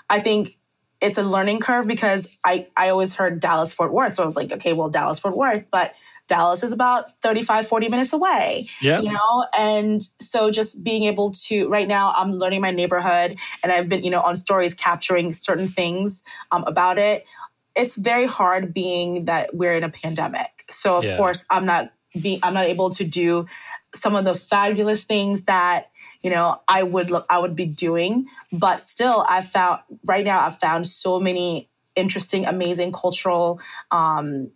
I 0.08 0.20
think 0.20 0.56
it's 1.02 1.18
a 1.18 1.22
learning 1.22 1.60
curve 1.60 1.86
because 1.86 2.28
I 2.46 2.66
I 2.78 2.88
always 2.88 3.14
heard 3.14 3.40
Dallas 3.40 3.74
Fort 3.74 3.92
Worth, 3.92 4.14
so 4.14 4.22
I 4.22 4.26
was 4.26 4.36
like, 4.36 4.50
okay, 4.52 4.72
well, 4.72 4.88
Dallas 4.88 5.18
Fort 5.18 5.36
Worth, 5.36 5.64
but 5.70 5.92
Dallas 6.28 6.62
is 6.62 6.72
about 6.72 7.20
35, 7.22 7.66
40 7.66 7.88
minutes 7.88 8.12
away. 8.12 8.68
Yeah. 8.80 9.00
You 9.00 9.12
know, 9.12 9.46
and 9.58 10.02
so 10.20 10.50
just 10.50 10.84
being 10.84 11.04
able 11.04 11.32
to, 11.46 11.68
right 11.68 11.88
now, 11.88 12.12
I'm 12.16 12.32
learning 12.32 12.60
my 12.60 12.70
neighborhood 12.70 13.36
and 13.62 13.72
I've 13.72 13.88
been, 13.88 14.04
you 14.04 14.10
know, 14.10 14.20
on 14.20 14.36
stories 14.36 14.74
capturing 14.74 15.32
certain 15.32 15.68
things 15.68 16.22
um, 16.52 16.64
about 16.66 16.98
it. 16.98 17.26
It's 17.74 17.96
very 17.96 18.26
hard 18.26 18.72
being 18.72 19.24
that 19.24 19.54
we're 19.54 19.74
in 19.74 19.82
a 19.82 19.88
pandemic. 19.88 20.64
So, 20.68 20.98
of 20.98 21.04
yeah. 21.04 21.16
course, 21.16 21.44
I'm 21.50 21.66
not 21.66 21.92
being, 22.20 22.40
I'm 22.42 22.54
not 22.54 22.66
able 22.66 22.90
to 22.90 23.04
do 23.04 23.46
some 23.94 24.14
of 24.14 24.24
the 24.24 24.34
fabulous 24.34 25.04
things 25.04 25.44
that 25.44 25.90
you 26.22 26.30
know 26.30 26.60
i 26.68 26.82
would 26.82 27.10
look 27.10 27.24
i 27.30 27.38
would 27.38 27.56
be 27.56 27.64
doing 27.64 28.26
but 28.52 28.80
still 28.80 29.24
i've 29.28 29.46
found 29.46 29.80
right 30.06 30.26
now 30.26 30.44
i've 30.44 30.58
found 30.58 30.86
so 30.86 31.18
many 31.18 31.70
interesting 31.96 32.44
amazing 32.46 32.92
cultural 32.92 33.60
um, 33.90 34.50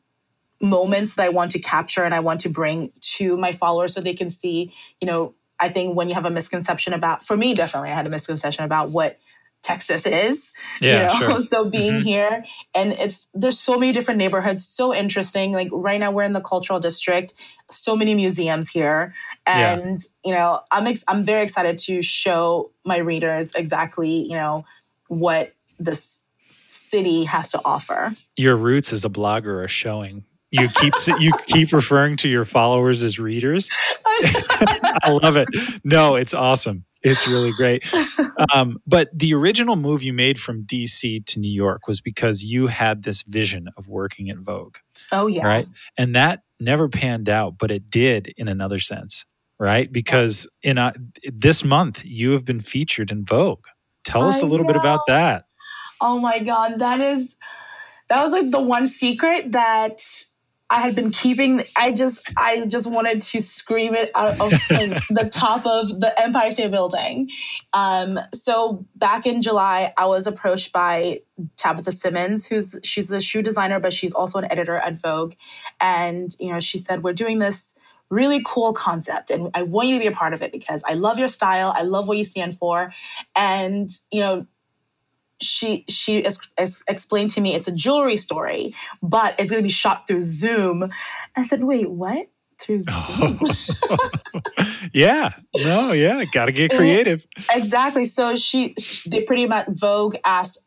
moments 0.63 1.17
that 1.17 1.25
I 1.25 1.29
want 1.29 1.51
to 1.51 1.59
capture 1.59 2.05
and 2.05 2.15
I 2.15 2.21
want 2.21 2.41
to 2.41 2.49
bring 2.49 2.93
to 3.01 3.37
my 3.37 3.53
followers 3.53 3.93
so 3.93 4.01
they 4.01 4.15
can 4.15 4.31
see, 4.31 4.73
you 5.01 5.07
know, 5.07 5.35
I 5.59 5.69
think 5.69 5.97
when 5.97 6.09
you 6.09 6.15
have 6.15 6.25
a 6.25 6.31
misconception 6.31 6.95
about, 6.95 7.25
for 7.25 7.37
me, 7.37 7.55
definitely, 7.55 7.91
I 7.91 7.95
had 7.95 8.07
a 8.07 8.11
misconception 8.11 8.65
about 8.65 8.91
what 8.91 9.19
Texas 9.63 10.07
is, 10.07 10.53
yeah, 10.81 11.15
you 11.15 11.21
know, 11.21 11.35
sure. 11.35 11.43
so 11.47 11.71
being 11.71 11.95
mm-hmm. 11.95 12.07
here 12.07 12.45
and 12.75 12.93
it's, 12.93 13.29
there's 13.33 13.61
so 13.61 13.79
many 13.79 13.93
different 13.93 14.19
neighborhoods, 14.19 14.67
so 14.67 14.95
interesting. 14.95 15.53
Like 15.53 15.69
right 15.71 16.01
now 16.01 16.11
we're 16.11 16.25
in 16.25 16.33
the 16.33 16.41
cultural 16.41 16.81
district, 16.81 17.35
so 17.71 17.95
many 17.95 18.15
museums 18.15 18.71
here. 18.71 19.15
And, 19.47 20.01
yeah. 20.01 20.31
you 20.31 20.35
know, 20.37 20.61
I'm, 20.71 20.87
ex- 20.87 21.05
I'm 21.07 21.25
very 21.25 21.43
excited 21.43 21.79
to 21.79 22.03
show 22.03 22.73
my 22.85 22.99
readers 22.99 23.53
exactly, 23.55 24.11
you 24.11 24.35
know, 24.35 24.65
what 25.07 25.55
this 25.79 26.25
city 26.49 27.25
has 27.25 27.51
to 27.53 27.61
offer. 27.65 28.15
Your 28.37 28.57
roots 28.57 28.93
as 28.93 29.05
a 29.05 29.09
blogger 29.09 29.65
are 29.65 29.69
showing 29.69 30.25
you 30.53 30.69
keep 30.69 30.95
you 31.19 31.33
keep 31.47 31.73
referring 31.73 32.17
to 32.19 32.29
your 32.29 32.45
followers 32.45 33.03
as 33.03 33.19
readers. 33.19 33.69
I 34.07 35.19
love 35.23 35.37
it. 35.37 35.49
No, 35.83 36.15
it's 36.15 36.35
awesome. 36.35 36.85
It's 37.03 37.27
really 37.27 37.53
great. 37.53 37.85
Um, 38.55 38.79
but 38.87 39.09
the 39.13 39.35
original 39.35 39.77
move 39.77 40.03
you 40.03 40.13
made 40.13 40.39
from 40.39 40.65
DC 40.65 41.25
to 41.27 41.41
New 41.41 41.51
York 41.51 41.89
was 41.89 42.01
because 42.01 42.45
you 42.45 42.69
had 42.69 43.03
this 43.03 43.23
vision 43.23 43.69
of 43.77 43.89
working 43.89 44.31
at 44.31 44.39
Vogue. 44.39 44.77
Oh 45.11 45.27
yeah. 45.27 45.47
Right. 45.47 45.67
And 45.97 46.15
that 46.15 46.43
never 46.61 46.89
panned 46.89 47.29
out, 47.29 47.59
but 47.59 47.71
it 47.71 47.91
did 47.91 48.33
in 48.37 48.47
another 48.47 48.79
sense, 48.79 49.25
right? 49.59 49.91
Because 49.91 50.47
in 50.63 50.79
a, 50.79 50.93
this 51.25 51.65
month 51.65 52.05
you 52.05 52.33
have 52.33 52.45
been 52.45 52.61
featured 52.61 53.11
in 53.11 53.25
Vogue. 53.25 53.65
Tell 54.05 54.25
us 54.25 54.43
I 54.43 54.47
a 54.47 54.51
little 54.51 54.67
know. 54.67 54.75
bit 54.75 54.81
about 54.81 55.01
that. 55.09 55.47
Oh 56.01 56.19
my 56.21 56.41
God. 56.41 56.79
That 56.79 57.01
is 57.01 57.37
that 58.09 58.23
was 58.23 58.33
like 58.33 58.51
the 58.51 58.61
one 58.61 58.87
secret 58.87 59.53
that 59.53 60.03
I 60.73 60.81
had 60.81 60.95
been 60.95 61.11
keeping. 61.11 61.63
I 61.77 61.93
just, 61.93 62.23
I 62.37 62.65
just 62.67 62.91
wanted 62.91 63.21
to 63.21 63.43
scream 63.43 63.95
it 63.95 64.11
out 64.15 64.41
of 64.41 64.53
like, 64.71 65.07
the 65.11 65.29
top 65.31 65.67
of 65.67 66.01
the 66.01 66.19
Empire 66.19 66.51
State 66.51 66.71
Building. 66.71 67.29
Um, 67.75 68.19
so 68.33 68.87
back 68.97 69.27
in 69.27 69.43
July, 69.43 69.93
I 69.99 70.07
was 70.07 70.27
approached 70.27 70.73
by 70.73 71.21
Tabitha 71.57 71.93
Simmons, 71.93 72.47
who's 72.47 72.75
she's 72.83 73.13
a 73.13 73.21
shoe 73.21 73.43
designer, 73.43 73.81
but 73.81 73.93
she's 73.93 74.15
also 74.15 74.39
an 74.39 74.51
editor 74.51 74.77
at 74.77 75.01
Vogue, 75.01 75.35
and 75.79 76.35
you 76.41 76.51
know, 76.51 76.59
she 76.59 76.79
said, 76.79 77.03
"We're 77.03 77.13
doing 77.13 77.39
this." 77.39 77.75
really 78.09 78.43
cool 78.45 78.75
concept 78.75 79.31
and 79.31 79.51
I 79.55 79.63
want 79.63 79.89
you 79.89 79.95
to 79.95 80.01
be 80.01 80.07
a 80.07 80.13
part 80.13 80.35
of 80.35 80.43
it 80.43 80.53
because 80.53 80.85
I 80.87 80.93
love 80.93 81.19
your 81.19 81.29
style. 81.29 81.73
I 81.75 81.81
love 81.81 82.09
what 82.09 82.19
you 82.19 82.27
stand 82.27 82.59
for. 82.59 82.93
And, 83.35 83.89
you 84.11 84.21
know, 84.21 84.47
she 85.43 85.85
she 85.89 86.25
es- 86.25 86.39
es- 86.57 86.85
explained 86.89 87.31
to 87.31 87.41
me 87.41 87.55
it's 87.55 87.69
a 87.69 87.73
jewelry 87.73 88.17
story, 88.17 88.75
but 89.03 89.35
it's 89.39 89.51
going 89.51 89.63
to 89.63 89.67
be 89.67 89.73
shot 89.73 90.07
through 90.07 90.23
Zoom. 90.23 90.91
I 91.37 91.43
said, 91.43 91.65
"Wait, 91.65 91.91
what?" 91.91 92.29
Through 92.59 92.81
Zoom? 92.83 93.41
yeah, 94.93 95.31
no, 95.55 95.93
yeah, 95.93 96.25
got 96.25 96.47
to 96.47 96.53
get 96.53 96.71
creative. 96.77 97.27
exactly. 97.53 98.05
So 98.05 98.37
she, 98.37 98.75
she, 98.79 99.11
they 99.11 99.25
pretty 99.25 99.47
much 99.47 99.67
Vogue 99.69 100.17
asked 100.25 100.65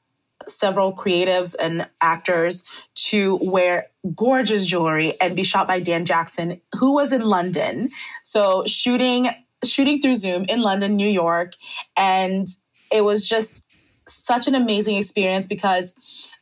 several 0.48 0.94
creatives 0.94 1.56
and 1.60 1.88
actors 2.02 2.64
to 2.94 3.40
wear 3.42 3.88
gorgeous 4.16 4.66
jewelry 4.66 5.20
and 5.22 5.36
be 5.36 5.44
shot 5.44 5.68
by 5.68 5.80
Dan 5.80 6.06
Jackson, 6.06 6.62
who 6.78 6.94
was 6.94 7.14
in 7.14 7.22
London. 7.22 7.90
So 8.24 8.64
shooting 8.68 9.30
shooting 9.64 10.02
through 10.02 10.16
Zoom 10.16 10.46
in 10.50 10.62
London, 10.62 10.96
New 10.96 11.08
York, 11.10 11.54
and 11.98 12.48
it 12.92 13.04
was 13.04 13.28
just 13.28 13.65
such 14.08 14.48
an 14.48 14.56
amazing 14.56 14.98
experience 14.98 15.48
because 15.48 15.94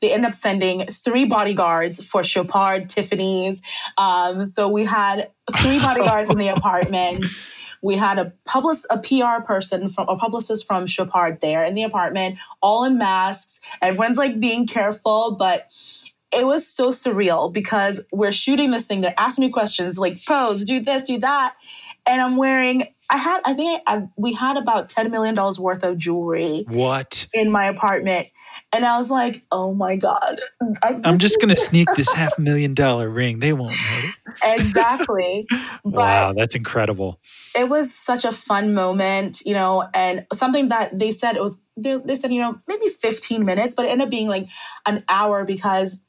they 0.01 0.13
end 0.13 0.25
up 0.25 0.33
sending 0.33 0.85
three 0.87 1.25
bodyguards 1.25 2.05
for 2.05 2.23
Chopard, 2.23 2.89
Tiffany's. 2.89 3.61
Um, 3.97 4.43
so 4.43 4.67
we 4.67 4.85
had 4.85 5.29
three 5.57 5.79
bodyguards 5.81 6.29
in 6.29 6.37
the 6.37 6.49
apartment. 6.49 7.25
We 7.81 7.97
had 7.97 8.17
a 8.17 8.33
public, 8.45 8.79
a 8.89 8.97
PR 8.97 9.43
person 9.45 9.89
from 9.89 10.07
a 10.07 10.15
publicist 10.15 10.65
from 10.65 10.87
Chopard 10.87 11.41
there 11.41 11.65
in 11.65 11.75
the 11.75 11.83
apartment, 11.83 12.37
all 12.61 12.85
in 12.85 12.97
masks. 12.97 13.59
Everyone's 13.81 14.17
like 14.17 14.39
being 14.39 14.67
careful, 14.67 15.35
but 15.37 15.67
it 16.35 16.47
was 16.47 16.67
so 16.67 16.89
surreal 16.89 17.51
because 17.51 18.01
we're 18.11 18.31
shooting 18.31 18.71
this 18.71 18.85
thing. 18.85 19.01
They're 19.01 19.13
asking 19.17 19.45
me 19.45 19.51
questions 19.51 19.99
like 19.99 20.25
pose, 20.25 20.63
do 20.63 20.79
this, 20.79 21.03
do 21.03 21.19
that. 21.19 21.55
And 22.05 22.21
I'm 22.21 22.35
wearing 22.35 22.87
I 23.09 23.17
had, 23.17 23.41
I 23.45 23.53
think 23.53 23.81
I, 23.85 24.07
we 24.17 24.33
had 24.33 24.57
about 24.57 24.89
$10 24.89 25.11
million 25.11 25.35
worth 25.35 25.83
of 25.83 25.97
jewelry. 25.97 26.65
What? 26.67 27.27
In 27.33 27.51
my 27.51 27.67
apartment. 27.67 28.29
And 28.73 28.85
I 28.85 28.97
was 28.97 29.11
like, 29.11 29.45
oh 29.51 29.73
my 29.73 29.97
God. 29.97 30.39
I, 30.81 30.99
am 31.03 31.19
just 31.19 31.39
going 31.39 31.49
to 31.55 31.59
sneak 31.59 31.87
this 31.95 32.11
half 32.11 32.39
million 32.39 32.73
dollar 32.73 33.09
ring. 33.09 33.39
They 33.39 33.53
won't 33.53 33.71
know. 33.71 34.09
exactly. 34.43 35.47
wow, 35.83 36.33
that's 36.33 36.55
incredible. 36.55 37.19
It 37.55 37.69
was 37.69 37.93
such 37.93 38.25
a 38.25 38.31
fun 38.31 38.73
moment, 38.73 39.41
you 39.45 39.53
know, 39.53 39.87
and 39.93 40.25
something 40.33 40.69
that 40.69 40.97
they 40.97 41.11
said 41.11 41.35
it 41.35 41.43
was, 41.43 41.59
they, 41.77 41.97
they 41.97 42.15
said, 42.15 42.31
you 42.31 42.41
know, 42.41 42.59
maybe 42.67 42.87
15 42.87 43.45
minutes, 43.45 43.75
but 43.75 43.85
it 43.85 43.89
ended 43.89 44.05
up 44.07 44.11
being 44.11 44.29
like 44.29 44.47
an 44.87 45.03
hour 45.07 45.45
because 45.45 46.01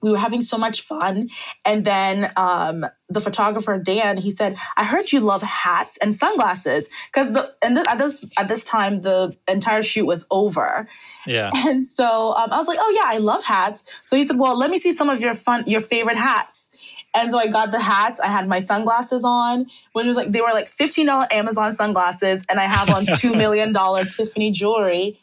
we 0.00 0.10
were 0.10 0.18
having 0.18 0.40
so 0.40 0.56
much 0.56 0.82
fun. 0.82 1.28
And 1.64 1.84
then 1.84 2.32
um, 2.36 2.86
the 3.08 3.20
photographer 3.20 3.78
Dan, 3.78 4.16
he 4.16 4.30
said, 4.30 4.56
"I 4.76 4.84
heard 4.84 5.10
you 5.12 5.20
love 5.20 5.42
hats 5.42 5.96
and 5.98 6.14
sunglasses 6.14 6.88
because 7.12 7.32
the 7.32 7.52
and 7.62 7.76
at 7.78 7.98
this 7.98 8.24
at 8.38 8.48
this 8.48 8.64
time 8.64 9.00
the 9.00 9.36
entire 9.48 9.82
shoot 9.82 10.06
was 10.06 10.26
over." 10.30 10.88
Yeah. 11.26 11.50
And 11.68 11.86
so 11.86 12.34
um, 12.34 12.52
I 12.52 12.58
was 12.58 12.68
like, 12.68 12.78
"Oh 12.80 12.94
yeah, 12.96 13.06
I 13.06 13.18
love 13.18 13.44
hats." 13.44 13.84
So 14.06 14.16
he 14.16 14.26
said, 14.26 14.38
"Well, 14.38 14.56
let 14.56 14.70
me 14.70 14.78
see 14.78 14.94
some 14.94 15.10
of 15.10 15.20
your 15.20 15.34
fun 15.34 15.64
your 15.66 15.80
favorite 15.80 16.16
hats." 16.16 16.70
And 17.14 17.30
so 17.30 17.38
I 17.38 17.48
got 17.48 17.72
the 17.72 17.80
hats. 17.80 18.20
I 18.20 18.26
had 18.26 18.46
my 18.46 18.60
sunglasses 18.60 19.24
on, 19.24 19.66
which 19.92 20.06
was 20.06 20.16
like 20.16 20.28
they 20.28 20.40
were 20.40 20.52
like 20.52 20.68
fifteen 20.68 21.06
dollar 21.06 21.26
Amazon 21.30 21.74
sunglasses, 21.74 22.44
and 22.48 22.60
I 22.60 22.64
have 22.64 22.90
on 22.90 23.06
two 23.18 23.34
million 23.44 23.72
dollar 23.72 24.04
Tiffany 24.04 24.50
jewelry. 24.50 25.18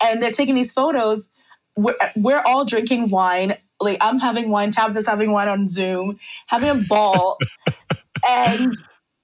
And 0.00 0.22
they're 0.22 0.30
taking 0.30 0.54
these 0.54 0.72
photos. 0.72 1.30
We're, 1.76 1.96
we're 2.14 2.42
all 2.42 2.64
drinking 2.64 3.10
wine 3.10 3.56
like 3.80 3.98
I'm 4.00 4.18
having 4.18 4.50
wine, 4.50 4.72
Tabitha's 4.72 5.06
having 5.06 5.32
wine 5.32 5.48
on 5.48 5.68
Zoom, 5.68 6.18
having 6.46 6.70
a 6.70 6.82
ball, 6.88 7.38
and 8.28 8.74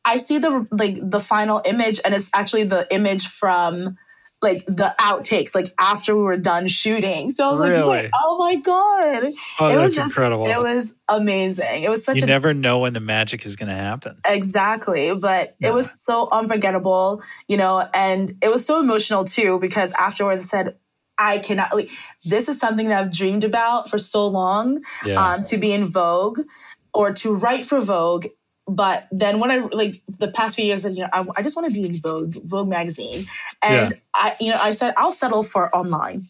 I 0.04 0.18
see 0.18 0.38
the 0.38 0.66
like 0.70 0.98
the 1.00 1.20
final 1.20 1.62
image, 1.64 2.00
and 2.04 2.14
it's 2.14 2.30
actually 2.34 2.64
the 2.64 2.86
image 2.92 3.26
from 3.26 3.96
like 4.44 4.64
the 4.66 4.94
outtakes, 5.00 5.54
like 5.54 5.74
after 5.80 6.14
we 6.14 6.22
were 6.22 6.36
done 6.36 6.68
shooting. 6.68 7.32
So 7.32 7.48
I 7.48 7.50
was 7.50 7.60
really? 7.60 7.82
like, 7.82 8.10
oh 8.14 8.36
my 8.38 8.56
god, 8.56 9.32
oh, 9.58 9.68
it 9.68 9.80
was 9.80 9.96
just, 9.96 10.08
incredible. 10.10 10.46
It 10.46 10.58
was 10.58 10.94
amazing. 11.08 11.82
It 11.82 11.90
was 11.90 12.04
such. 12.04 12.18
You 12.18 12.24
a, 12.24 12.26
never 12.26 12.52
know 12.52 12.78
when 12.78 12.92
the 12.92 13.00
magic 13.00 13.46
is 13.46 13.56
going 13.56 13.70
to 13.70 13.74
happen. 13.74 14.18
Exactly, 14.26 15.14
but 15.14 15.56
yeah. 15.58 15.70
it 15.70 15.74
was 15.74 15.90
so 15.90 16.28
unforgettable, 16.30 17.22
you 17.48 17.56
know, 17.56 17.88
and 17.94 18.30
it 18.42 18.50
was 18.50 18.64
so 18.64 18.78
emotional 18.80 19.24
too 19.24 19.58
because 19.58 19.92
afterwards 19.94 20.42
I 20.42 20.44
said, 20.44 20.76
I 21.18 21.38
cannot 21.38 21.74
like 21.74 21.90
this 22.24 22.48
is 22.48 22.58
something 22.58 22.88
that 22.88 23.02
I've 23.02 23.12
dreamed 23.12 23.44
about 23.44 23.88
for 23.88 23.98
so 23.98 24.26
long. 24.26 24.82
Yeah. 25.04 25.22
Um, 25.22 25.44
to 25.44 25.58
be 25.58 25.72
in 25.72 25.88
Vogue 25.88 26.40
or 26.92 27.12
to 27.12 27.34
write 27.34 27.64
for 27.64 27.80
Vogue 27.80 28.26
but 28.66 29.08
then 29.12 29.40
when 29.40 29.50
I 29.50 29.58
like 29.58 30.02
the 30.08 30.28
past 30.28 30.56
few 30.56 30.64
years, 30.64 30.84
you 30.84 31.02
know, 31.02 31.08
I, 31.12 31.26
I 31.36 31.42
just 31.42 31.56
want 31.56 31.72
to 31.72 31.74
be 31.80 31.86
in 31.86 32.00
Vogue, 32.00 32.36
Vogue 32.44 32.68
magazine, 32.68 33.26
and 33.62 33.92
yeah. 33.92 33.98
I, 34.14 34.36
you 34.40 34.50
know, 34.50 34.58
I 34.58 34.72
said 34.72 34.94
I'll 34.96 35.12
settle 35.12 35.42
for 35.42 35.74
online, 35.76 36.28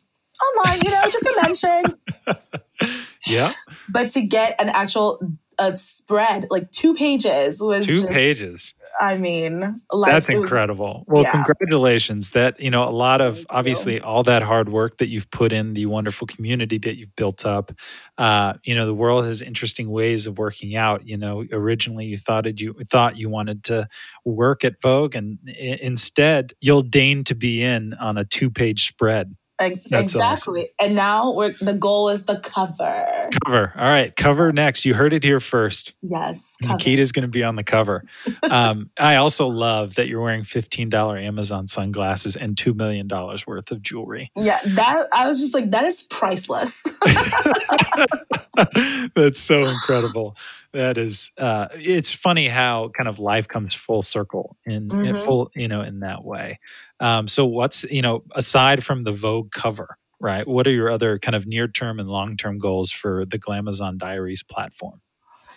online, 0.59 0.81
you 0.83 0.91
know, 0.91 1.03
just 1.11 1.25
a 1.25 1.43
mention. 1.43 2.89
yeah. 3.27 3.53
But 3.89 4.11
to 4.11 4.23
get 4.23 4.61
an 4.61 4.69
actual 4.69 5.21
a 5.59 5.77
spread, 5.77 6.49
like 6.51 6.73
two 6.73 6.95
pages, 6.95 7.61
was 7.61 7.87
two 7.87 8.01
just, 8.01 8.09
pages. 8.11 8.75
I 9.01 9.19
mean, 9.19 9.81
like, 9.91 10.13
that's 10.13 10.29
incredible. 10.29 11.05
Was, 11.07 11.15
well, 11.15 11.23
yeah. 11.25 11.33
congratulations. 11.33 12.31
That, 12.31 12.61
you 12.61 12.71
know, 12.71 12.89
a 12.89 12.91
lot 12.91 13.21
of 13.21 13.45
obviously 13.51 14.01
all 14.01 14.23
that 14.25 14.43
hard 14.43 14.69
work 14.69 14.99
that 14.99 15.09
you've 15.09 15.31
put 15.31 15.53
in, 15.53 15.75
the 15.75 15.87
wonderful 15.87 16.27
community 16.27 16.79
that 16.79 16.97
you've 16.97 17.15
built 17.17 17.45
up. 17.45 17.73
Uh, 18.19 18.55
you 18.63 18.75
know, 18.75 18.87
the 18.87 18.95
world 18.95 19.25
has 19.25 19.43
interesting 19.43 19.91
ways 19.91 20.27
of 20.27 20.39
working 20.39 20.77
out. 20.77 21.07
You 21.07 21.17
know, 21.17 21.45
originally 21.51 22.07
you 22.07 22.17
thought 22.17 22.47
it, 22.47 22.61
you 22.61 22.75
thought 22.89 23.17
you 23.17 23.29
wanted 23.29 23.65
to 23.65 23.89
work 24.25 24.65
at 24.65 24.81
Vogue, 24.81 25.15
and 25.15 25.39
I- 25.49 25.79
instead 25.83 26.53
you'll 26.61 26.83
deign 26.83 27.25
to 27.25 27.35
be 27.35 27.63
in 27.63 27.95
on 27.95 28.17
a 28.17 28.25
two 28.25 28.51
page 28.51 28.87
spread. 28.87 29.35
That's 29.59 30.15
exactly. 30.15 30.63
Awesome. 30.63 30.75
And 30.81 30.97
now 30.97 31.33
we're, 31.33 31.53
the 31.53 31.75
goal 31.75 32.09
is 32.09 32.25
the 32.25 32.37
cover. 32.37 33.31
Cover. 33.45 33.73
All 33.77 33.89
right. 33.89 34.15
Cover 34.15 34.53
next. 34.53 34.85
You 34.85 34.95
heard 34.95 35.13
it 35.13 35.23
here 35.23 35.41
first. 35.41 35.95
Yes. 36.03 36.57
Makeda's 36.63 37.13
going 37.13 37.23
to 37.23 37.29
be 37.29 37.45
on 37.45 37.57
the 37.57 37.65
cover. 37.65 38.05
um, 38.51 38.91
I 38.99 39.17
also 39.17 39.47
love 39.47 39.95
that 39.95 40.09
you're 40.09 40.21
wearing 40.21 40.43
$15 40.43 41.23
Amazon 41.23 41.67
sunglasses 41.67 42.37
and 42.37 42.57
$2 42.57 42.75
million 42.75 43.09
worth 43.09 43.71
of 43.71 43.83
jewelry. 43.83 44.31
Yeah. 44.35 44.61
That 44.65 45.07
I 45.13 45.29
was 45.29 45.41
just 45.41 45.55
like, 45.55 45.71
that 45.71 45.85
is 45.85 46.03
priceless. 46.03 46.83
That's 49.15 49.41
so 49.41 49.69
incredible 49.69 50.37
that 50.75 50.99
is 50.99 51.31
uh, 51.39 51.69
it's 51.75 52.13
funny 52.13 52.49
how 52.49 52.89
kind 52.89 53.09
of 53.09 53.19
life 53.19 53.49
comes 53.49 53.73
full 53.73 54.03
circle 54.03 54.57
in, 54.67 54.89
mm-hmm. 54.89 55.05
in 55.05 55.21
full 55.21 55.51
you 55.55 55.69
know 55.69 55.81
in 55.81 56.01
that 56.01 56.25
way 56.25 56.59
um, 57.05 57.29
so 57.29 57.45
what's 57.45 57.85
you 57.85 58.01
know 58.01 58.25
aside 58.35 58.83
from 58.83 59.05
the 59.05 59.13
vogue 59.13 59.51
cover 59.53 59.99
right 60.21 60.49
what 60.49 60.67
are 60.67 60.73
your 60.73 60.91
other 60.91 61.19
kind 61.19 61.35
of 61.35 61.47
near 61.47 61.69
term 61.69 62.01
and 62.01 62.09
long 62.09 62.37
term 62.37 62.59
goals 62.59 62.91
for 62.91 63.27
the 63.27 63.39
glamazon 63.39 63.99
diaries 63.99 64.43
platform? 64.43 65.01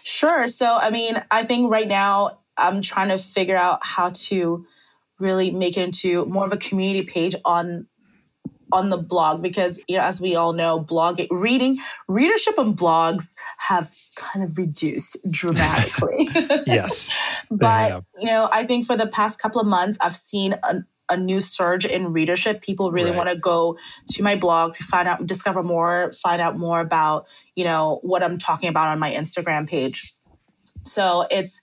Sure. 0.03 0.45
So 0.47 0.77
i 0.79 0.89
mean 0.89 1.23
i 1.31 1.43
think 1.43 1.71
right 1.71 1.87
now 1.87 2.39
i'm 2.57 2.81
trying 2.81 3.09
to 3.09 3.17
figure 3.17 3.55
out 3.55 3.79
how 3.81 4.11
to 4.13 4.65
really 5.19 5.51
make 5.51 5.77
it 5.77 5.83
into 5.83 6.25
more 6.25 6.45
of 6.45 6.51
a 6.51 6.57
community 6.57 7.07
page 7.07 7.35
on 7.45 7.87
on 8.73 8.89
the 8.89 8.97
blog 8.97 9.41
because 9.41 9.79
you 9.87 9.95
know 9.95 10.03
as 10.03 10.19
we 10.19 10.35
all 10.35 10.51
know 10.51 10.77
blogging 10.83 11.27
reading 11.31 11.77
readership 12.09 12.59
on 12.59 12.75
blogs 12.75 13.33
have 13.57 13.95
kind 14.15 14.43
of 14.43 14.57
reduced 14.57 15.15
dramatically. 15.31 16.27
Yes. 16.67 17.09
But 17.49 18.03
you 18.19 18.27
know 18.27 18.49
i 18.51 18.65
think 18.65 18.85
for 18.85 18.97
the 18.97 19.07
past 19.07 19.39
couple 19.39 19.61
of 19.61 19.67
months 19.67 19.97
i've 20.01 20.13
seen 20.13 20.51
a, 20.63 20.83
a 21.09 21.17
new 21.17 21.41
surge 21.41 21.85
in 21.85 22.11
readership 22.13 22.61
people 22.61 22.91
really 22.91 23.11
right. 23.11 23.17
want 23.17 23.29
to 23.29 23.35
go 23.35 23.77
to 24.09 24.23
my 24.23 24.35
blog 24.35 24.73
to 24.73 24.83
find 24.83 25.07
out 25.07 25.25
discover 25.25 25.63
more 25.63 26.11
find 26.13 26.41
out 26.41 26.57
more 26.57 26.79
about 26.79 27.25
you 27.55 27.63
know 27.63 27.99
what 28.03 28.23
i'm 28.23 28.37
talking 28.37 28.69
about 28.69 28.87
on 28.87 28.99
my 28.99 29.11
instagram 29.11 29.67
page 29.67 30.13
so 30.83 31.25
it's 31.31 31.61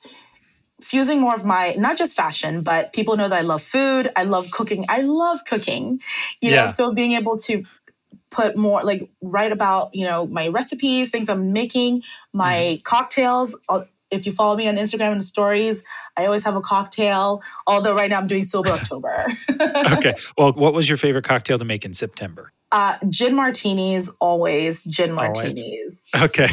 fusing 0.81 1.21
more 1.21 1.35
of 1.35 1.45
my 1.45 1.75
not 1.79 1.97
just 1.97 2.17
fashion 2.17 2.63
but 2.63 2.93
people 2.93 3.17
know 3.17 3.29
that 3.29 3.39
i 3.39 3.43
love 3.43 3.63
food 3.63 4.11
i 4.17 4.25
love 4.25 4.51
cooking 4.51 4.85
i 4.89 5.01
love 5.01 5.45
cooking 5.45 6.01
you 6.41 6.51
yeah. 6.51 6.67
know 6.67 6.71
so 6.71 6.93
being 6.93 7.13
able 7.13 7.39
to 7.39 7.65
put 8.31 8.57
more 8.57 8.83
like 8.83 9.09
write 9.23 9.53
about 9.53 9.95
you 9.95 10.05
know 10.05 10.27
my 10.27 10.49
recipes 10.49 11.11
things 11.11 11.29
i'm 11.29 11.53
making 11.53 12.03
my 12.33 12.55
mm-hmm. 12.55 12.83
cocktails 12.83 13.57
if 14.15 14.27
you 14.27 14.33
follow 14.33 14.57
me 14.57 14.69
on 14.69 14.77
instagram 14.77 15.13
and 15.13 15.25
stories 15.25 15.83
i 16.17 16.25
always 16.25 16.45
have 16.45 16.57
a 16.57 16.61
cocktail 16.61 17.43
although 17.67 17.95
right 17.95 18.11
now 18.11 18.19
i'm 18.19 18.27
doing 18.27 18.43
sober 18.43 18.71
october 18.71 19.27
okay 19.93 20.15
well 20.39 20.53
what 20.53 20.75
was 20.75 20.89
your 20.89 20.99
favorite 20.99 21.25
cocktail 21.25 21.59
to 21.59 21.65
make 21.65 21.85
in 21.85 21.95
september 21.95 22.53
uh, 22.75 22.99
gin 23.09 23.37
martinis, 23.37 24.11
always 24.19 24.83
gin 24.83 25.13
martinis. 25.13 26.09
Always. 26.13 26.25
Okay, 26.25 26.49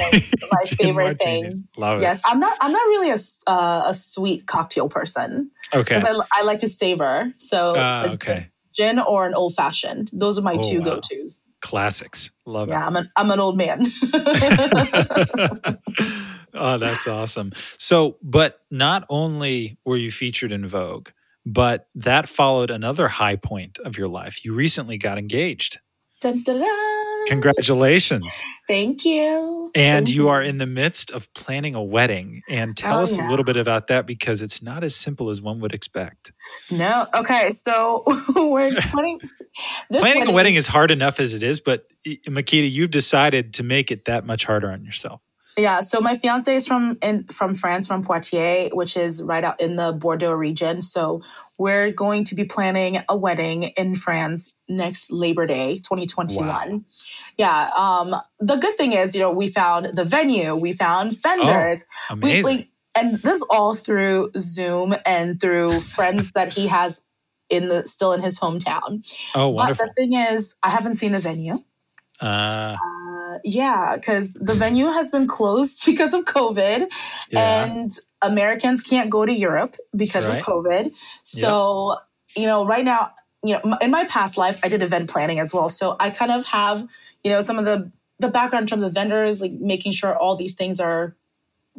my 0.52 0.62
favorite 0.66 1.20
thing. 1.20 1.68
Love 1.78 1.98
it. 1.98 2.04
Yes, 2.04 2.22
I'm 2.24 2.40
not. 2.40 2.56
I'm 2.62 2.72
not 2.72 2.84
really 2.90 3.10
a 3.10 3.18
uh, 3.52 3.86
a 3.88 3.94
sweet 3.96 4.46
cocktail 4.46 4.88
person. 4.88 5.50
Okay, 5.74 5.96
because 5.96 6.22
I, 6.32 6.42
I, 6.42 6.44
like 6.44 6.60
to 6.60 6.70
savor. 6.70 7.34
So 7.38 7.76
uh, 7.76 8.10
okay, 8.12 8.50
gin 8.76 9.00
or 9.00 9.26
an 9.26 9.34
old 9.34 9.56
fashioned. 9.56 10.12
Those 10.14 10.38
are 10.38 10.44
my 10.44 10.58
oh, 10.60 10.62
two 10.62 10.82
wow. 10.82 10.86
go 10.86 11.00
tos. 11.00 11.40
Classics. 11.62 12.32
Love 12.46 12.70
yeah, 12.70 12.76
it. 12.76 12.80
Yeah, 12.80 12.88
I'm 12.88 12.96
an 12.96 13.12
I'm 13.18 13.32
an 13.32 13.40
old 13.40 13.58
man. 13.58 13.82
oh, 16.54 16.78
that's 16.78 17.08
awesome. 17.08 17.52
So, 17.78 18.18
but 18.22 18.62
not 18.70 19.06
only 19.10 19.78
were 19.86 19.98
you 19.98 20.12
featured 20.12 20.52
in 20.52 20.68
Vogue, 20.68 21.10
but 21.46 21.88
that 21.96 22.28
followed 22.28 22.70
another 22.70 23.08
high 23.08 23.36
point 23.36 23.80
of 23.80 23.98
your 23.98 24.08
life. 24.08 24.46
You 24.46 24.54
recently 24.54 24.98
got 24.98 25.18
engaged. 25.18 25.80
Dun, 26.22 26.44
dun, 26.44 26.60
dun. 26.60 27.28
Congratulations. 27.28 28.44
Thank 28.68 29.06
you. 29.06 29.72
And 29.74 30.06
Thank 30.06 30.16
you, 30.16 30.30
are 30.30 30.42
in 30.42 30.60
the 30.60 30.66
midst 30.66 31.12
of 31.12 31.32
planning 31.34 31.76
a 31.76 31.84
wedding. 31.84 32.44
And 32.48 32.78
tell 32.78 33.00
oh, 33.00 33.04
us 33.04 33.18
yeah. 33.18 33.28
a 33.28 33.30
little 33.30 33.46
bit 33.46 33.58
about 33.58 33.88
that 33.88 34.06
because 34.06 34.42
it's 34.42 34.62
not 34.62 34.84
as 34.84 34.96
simple 34.96 35.30
as 35.30 35.42
one 35.42 35.60
would 35.62 35.74
expect. 35.74 36.32
No. 36.70 37.08
Okay. 37.16 37.50
So 37.50 38.04
we're 38.36 38.76
planning. 38.82 39.20
Planning 39.90 40.20
wedding. 40.20 40.28
a 40.28 40.32
wedding 40.32 40.56
is 40.56 40.68
hard 40.68 40.92
enough 40.92 41.20
as 41.20 41.34
it 41.34 41.44
is, 41.44 41.60
but 41.60 41.88
Makeda, 42.06 42.72
you've 42.72 42.92
decided 42.92 43.54
to 43.56 43.64
make 43.64 43.92
it 43.92 44.06
that 44.06 44.26
much 44.26 44.46
harder 44.46 44.72
on 44.72 44.86
yourself. 44.86 45.22
Yeah, 45.58 45.82
so 45.82 46.00
my 46.00 46.16
fiance 46.18 46.56
is 46.56 46.66
from 46.66 46.98
in, 47.02 47.26
from 47.26 47.56
France, 47.56 47.86
from 47.86 48.04
Poitiers, 48.04 48.70
which 48.72 48.96
is 48.96 49.22
right 49.22 49.44
out 49.44 49.60
in 49.60 49.76
the 49.76 49.92
Bordeaux 49.92 50.32
region. 50.32 50.82
So 50.82 51.22
we're 51.58 51.92
going 51.92 52.24
to 52.26 52.36
be 52.36 52.46
planning 52.46 53.00
a 53.10 53.18
wedding 53.18 53.64
in 53.64 53.96
France 53.96 54.54
next 54.70 55.12
Labor 55.12 55.46
Day, 55.46 55.78
2021. 55.80 56.48
Wow. 56.48 56.82
Yeah. 57.38 57.70
Um, 57.78 58.16
the 58.40 58.56
good 58.56 58.78
thing 58.78 58.94
is, 58.94 59.14
you 59.14 59.22
know, 59.22 59.32
we 59.32 59.50
found 59.50 59.88
the 59.88 60.06
venue, 60.06 60.56
we 60.56 60.72
found 60.72 61.22
vendors. 61.22 61.86
Oh, 62.10 62.14
amazing. 62.14 62.46
We, 62.46 62.58
we, 62.58 62.72
and 62.96 63.20
this 63.20 63.44
all 63.50 63.76
through 63.76 64.32
Zoom 64.38 64.96
and 65.06 65.40
through 65.40 65.82
friends 65.82 66.32
that 66.34 66.54
he 66.54 66.68
has 66.68 67.02
in 67.52 67.68
the 67.68 67.88
still 67.88 68.14
in 68.14 68.22
his 68.22 68.40
hometown. 68.40 69.06
Oh, 69.36 69.50
wonderful. 69.50 69.86
But 69.86 69.96
the 69.96 70.02
thing 70.02 70.14
is, 70.14 70.56
I 70.64 70.70
haven't 70.70 70.96
seen 70.96 71.12
the 71.12 71.20
venue. 71.20 71.58
Uh, 72.22 72.78
uh, 72.78 73.40
yeah, 73.44 73.96
because 73.96 74.34
the 74.36 74.54
venue 74.54 74.88
has 74.88 75.12
been 75.12 75.28
closed 75.28 75.84
because 75.86 76.14
of 76.14 76.26
COVID, 76.26 76.88
yeah. 77.30 77.66
and 77.66 77.92
Americans 78.22 78.82
can't 78.82 79.10
go 79.10 79.26
to 79.26 79.34
Europe 79.34 79.76
because 79.96 80.26
right. 80.26 80.40
of 80.40 80.46
COVID. 80.46 80.92
So, 81.24 81.94
yep. 82.36 82.42
you 82.42 82.48
know, 82.48 82.66
right 82.66 82.86
now, 82.86 83.12
you 83.44 83.56
know, 83.56 83.78
in 83.82 83.92
my 83.92 84.06
past 84.06 84.38
life, 84.38 84.60
I 84.64 84.70
did 84.70 84.82
event 84.82 85.10
planning 85.10 85.40
as 85.40 85.54
well. 85.54 85.68
So 85.68 85.96
I 86.00 86.12
kind 86.12 86.32
of 86.32 86.46
have, 86.46 86.88
you 87.24 87.32
know, 87.32 87.42
some 87.42 87.60
of 87.60 87.66
the 87.66 87.92
the 88.20 88.30
background 88.30 88.64
in 88.64 88.68
terms 88.68 88.84
of 88.84 88.94
vendors, 88.94 89.42
like 89.42 89.54
making 89.54 89.94
sure 89.94 90.16
all 90.16 90.36
these 90.36 90.54
things 90.54 90.80
are 90.80 91.16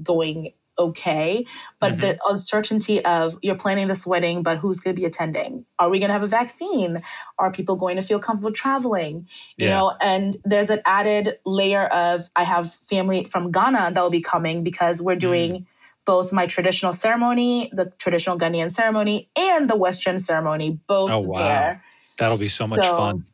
going 0.03 0.53
okay. 0.89 1.47
But 1.81 1.93
mm-hmm. 1.93 2.01
the 2.01 2.19
uncertainty 2.29 3.05
of 3.05 3.37
you're 3.43 3.57
planning 3.57 3.89
this 3.89 4.07
wedding, 4.07 4.43
but 4.43 4.59
who's 4.59 4.81
going 4.81 4.95
to 4.95 5.01
be 5.01 5.07
attending? 5.07 5.65
Are 5.79 5.91
we 5.91 5.99
going 5.99 6.09
to 6.09 6.13
have 6.13 6.23
a 6.23 6.29
vaccine? 6.29 7.03
Are 7.39 7.53
people 7.53 7.77
going 7.77 7.97
to 7.97 8.03
feel 8.03 8.19
comfortable 8.19 8.53
traveling? 8.53 9.29
You 9.57 9.67
yeah. 9.67 9.79
know, 9.79 9.97
and 10.01 10.37
there's 10.45 10.71
an 10.71 10.81
added 10.85 11.39
layer 11.45 11.87
of 11.87 12.29
I 12.37 12.45
have 12.45 12.73
family 12.73 13.25
from 13.25 13.51
Ghana 13.51 13.93
that 13.95 14.01
will 14.01 14.11
be 14.11 14.21
coming 14.21 14.63
because 14.63 15.03
we're 15.03 15.17
doing. 15.17 15.53
Mm. 15.53 15.67
Both 16.05 16.33
my 16.33 16.47
traditional 16.49 16.93
ceremony, 16.93 17.71
the 17.73 17.93
traditional 17.97 18.37
Ghanaian 18.37 18.73
ceremony, 18.73 19.31
and 19.39 19.71
the 19.71 19.77
Western 19.77 20.19
ceremony, 20.19 20.81
both 20.89 21.13
oh, 21.13 21.21
wow. 21.21 21.39
there. 21.39 21.85
That'll 22.19 22.39
be 22.39 22.49
so 22.49 22.67
much 22.67 22.85
so, 22.85 22.97
fun. 22.97 23.25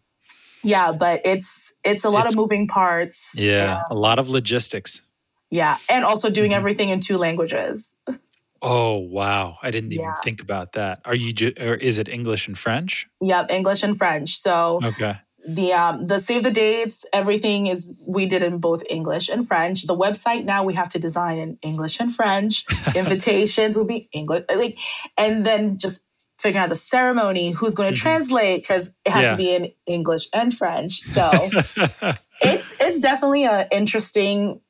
Yeah, 0.62 0.92
but 0.92 1.22
it's 1.24 1.72
it's 1.84 2.04
a 2.04 2.10
lot 2.10 2.26
it's, 2.26 2.34
of 2.34 2.38
moving 2.38 2.68
parts. 2.68 3.32
Yeah, 3.34 3.84
a 3.90 3.94
lot 3.94 4.18
of 4.18 4.28
logistics. 4.28 5.00
Yeah. 5.50 5.78
And 5.88 6.04
also 6.04 6.30
doing 6.30 6.50
mm-hmm. 6.50 6.58
everything 6.58 6.88
in 6.90 7.00
two 7.00 7.18
languages. 7.18 7.94
Oh 8.60 8.96
wow! 8.96 9.58
I 9.62 9.70
didn't 9.70 9.92
even 9.92 10.06
yeah. 10.06 10.20
think 10.24 10.42
about 10.42 10.72
that. 10.72 11.00
Are 11.04 11.14
you? 11.14 11.32
Ju- 11.32 11.52
or 11.60 11.74
is 11.74 11.98
it 11.98 12.08
English 12.08 12.48
and 12.48 12.58
French? 12.58 13.06
Yep, 13.20 13.50
English 13.50 13.82
and 13.84 13.96
French. 13.96 14.36
So 14.36 14.80
okay. 14.82 15.18
The 15.46 15.72
um 15.72 16.06
the 16.08 16.20
save 16.20 16.42
the 16.42 16.50
dates, 16.50 17.06
everything 17.12 17.68
is 17.68 18.04
we 18.06 18.26
did 18.26 18.42
in 18.42 18.58
both 18.58 18.82
English 18.90 19.28
and 19.28 19.46
French. 19.46 19.86
The 19.86 19.96
website 19.96 20.44
now 20.44 20.64
we 20.64 20.74
have 20.74 20.88
to 20.90 20.98
design 20.98 21.38
in 21.38 21.58
English 21.62 22.00
and 22.00 22.14
French. 22.14 22.66
Invitations 22.96 23.78
will 23.78 23.86
be 23.86 24.08
English, 24.12 24.44
like, 24.54 24.76
and 25.16 25.46
then 25.46 25.78
just 25.78 26.02
figuring 26.38 26.64
out 26.64 26.68
the 26.68 26.76
ceremony, 26.76 27.50
who's 27.50 27.74
going 27.74 27.92
to 27.92 27.98
mm-hmm. 27.98 28.08
translate 28.08 28.62
because 28.62 28.90
it 29.04 29.10
has 29.10 29.22
yeah. 29.22 29.30
to 29.30 29.36
be 29.36 29.54
in 29.54 29.72
English 29.86 30.28
and 30.32 30.52
French. 30.52 31.04
So 31.04 31.30
it's 32.42 32.74
it's 32.80 32.98
definitely 32.98 33.44
an 33.44 33.68
interesting 33.70 34.60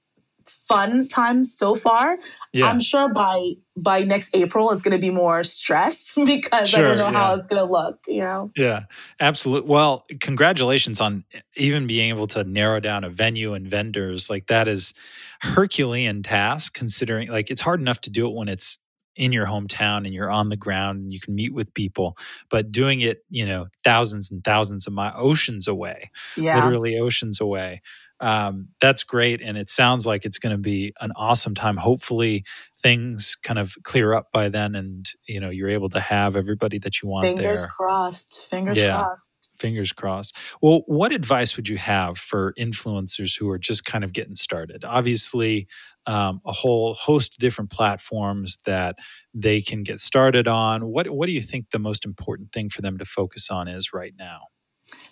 fun 0.68 1.08
time 1.08 1.42
so 1.42 1.74
far. 1.74 2.18
Yeah. 2.52 2.66
I'm 2.66 2.80
sure 2.80 3.12
by 3.12 3.54
by 3.76 4.02
next 4.02 4.34
April 4.36 4.70
it's 4.70 4.82
going 4.82 4.96
to 4.96 5.00
be 5.00 5.10
more 5.10 5.42
stress 5.44 6.14
because 6.26 6.68
sure, 6.68 6.80
I 6.80 6.94
don't 6.94 6.98
know 6.98 7.18
yeah. 7.18 7.26
how 7.26 7.34
it's 7.34 7.46
going 7.46 7.62
to 7.64 7.70
look, 7.70 8.04
you 8.06 8.20
know. 8.20 8.50
Yeah. 8.56 8.84
Absolutely. 9.20 9.70
Well, 9.70 10.04
congratulations 10.20 11.00
on 11.00 11.24
even 11.56 11.86
being 11.86 12.10
able 12.10 12.26
to 12.28 12.44
narrow 12.44 12.80
down 12.80 13.04
a 13.04 13.10
venue 13.10 13.54
and 13.54 13.66
vendors. 13.66 14.28
Like 14.28 14.48
that 14.48 14.68
is 14.68 14.94
Herculean 15.40 16.22
task 16.22 16.74
considering 16.74 17.28
like 17.28 17.50
it's 17.50 17.60
hard 17.60 17.80
enough 17.80 18.00
to 18.02 18.10
do 18.10 18.26
it 18.26 18.34
when 18.34 18.48
it's 18.48 18.78
in 19.18 19.32
your 19.32 19.46
hometown 19.46 19.98
and 19.98 20.14
you're 20.14 20.30
on 20.30 20.48
the 20.48 20.56
ground 20.56 21.00
and 21.00 21.12
you 21.12 21.18
can 21.18 21.34
meet 21.34 21.52
with 21.52 21.74
people 21.74 22.16
but 22.50 22.70
doing 22.70 23.00
it 23.00 23.24
you 23.28 23.44
know 23.44 23.66
thousands 23.82 24.30
and 24.30 24.44
thousands 24.44 24.86
of 24.86 24.92
my 24.92 25.12
oceans 25.16 25.66
away 25.66 26.08
yeah. 26.36 26.54
literally 26.54 26.96
oceans 26.96 27.40
away 27.40 27.82
um, 28.20 28.68
that's 28.80 29.04
great 29.04 29.40
and 29.40 29.56
it 29.56 29.70
sounds 29.70 30.06
like 30.06 30.24
it's 30.24 30.38
going 30.38 30.54
to 30.54 30.58
be 30.58 30.92
an 31.00 31.12
awesome 31.16 31.54
time 31.54 31.76
hopefully 31.76 32.44
things 32.80 33.36
kind 33.42 33.58
of 33.58 33.74
clear 33.82 34.12
up 34.12 34.28
by 34.32 34.48
then 34.48 34.74
and 34.74 35.06
you 35.26 35.40
know 35.40 35.50
you're 35.50 35.68
able 35.68 35.88
to 35.88 36.00
have 36.00 36.36
everybody 36.36 36.78
that 36.78 37.02
you 37.02 37.08
want 37.08 37.24
there. 37.24 37.36
fingers 37.36 37.60
there. 37.60 37.68
crossed 37.68 38.46
fingers 38.48 38.78
yeah. 38.78 38.96
crossed 38.96 39.50
fingers 39.58 39.92
crossed 39.92 40.36
well 40.62 40.82
what 40.86 41.12
advice 41.12 41.56
would 41.56 41.68
you 41.68 41.76
have 41.76 42.16
for 42.16 42.54
influencers 42.58 43.38
who 43.38 43.48
are 43.48 43.58
just 43.58 43.84
kind 43.84 44.04
of 44.04 44.12
getting 44.12 44.36
started 44.36 44.84
obviously 44.84 45.66
um, 46.06 46.40
a 46.46 46.52
whole 46.52 46.94
host 46.94 47.34
of 47.34 47.38
different 47.38 47.70
platforms 47.70 48.58
that 48.64 48.96
they 49.34 49.60
can 49.60 49.82
get 49.82 50.00
started 50.00 50.48
on 50.48 50.86
what 50.86 51.08
what 51.10 51.26
do 51.26 51.32
you 51.32 51.42
think 51.42 51.70
the 51.70 51.78
most 51.78 52.04
important 52.04 52.52
thing 52.52 52.68
for 52.68 52.82
them 52.82 52.98
to 52.98 53.04
focus 53.04 53.50
on 53.50 53.68
is 53.68 53.92
right 53.92 54.14
now 54.18 54.42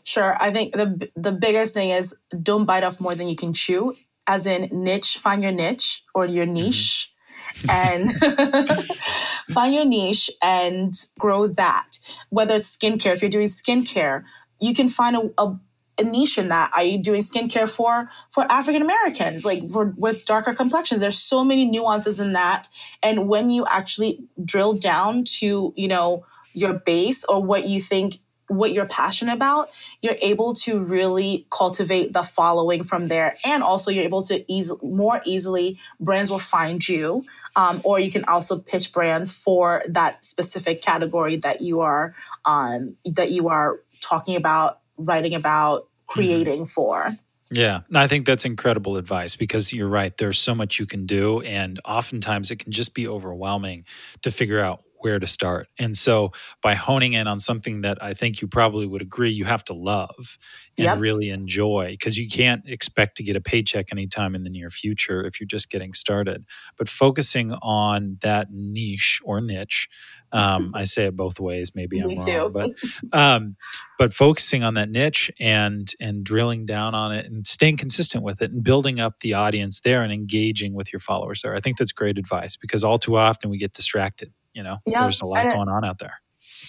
Sure. 0.05 0.37
I 0.41 0.51
think 0.51 0.75
the 0.75 1.11
the 1.17 1.33
biggest 1.33 1.75
thing 1.75 1.91
is 1.91 2.15
don't 2.43 2.65
bite 2.65 2.85
off 2.85 3.01
more 3.01 3.15
than 3.15 3.29
you 3.29 3.37
can 3.37 3.53
chew. 3.53 3.95
As 4.27 4.47
in 4.47 4.69
niche, 4.73 5.19
find 5.19 5.43
your 5.43 5.53
niche 5.53 6.03
or 6.15 6.27
your 6.27 6.45
mm-hmm. 6.45 6.55
niche. 6.55 7.13
Mm-hmm. 7.59 7.71
and 7.71 8.87
find 9.51 9.75
your 9.75 9.85
niche 9.85 10.31
and 10.43 10.95
grow 11.19 11.47
that. 11.47 11.99
Whether 12.31 12.57
it's 12.57 12.77
skincare, 12.77 13.13
if 13.13 13.23
you're 13.23 13.31
doing 13.31 13.47
skincare, 13.47 14.25
you 14.61 14.75
can 14.75 14.89
find 14.89 15.17
a, 15.17 15.31
a, 15.39 15.57
a 15.99 16.03
niche 16.03 16.39
in 16.39 16.49
that. 16.49 16.71
Are 16.75 16.83
you 16.83 17.03
doing 17.03 17.23
skincare 17.23 17.69
for 17.69 18.11
for 18.31 18.51
African 18.51 18.83
Americans, 18.83 19.45
like 19.45 19.69
for, 19.71 19.95
with 19.97 20.25
darker 20.25 20.55
complexions? 20.55 21.01
There's 21.01 21.19
so 21.19 21.45
many 21.45 21.65
nuances 21.65 22.21
in 22.21 22.33
that, 22.33 22.69
and 23.03 23.29
when 23.29 23.51
you 23.51 23.67
actually 23.69 24.25
drill 24.45 24.75
down 24.75 25.25
to 25.39 25.73
you 25.77 25.89
know 25.89 26.25
your 26.53 26.75
base 26.75 27.25
or 27.25 27.43
what 27.43 27.67
you 27.67 27.81
think 27.81 28.19
what 28.49 28.73
you're 28.73 28.87
passionate 28.87 29.35
about, 29.35 29.69
you're 30.03 30.17
able 30.21 30.55
to 30.55 30.79
really 30.79 31.47
cultivate 31.51 32.13
the 32.13 32.23
following 32.23 32.83
from 32.83 33.09
there. 33.09 33.35
And 33.45 33.63
also, 33.63 33.91
you're 33.91 34.05
able 34.05 34.23
to 34.25 34.45
ease, 34.53 34.73
more 34.83 35.21
easily, 35.25 35.79
brands 36.01 36.31
will 36.31 36.39
find 36.39 36.87
you. 36.87 37.25
Um, 37.57 37.81
or 37.85 37.99
you 37.99 38.11
can 38.11 38.25
also 38.27 38.59
pitch 38.59 38.93
brands 38.93 39.33
for 39.33 39.83
that 39.89 40.25
specific 40.25 40.83
category 40.83 41.37
that 41.39 41.63
you 41.63 41.81
are 41.81 42.15
um, 42.45 42.97
that 43.05 43.31
you 43.31 43.49
are 43.49 43.81
talking 44.01 44.37
about, 44.37 44.81
writing 44.97 45.35
about, 45.35 45.83
mm-hmm. 45.83 46.13
creating 46.13 46.63
mm-hmm. 46.63 46.65
for. 46.65 47.17
Yeah, 47.51 47.83
I 47.95 48.09
think 48.09 48.27
that's 48.27 48.45
incredible 48.45 48.97
advice 48.97 49.37
because 49.37 49.73
you're 49.73 49.89
right. 49.89 50.17
There's 50.17 50.39
so 50.39 50.55
much 50.55 50.81
you 50.81 50.87
can 50.87 51.07
do, 51.07 51.43
and 51.43 51.81
oftentimes 51.85 52.51
it 52.51 52.59
can 52.59 52.73
just 52.73 52.93
be 52.93 53.07
overwhelming 53.07 53.85
to 54.23 54.33
figure 54.33 54.61
out 54.61 54.83
where 55.01 55.19
to 55.19 55.27
start. 55.27 55.69
And 55.79 55.97
so 55.97 56.33
by 56.63 56.75
honing 56.75 57.15
in 57.15 57.27
on 57.27 57.41
something 57.41 57.83
that 57.83 58.03
I 58.03 58.15
think 58.15 58.41
you 58.41 58.49
probably 58.49 58.87
would 58.87 59.03
agree 59.03 59.31
you 59.31 59.45
have 59.45 59.65
to 59.65 59.75
love 59.75 60.39
and 60.79 60.85
yep. 60.85 60.99
really 60.99 61.31
enjoy 61.31 61.93
because 61.93 62.19
you 62.19 62.29
can't 62.29 62.63
expect 62.67 63.17
to 63.19 63.23
get 63.23 63.37
a 63.37 63.41
paycheck 63.41 63.87
anytime 63.93 64.35
in 64.35 64.43
the 64.43 64.51
near 64.51 64.71
future 64.71 65.25
if 65.25 65.41
you're 65.41 65.47
just 65.47 65.71
getting 65.71 65.95
started. 65.95 66.45
But 66.77 66.89
focusing 66.89 67.53
on 67.63 68.19
that 68.21 68.49
niche 68.51 69.21
or 69.25 69.41
niche, 69.41 69.89
um, 70.33 70.73
I 70.75 70.85
say 70.85 71.07
it 71.07 71.17
both 71.17 71.41
ways. 71.41 71.73
Maybe 71.75 71.99
I'm 71.99 72.09
wrong, 72.09 72.53
but 72.53 72.71
um, 73.13 73.57
but 73.99 74.13
focusing 74.13 74.63
on 74.63 74.75
that 74.75 74.91
niche 74.91 75.31
and 75.41 75.91
and 76.01 76.25
drilling 76.25 76.67
down 76.67 76.95
on 76.95 77.13
it 77.13 77.27
and 77.27 77.47
staying 77.47 77.77
consistent 77.77 78.23
with 78.23 78.43
it 78.43 78.51
and 78.51 78.63
building 78.63 79.01
up 79.01 79.21
the 79.21 79.35
audience 79.35 79.81
there 79.81 80.03
and 80.03 80.13
engaging 80.13 80.75
with 80.75 80.93
your 80.93 81.01
followers 81.01 81.43
there. 81.43 81.55
I 81.55 81.61
think 81.61 81.79
that's 81.79 81.93
great 81.93 82.19
advice 82.19 82.57
because 82.57 82.85
all 82.85 82.99
too 82.99 83.17
often 83.17 83.51
we 83.51 83.59
get 83.59 83.73
distracted 83.73 84.33
you 84.57 84.63
know, 84.63 84.79
yeah, 84.87 85.03
there's 85.03 85.21
a 85.21 85.27
lot 85.27 85.45
going 85.45 85.69
on 85.69 85.85
out 85.85 85.99
there. 85.99 86.15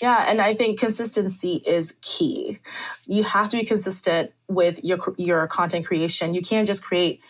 Yeah, 0.01 0.25
and 0.27 0.41
I 0.41 0.53
think 0.53 0.77
consistency 0.77 1.63
is 1.65 1.95
key. 2.01 2.59
You 3.07 3.23
have 3.23 3.49
to 3.49 3.57
be 3.57 3.63
consistent 3.63 4.31
with 4.49 4.83
your 4.83 4.99
your 5.17 5.47
content 5.47 5.85
creation. 5.85 6.33
You 6.33 6.41
can't 6.41 6.67
just 6.67 6.83
create 6.83 7.21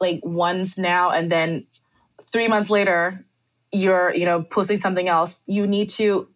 like 0.00 0.20
once 0.24 0.78
now 0.78 1.10
and 1.10 1.30
then 1.30 1.66
3 2.32 2.48
months 2.48 2.70
later 2.70 3.24
you're, 3.74 4.12
you 4.14 4.26
know, 4.26 4.42
posting 4.42 4.78
something 4.78 5.08
else. 5.08 5.40
You 5.46 5.66
need 5.66 5.88
to 5.90 6.28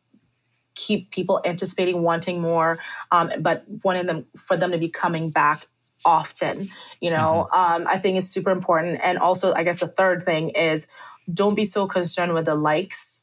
keep 0.75 1.11
people 1.11 1.41
anticipating 1.45 2.03
wanting 2.03 2.41
more 2.41 2.79
um, 3.11 3.31
but 3.41 3.65
wanting 3.83 4.07
them 4.07 4.27
for 4.37 4.57
them 4.57 4.71
to 4.71 4.79
be 4.79 4.89
coming 4.89 5.31
back 5.31 5.67
often 6.05 6.69
you 7.01 7.11
know 7.11 7.49
mm-hmm. 7.51 7.83
um, 7.83 7.89
i 7.89 7.97
think 7.97 8.19
is 8.19 8.31
super 8.31 8.51
important 8.51 9.01
and 9.03 9.17
also 9.17 9.55
i 9.55 9.65
guess 9.65 9.81
the 9.81 9.89
third 9.89 10.23
thing 10.23 10.51
is 10.51 10.87
don't 11.33 11.55
be 11.55 11.65
so 11.65 11.87
concerned 11.87 12.35
with 12.35 12.45
the 12.45 12.55
likes 12.55 13.16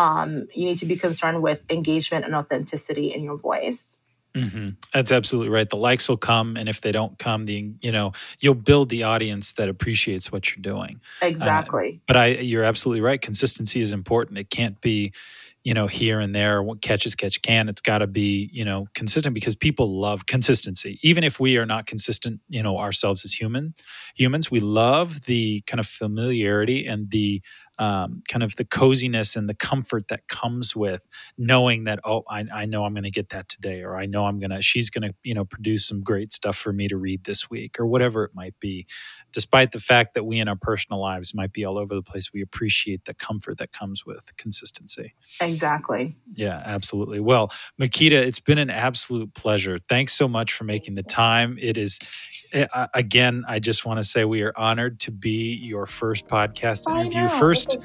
um, 0.00 0.48
you 0.54 0.64
need 0.64 0.76
to 0.76 0.86
be 0.86 0.96
concerned 0.96 1.42
with 1.42 1.60
engagement 1.70 2.24
and 2.24 2.34
authenticity 2.34 3.12
in 3.12 3.22
your 3.22 3.36
voice. 3.36 3.98
Mm-hmm. 4.34 4.70
That's 4.94 5.12
absolutely 5.12 5.50
right. 5.50 5.68
The 5.68 5.76
likes 5.76 6.08
will 6.08 6.16
come, 6.16 6.56
and 6.56 6.68
if 6.70 6.80
they 6.80 6.92
don't 6.92 7.18
come, 7.18 7.44
the 7.44 7.72
you 7.82 7.92
know 7.92 8.12
you'll 8.38 8.54
build 8.54 8.88
the 8.88 9.02
audience 9.02 9.52
that 9.54 9.68
appreciates 9.68 10.32
what 10.32 10.48
you're 10.48 10.62
doing. 10.62 11.00
Exactly. 11.20 11.96
Uh, 11.96 12.04
but 12.06 12.16
I, 12.16 12.26
you're 12.26 12.64
absolutely 12.64 13.02
right. 13.02 13.20
Consistency 13.20 13.80
is 13.80 13.92
important. 13.92 14.38
It 14.38 14.48
can't 14.48 14.80
be, 14.80 15.12
you 15.64 15.74
know, 15.74 15.88
here 15.88 16.20
and 16.20 16.32
there. 16.32 16.62
What 16.62 16.80
catches 16.80 17.16
catch 17.16 17.42
can. 17.42 17.68
It's 17.68 17.80
got 17.80 17.98
to 17.98 18.06
be 18.06 18.48
you 18.52 18.64
know 18.64 18.86
consistent 18.94 19.34
because 19.34 19.56
people 19.56 20.00
love 20.00 20.26
consistency. 20.26 21.00
Even 21.02 21.24
if 21.24 21.40
we 21.40 21.58
are 21.58 21.66
not 21.66 21.86
consistent, 21.86 22.40
you 22.48 22.62
know, 22.62 22.78
ourselves 22.78 23.24
as 23.24 23.32
human 23.32 23.74
humans, 24.14 24.50
we 24.50 24.60
love 24.60 25.22
the 25.22 25.62
kind 25.66 25.80
of 25.80 25.86
familiarity 25.86 26.86
and 26.86 27.10
the 27.10 27.42
um, 27.80 28.22
kind 28.28 28.42
of 28.42 28.56
the 28.56 28.64
coziness 28.64 29.36
and 29.36 29.48
the 29.48 29.54
comfort 29.54 30.08
that 30.08 30.28
comes 30.28 30.76
with 30.76 31.08
knowing 31.38 31.84
that 31.84 31.98
oh 32.04 32.22
I, 32.28 32.44
I 32.52 32.66
know 32.66 32.84
I'm 32.84 32.92
going 32.92 33.04
to 33.04 33.10
get 33.10 33.30
that 33.30 33.48
today 33.48 33.80
or 33.80 33.96
I 33.96 34.04
know 34.04 34.26
I'm 34.26 34.38
going 34.38 34.50
to 34.50 34.60
she's 34.60 34.90
going 34.90 35.02
to 35.10 35.14
you 35.22 35.32
know 35.34 35.46
produce 35.46 35.88
some 35.88 36.02
great 36.02 36.32
stuff 36.32 36.56
for 36.56 36.74
me 36.74 36.88
to 36.88 36.98
read 36.98 37.24
this 37.24 37.48
week 37.48 37.80
or 37.80 37.86
whatever 37.86 38.22
it 38.22 38.32
might 38.34 38.54
be. 38.60 38.86
Despite 39.32 39.72
the 39.72 39.80
fact 39.80 40.12
that 40.14 40.24
we 40.24 40.38
in 40.38 40.46
our 40.46 40.56
personal 40.56 41.00
lives 41.00 41.34
might 41.34 41.52
be 41.54 41.64
all 41.64 41.78
over 41.78 41.94
the 41.94 42.02
place 42.02 42.32
we 42.34 42.42
appreciate 42.42 43.06
the 43.06 43.14
comfort 43.14 43.56
that 43.58 43.72
comes 43.72 44.04
with 44.04 44.36
consistency. 44.36 45.14
Exactly. 45.40 46.18
Yeah 46.34 46.62
absolutely. 46.64 47.20
Well 47.20 47.50
Makeda 47.80 48.12
it's 48.12 48.40
been 48.40 48.58
an 48.58 48.70
absolute 48.70 49.32
pleasure. 49.34 49.78
Thanks 49.88 50.12
so 50.12 50.28
much 50.28 50.52
for 50.52 50.64
making 50.64 50.96
the 50.96 51.02
time. 51.02 51.56
It 51.58 51.78
is 51.78 51.98
Eh, 52.52 52.66
again, 52.94 53.44
I 53.46 53.58
just 53.58 53.84
want 53.84 53.98
to 53.98 54.04
say 54.04 54.24
we 54.24 54.42
are 54.42 54.52
honored 54.56 54.98
to 55.00 55.12
be 55.12 55.54
your 55.54 55.86
first 55.86 56.26
podcast 56.26 56.90
interview. 56.90 57.28
First, 57.28 57.76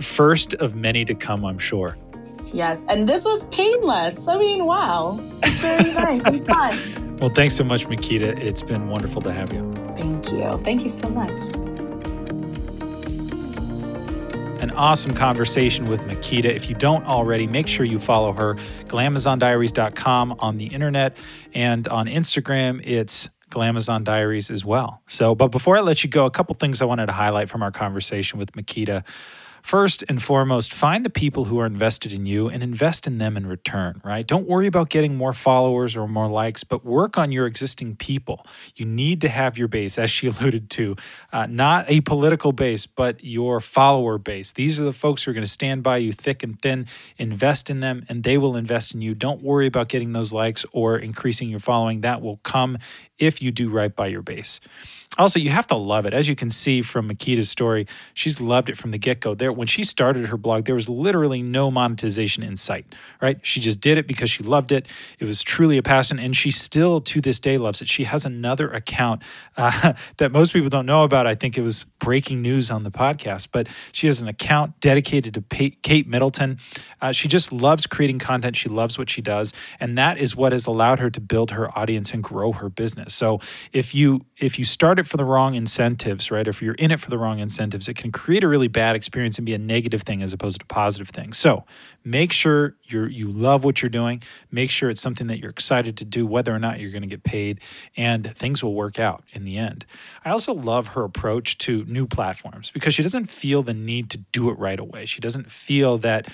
first 0.00 0.54
of 0.54 0.74
many 0.74 1.04
to 1.04 1.14
come, 1.14 1.44
I'm 1.44 1.58
sure. 1.58 1.96
Yes, 2.52 2.82
and 2.88 3.08
this 3.08 3.24
was 3.24 3.44
painless. 3.48 4.28
I 4.28 4.38
mean, 4.38 4.64
wow, 4.64 5.20
it's 5.42 5.58
very 5.58 5.92
nice 5.94 6.22
and 6.24 6.46
fun. 6.46 7.16
Well, 7.18 7.30
thanks 7.30 7.54
so 7.54 7.64
much, 7.64 7.86
Makeda. 7.86 8.38
It's 8.42 8.62
been 8.62 8.88
wonderful 8.88 9.22
to 9.22 9.32
have 9.32 9.52
you. 9.52 9.72
Thank 9.96 10.32
you. 10.32 10.58
Thank 10.64 10.82
you 10.82 10.88
so 10.88 11.08
much. 11.08 11.30
An 14.62 14.70
awesome 14.72 15.12
conversation 15.14 15.86
with 15.88 16.00
Makeda. 16.02 16.44
If 16.46 16.68
you 16.68 16.76
don't 16.76 17.06
already, 17.06 17.46
make 17.46 17.68
sure 17.68 17.84
you 17.84 17.98
follow 17.98 18.32
her, 18.32 18.54
glamazondiaries.com 18.86 20.36
on 20.38 20.56
the 20.56 20.66
internet 20.66 21.16
and 21.52 21.88
on 21.88 22.06
Instagram. 22.06 22.80
It's 22.86 23.28
Glamazon 23.52 24.04
Diaries 24.04 24.50
as 24.50 24.64
well. 24.64 25.02
So, 25.06 25.34
but 25.34 25.48
before 25.48 25.76
I 25.76 25.80
let 25.80 26.02
you 26.02 26.10
go, 26.10 26.26
a 26.26 26.30
couple 26.30 26.54
things 26.54 26.80
I 26.80 26.86
wanted 26.86 27.06
to 27.06 27.12
highlight 27.12 27.48
from 27.48 27.62
our 27.62 27.70
conversation 27.70 28.38
with 28.38 28.52
Makeda. 28.52 29.04
First 29.62 30.02
and 30.08 30.20
foremost, 30.20 30.74
find 30.74 31.04
the 31.04 31.10
people 31.10 31.44
who 31.44 31.60
are 31.60 31.66
invested 31.66 32.12
in 32.12 32.26
you 32.26 32.48
and 32.48 32.64
invest 32.64 33.06
in 33.06 33.18
them 33.18 33.36
in 33.36 33.46
return, 33.46 34.00
right? 34.04 34.26
Don't 34.26 34.48
worry 34.48 34.66
about 34.66 34.90
getting 34.90 35.14
more 35.16 35.32
followers 35.32 35.96
or 35.96 36.08
more 36.08 36.26
likes, 36.26 36.64
but 36.64 36.84
work 36.84 37.16
on 37.16 37.30
your 37.30 37.46
existing 37.46 37.94
people. 37.94 38.44
You 38.74 38.84
need 38.84 39.20
to 39.20 39.28
have 39.28 39.56
your 39.56 39.68
base, 39.68 39.98
as 39.98 40.10
she 40.10 40.26
alluded 40.28 40.68
to, 40.70 40.96
uh, 41.32 41.46
not 41.46 41.88
a 41.88 42.00
political 42.00 42.50
base, 42.50 42.86
but 42.86 43.22
your 43.22 43.60
follower 43.60 44.18
base. 44.18 44.52
These 44.52 44.80
are 44.80 44.84
the 44.84 44.92
folks 44.92 45.22
who 45.22 45.30
are 45.30 45.34
going 45.34 45.44
to 45.44 45.50
stand 45.50 45.84
by 45.84 45.98
you 45.98 46.12
thick 46.12 46.42
and 46.42 46.60
thin. 46.60 46.86
Invest 47.16 47.70
in 47.70 47.80
them, 47.80 48.04
and 48.08 48.24
they 48.24 48.38
will 48.38 48.56
invest 48.56 48.94
in 48.94 49.00
you. 49.00 49.14
Don't 49.14 49.42
worry 49.42 49.66
about 49.66 49.88
getting 49.88 50.12
those 50.12 50.32
likes 50.32 50.66
or 50.72 50.98
increasing 50.98 51.48
your 51.48 51.60
following. 51.60 52.00
That 52.00 52.20
will 52.20 52.38
come 52.38 52.78
if 53.18 53.40
you 53.40 53.52
do 53.52 53.70
right 53.70 53.94
by 53.94 54.08
your 54.08 54.22
base. 54.22 54.58
Also, 55.18 55.38
you 55.38 55.50
have 55.50 55.66
to 55.66 55.74
love 55.74 56.06
it. 56.06 56.14
As 56.14 56.26
you 56.26 56.34
can 56.34 56.48
see 56.48 56.80
from 56.80 57.06
Makeda's 57.06 57.50
story, 57.50 57.86
she's 58.14 58.40
loved 58.40 58.70
it 58.70 58.78
from 58.78 58.92
the 58.92 58.98
get 58.98 59.20
go. 59.20 59.34
There, 59.34 59.52
when 59.52 59.66
she 59.66 59.84
started 59.84 60.26
her 60.28 60.38
blog, 60.38 60.64
there 60.64 60.74
was 60.74 60.88
literally 60.88 61.42
no 61.42 61.70
monetization 61.70 62.42
in 62.42 62.56
sight. 62.56 62.86
Right? 63.20 63.38
She 63.42 63.60
just 63.60 63.78
did 63.78 63.98
it 63.98 64.06
because 64.06 64.30
she 64.30 64.42
loved 64.42 64.72
it. 64.72 64.88
It 65.18 65.26
was 65.26 65.42
truly 65.42 65.76
a 65.76 65.82
passion, 65.82 66.18
and 66.18 66.34
she 66.34 66.50
still 66.50 67.02
to 67.02 67.20
this 67.20 67.38
day 67.38 67.58
loves 67.58 67.82
it. 67.82 67.88
She 67.88 68.04
has 68.04 68.24
another 68.24 68.70
account 68.70 69.22
uh, 69.58 69.92
that 70.16 70.32
most 70.32 70.54
people 70.54 70.70
don't 70.70 70.86
know 70.86 71.04
about. 71.04 71.26
I 71.26 71.34
think 71.34 71.58
it 71.58 71.62
was 71.62 71.84
breaking 71.98 72.40
news 72.40 72.70
on 72.70 72.84
the 72.84 72.90
podcast, 72.90 73.48
but 73.52 73.68
she 73.92 74.06
has 74.06 74.22
an 74.22 74.28
account 74.28 74.80
dedicated 74.80 75.34
to 75.34 75.42
Kate 75.82 76.08
Middleton. 76.08 76.58
Uh, 77.02 77.12
she 77.12 77.28
just 77.28 77.52
loves 77.52 77.86
creating 77.86 78.18
content. 78.18 78.56
She 78.56 78.70
loves 78.70 78.96
what 78.96 79.10
she 79.10 79.20
does, 79.20 79.52
and 79.78 79.98
that 79.98 80.16
is 80.16 80.34
what 80.34 80.52
has 80.52 80.66
allowed 80.66 81.00
her 81.00 81.10
to 81.10 81.20
build 81.20 81.50
her 81.50 81.76
audience 81.78 82.12
and 82.12 82.22
grow 82.22 82.52
her 82.52 82.70
business. 82.70 83.14
So 83.14 83.40
if 83.74 83.94
you 83.94 84.24
if 84.42 84.58
you 84.58 84.64
start 84.64 84.98
it 84.98 85.06
for 85.06 85.16
the 85.16 85.24
wrong 85.24 85.54
incentives, 85.54 86.32
right? 86.32 86.48
If 86.48 86.60
you're 86.60 86.74
in 86.74 86.90
it 86.90 86.98
for 86.98 87.10
the 87.10 87.16
wrong 87.16 87.38
incentives, 87.38 87.88
it 87.88 87.94
can 87.94 88.10
create 88.10 88.42
a 88.42 88.48
really 88.48 88.66
bad 88.66 88.96
experience 88.96 89.38
and 89.38 89.46
be 89.46 89.54
a 89.54 89.58
negative 89.58 90.02
thing 90.02 90.20
as 90.20 90.32
opposed 90.32 90.58
to 90.58 90.64
a 90.64 90.66
positive 90.66 91.10
thing. 91.10 91.32
So 91.32 91.64
make 92.04 92.32
sure 92.32 92.74
you 92.82 93.04
you 93.04 93.30
love 93.30 93.62
what 93.62 93.80
you're 93.80 93.88
doing. 93.88 94.20
Make 94.50 94.70
sure 94.70 94.90
it's 94.90 95.00
something 95.00 95.28
that 95.28 95.38
you're 95.38 95.50
excited 95.50 95.96
to 95.98 96.04
do, 96.04 96.26
whether 96.26 96.52
or 96.52 96.58
not 96.58 96.80
you're 96.80 96.90
going 96.90 97.02
to 97.02 97.08
get 97.08 97.22
paid, 97.22 97.60
and 97.96 98.36
things 98.36 98.64
will 98.64 98.74
work 98.74 98.98
out 98.98 99.22
in 99.30 99.44
the 99.44 99.56
end. 99.56 99.86
I 100.24 100.30
also 100.30 100.52
love 100.52 100.88
her 100.88 101.04
approach 101.04 101.56
to 101.58 101.84
new 101.84 102.08
platforms 102.08 102.72
because 102.72 102.94
she 102.94 103.04
doesn't 103.04 103.26
feel 103.26 103.62
the 103.62 103.74
need 103.74 104.10
to 104.10 104.18
do 104.32 104.50
it 104.50 104.58
right 104.58 104.80
away. 104.80 105.06
She 105.06 105.20
doesn't 105.20 105.52
feel 105.52 105.98
that 105.98 106.26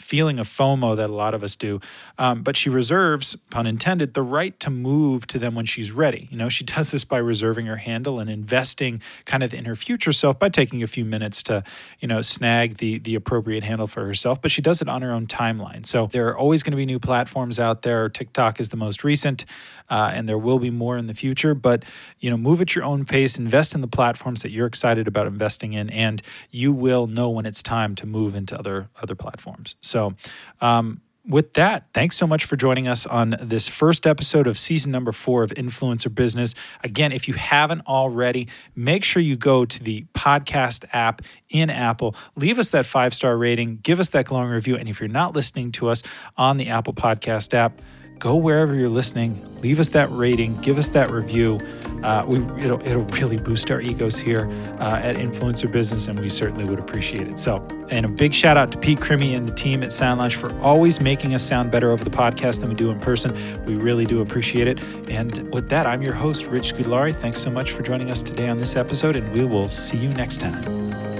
feeling 0.00 0.38
of 0.38 0.48
FOMO 0.48 0.96
that 0.96 1.10
a 1.10 1.12
lot 1.12 1.34
of 1.34 1.44
us 1.44 1.56
do. 1.56 1.80
Um, 2.18 2.42
but 2.42 2.56
she 2.56 2.68
reserves, 2.68 3.36
pun 3.50 3.66
intended, 3.66 4.14
the 4.14 4.22
right 4.22 4.58
to 4.60 4.70
move 4.70 5.26
to 5.28 5.38
them 5.38 5.54
when 5.54 5.66
she's 5.66 5.92
ready. 5.92 6.28
You 6.30 6.36
know, 6.36 6.48
she 6.48 6.64
does 6.70 6.90
this 6.90 7.04
by 7.04 7.18
reserving 7.18 7.66
her 7.66 7.76
handle 7.76 8.18
and 8.18 8.30
investing 8.30 9.02
kind 9.24 9.42
of 9.42 9.52
in 9.54 9.64
her 9.64 9.76
future 9.76 10.12
self 10.12 10.38
by 10.38 10.48
taking 10.48 10.82
a 10.82 10.86
few 10.86 11.04
minutes 11.04 11.42
to, 11.44 11.62
you 12.00 12.08
know, 12.08 12.22
snag 12.22 12.78
the 12.78 12.98
the 12.98 13.14
appropriate 13.14 13.64
handle 13.64 13.86
for 13.86 14.04
herself. 14.04 14.40
But 14.40 14.50
she 14.50 14.62
does 14.62 14.82
it 14.82 14.88
on 14.88 15.02
her 15.02 15.12
own 15.12 15.26
timeline. 15.26 15.86
So 15.86 16.08
there 16.12 16.28
are 16.28 16.36
always 16.36 16.62
going 16.62 16.72
to 16.72 16.76
be 16.76 16.86
new 16.86 16.98
platforms 16.98 17.60
out 17.60 17.82
there. 17.82 18.08
TikTok 18.08 18.60
is 18.60 18.70
the 18.70 18.76
most 18.76 19.04
recent 19.04 19.44
uh, 19.90 20.10
and 20.14 20.28
there 20.28 20.38
will 20.38 20.58
be 20.58 20.70
more 20.70 20.96
in 20.96 21.06
the 21.08 21.14
future. 21.14 21.54
But 21.54 21.84
you 22.20 22.30
know, 22.30 22.36
move 22.36 22.60
at 22.60 22.74
your 22.74 22.84
own 22.84 23.04
pace, 23.04 23.36
invest 23.36 23.74
in 23.74 23.80
the 23.80 23.88
platforms 23.88 24.42
that 24.42 24.50
you're 24.50 24.66
excited 24.66 25.08
about 25.08 25.26
investing 25.26 25.72
in, 25.72 25.90
and 25.90 26.22
you 26.50 26.72
will 26.72 27.06
know 27.06 27.28
when 27.28 27.44
it's 27.44 27.62
time 27.62 27.94
to 27.96 28.06
move 28.06 28.34
into 28.34 28.58
other 28.58 28.88
other 29.02 29.14
platforms. 29.14 29.74
So, 29.90 30.14
um, 30.60 31.00
with 31.26 31.52
that, 31.52 31.84
thanks 31.92 32.16
so 32.16 32.26
much 32.26 32.46
for 32.46 32.56
joining 32.56 32.88
us 32.88 33.06
on 33.06 33.36
this 33.42 33.68
first 33.68 34.06
episode 34.06 34.46
of 34.46 34.58
season 34.58 34.90
number 34.90 35.12
four 35.12 35.42
of 35.42 35.50
Influencer 35.50 36.12
Business. 36.12 36.54
Again, 36.82 37.12
if 37.12 37.28
you 37.28 37.34
haven't 37.34 37.82
already, 37.86 38.48
make 38.74 39.04
sure 39.04 39.22
you 39.22 39.36
go 39.36 39.66
to 39.66 39.82
the 39.82 40.06
podcast 40.14 40.86
app 40.92 41.20
in 41.50 41.68
Apple, 41.68 42.16
leave 42.36 42.58
us 42.58 42.70
that 42.70 42.86
five 42.86 43.14
star 43.14 43.36
rating, 43.36 43.80
give 43.82 44.00
us 44.00 44.08
that 44.08 44.24
glowing 44.24 44.48
review. 44.48 44.76
And 44.76 44.88
if 44.88 44.98
you're 44.98 45.08
not 45.08 45.34
listening 45.34 45.72
to 45.72 45.88
us 45.88 46.02
on 46.38 46.56
the 46.56 46.68
Apple 46.68 46.94
Podcast 46.94 47.52
app, 47.52 47.80
go 48.20 48.36
wherever 48.36 48.74
you're 48.74 48.90
listening, 48.90 49.42
leave 49.62 49.80
us 49.80 49.88
that 49.88 50.08
rating, 50.12 50.54
give 50.60 50.78
us 50.78 50.88
that 50.88 51.10
review. 51.10 51.58
Uh, 52.04 52.24
we 52.26 52.38
it'll 52.62 52.80
it'll 52.86 53.04
really 53.04 53.36
boost 53.36 53.70
our 53.70 53.80
egos 53.80 54.18
here 54.18 54.48
uh, 54.78 55.00
at 55.02 55.16
Influencer 55.16 55.70
Business, 55.70 56.06
and 56.06 56.18
we 56.20 56.28
certainly 56.28 56.64
would 56.64 56.78
appreciate 56.78 57.26
it. 57.26 57.38
So, 57.38 57.66
and 57.90 58.06
a 58.06 58.08
big 58.08 58.32
shout 58.32 58.56
out 58.56 58.70
to 58.72 58.78
Pete 58.78 59.00
Crimmy 59.00 59.36
and 59.36 59.48
the 59.48 59.54
team 59.54 59.82
at 59.82 59.92
Sound 59.92 60.20
Lounge 60.20 60.36
for 60.36 60.54
always 60.60 61.00
making 61.00 61.34
us 61.34 61.42
sound 61.42 61.70
better 61.70 61.90
over 61.90 62.04
the 62.04 62.10
podcast 62.10 62.60
than 62.60 62.68
we 62.68 62.74
do 62.74 62.90
in 62.90 63.00
person. 63.00 63.34
We 63.66 63.74
really 63.74 64.04
do 64.06 64.20
appreciate 64.20 64.68
it. 64.68 64.80
And 65.10 65.52
with 65.52 65.68
that, 65.70 65.86
I'm 65.86 66.00
your 66.00 66.14
host, 66.14 66.46
Rich 66.46 66.74
Scudlari. 66.74 67.14
Thanks 67.14 67.40
so 67.40 67.50
much 67.50 67.72
for 67.72 67.82
joining 67.82 68.10
us 68.10 68.22
today 68.22 68.48
on 68.48 68.58
this 68.58 68.76
episode, 68.76 69.16
and 69.16 69.30
we 69.32 69.44
will 69.44 69.68
see 69.68 69.96
you 69.98 70.08
next 70.10 70.40
time. 70.40 71.19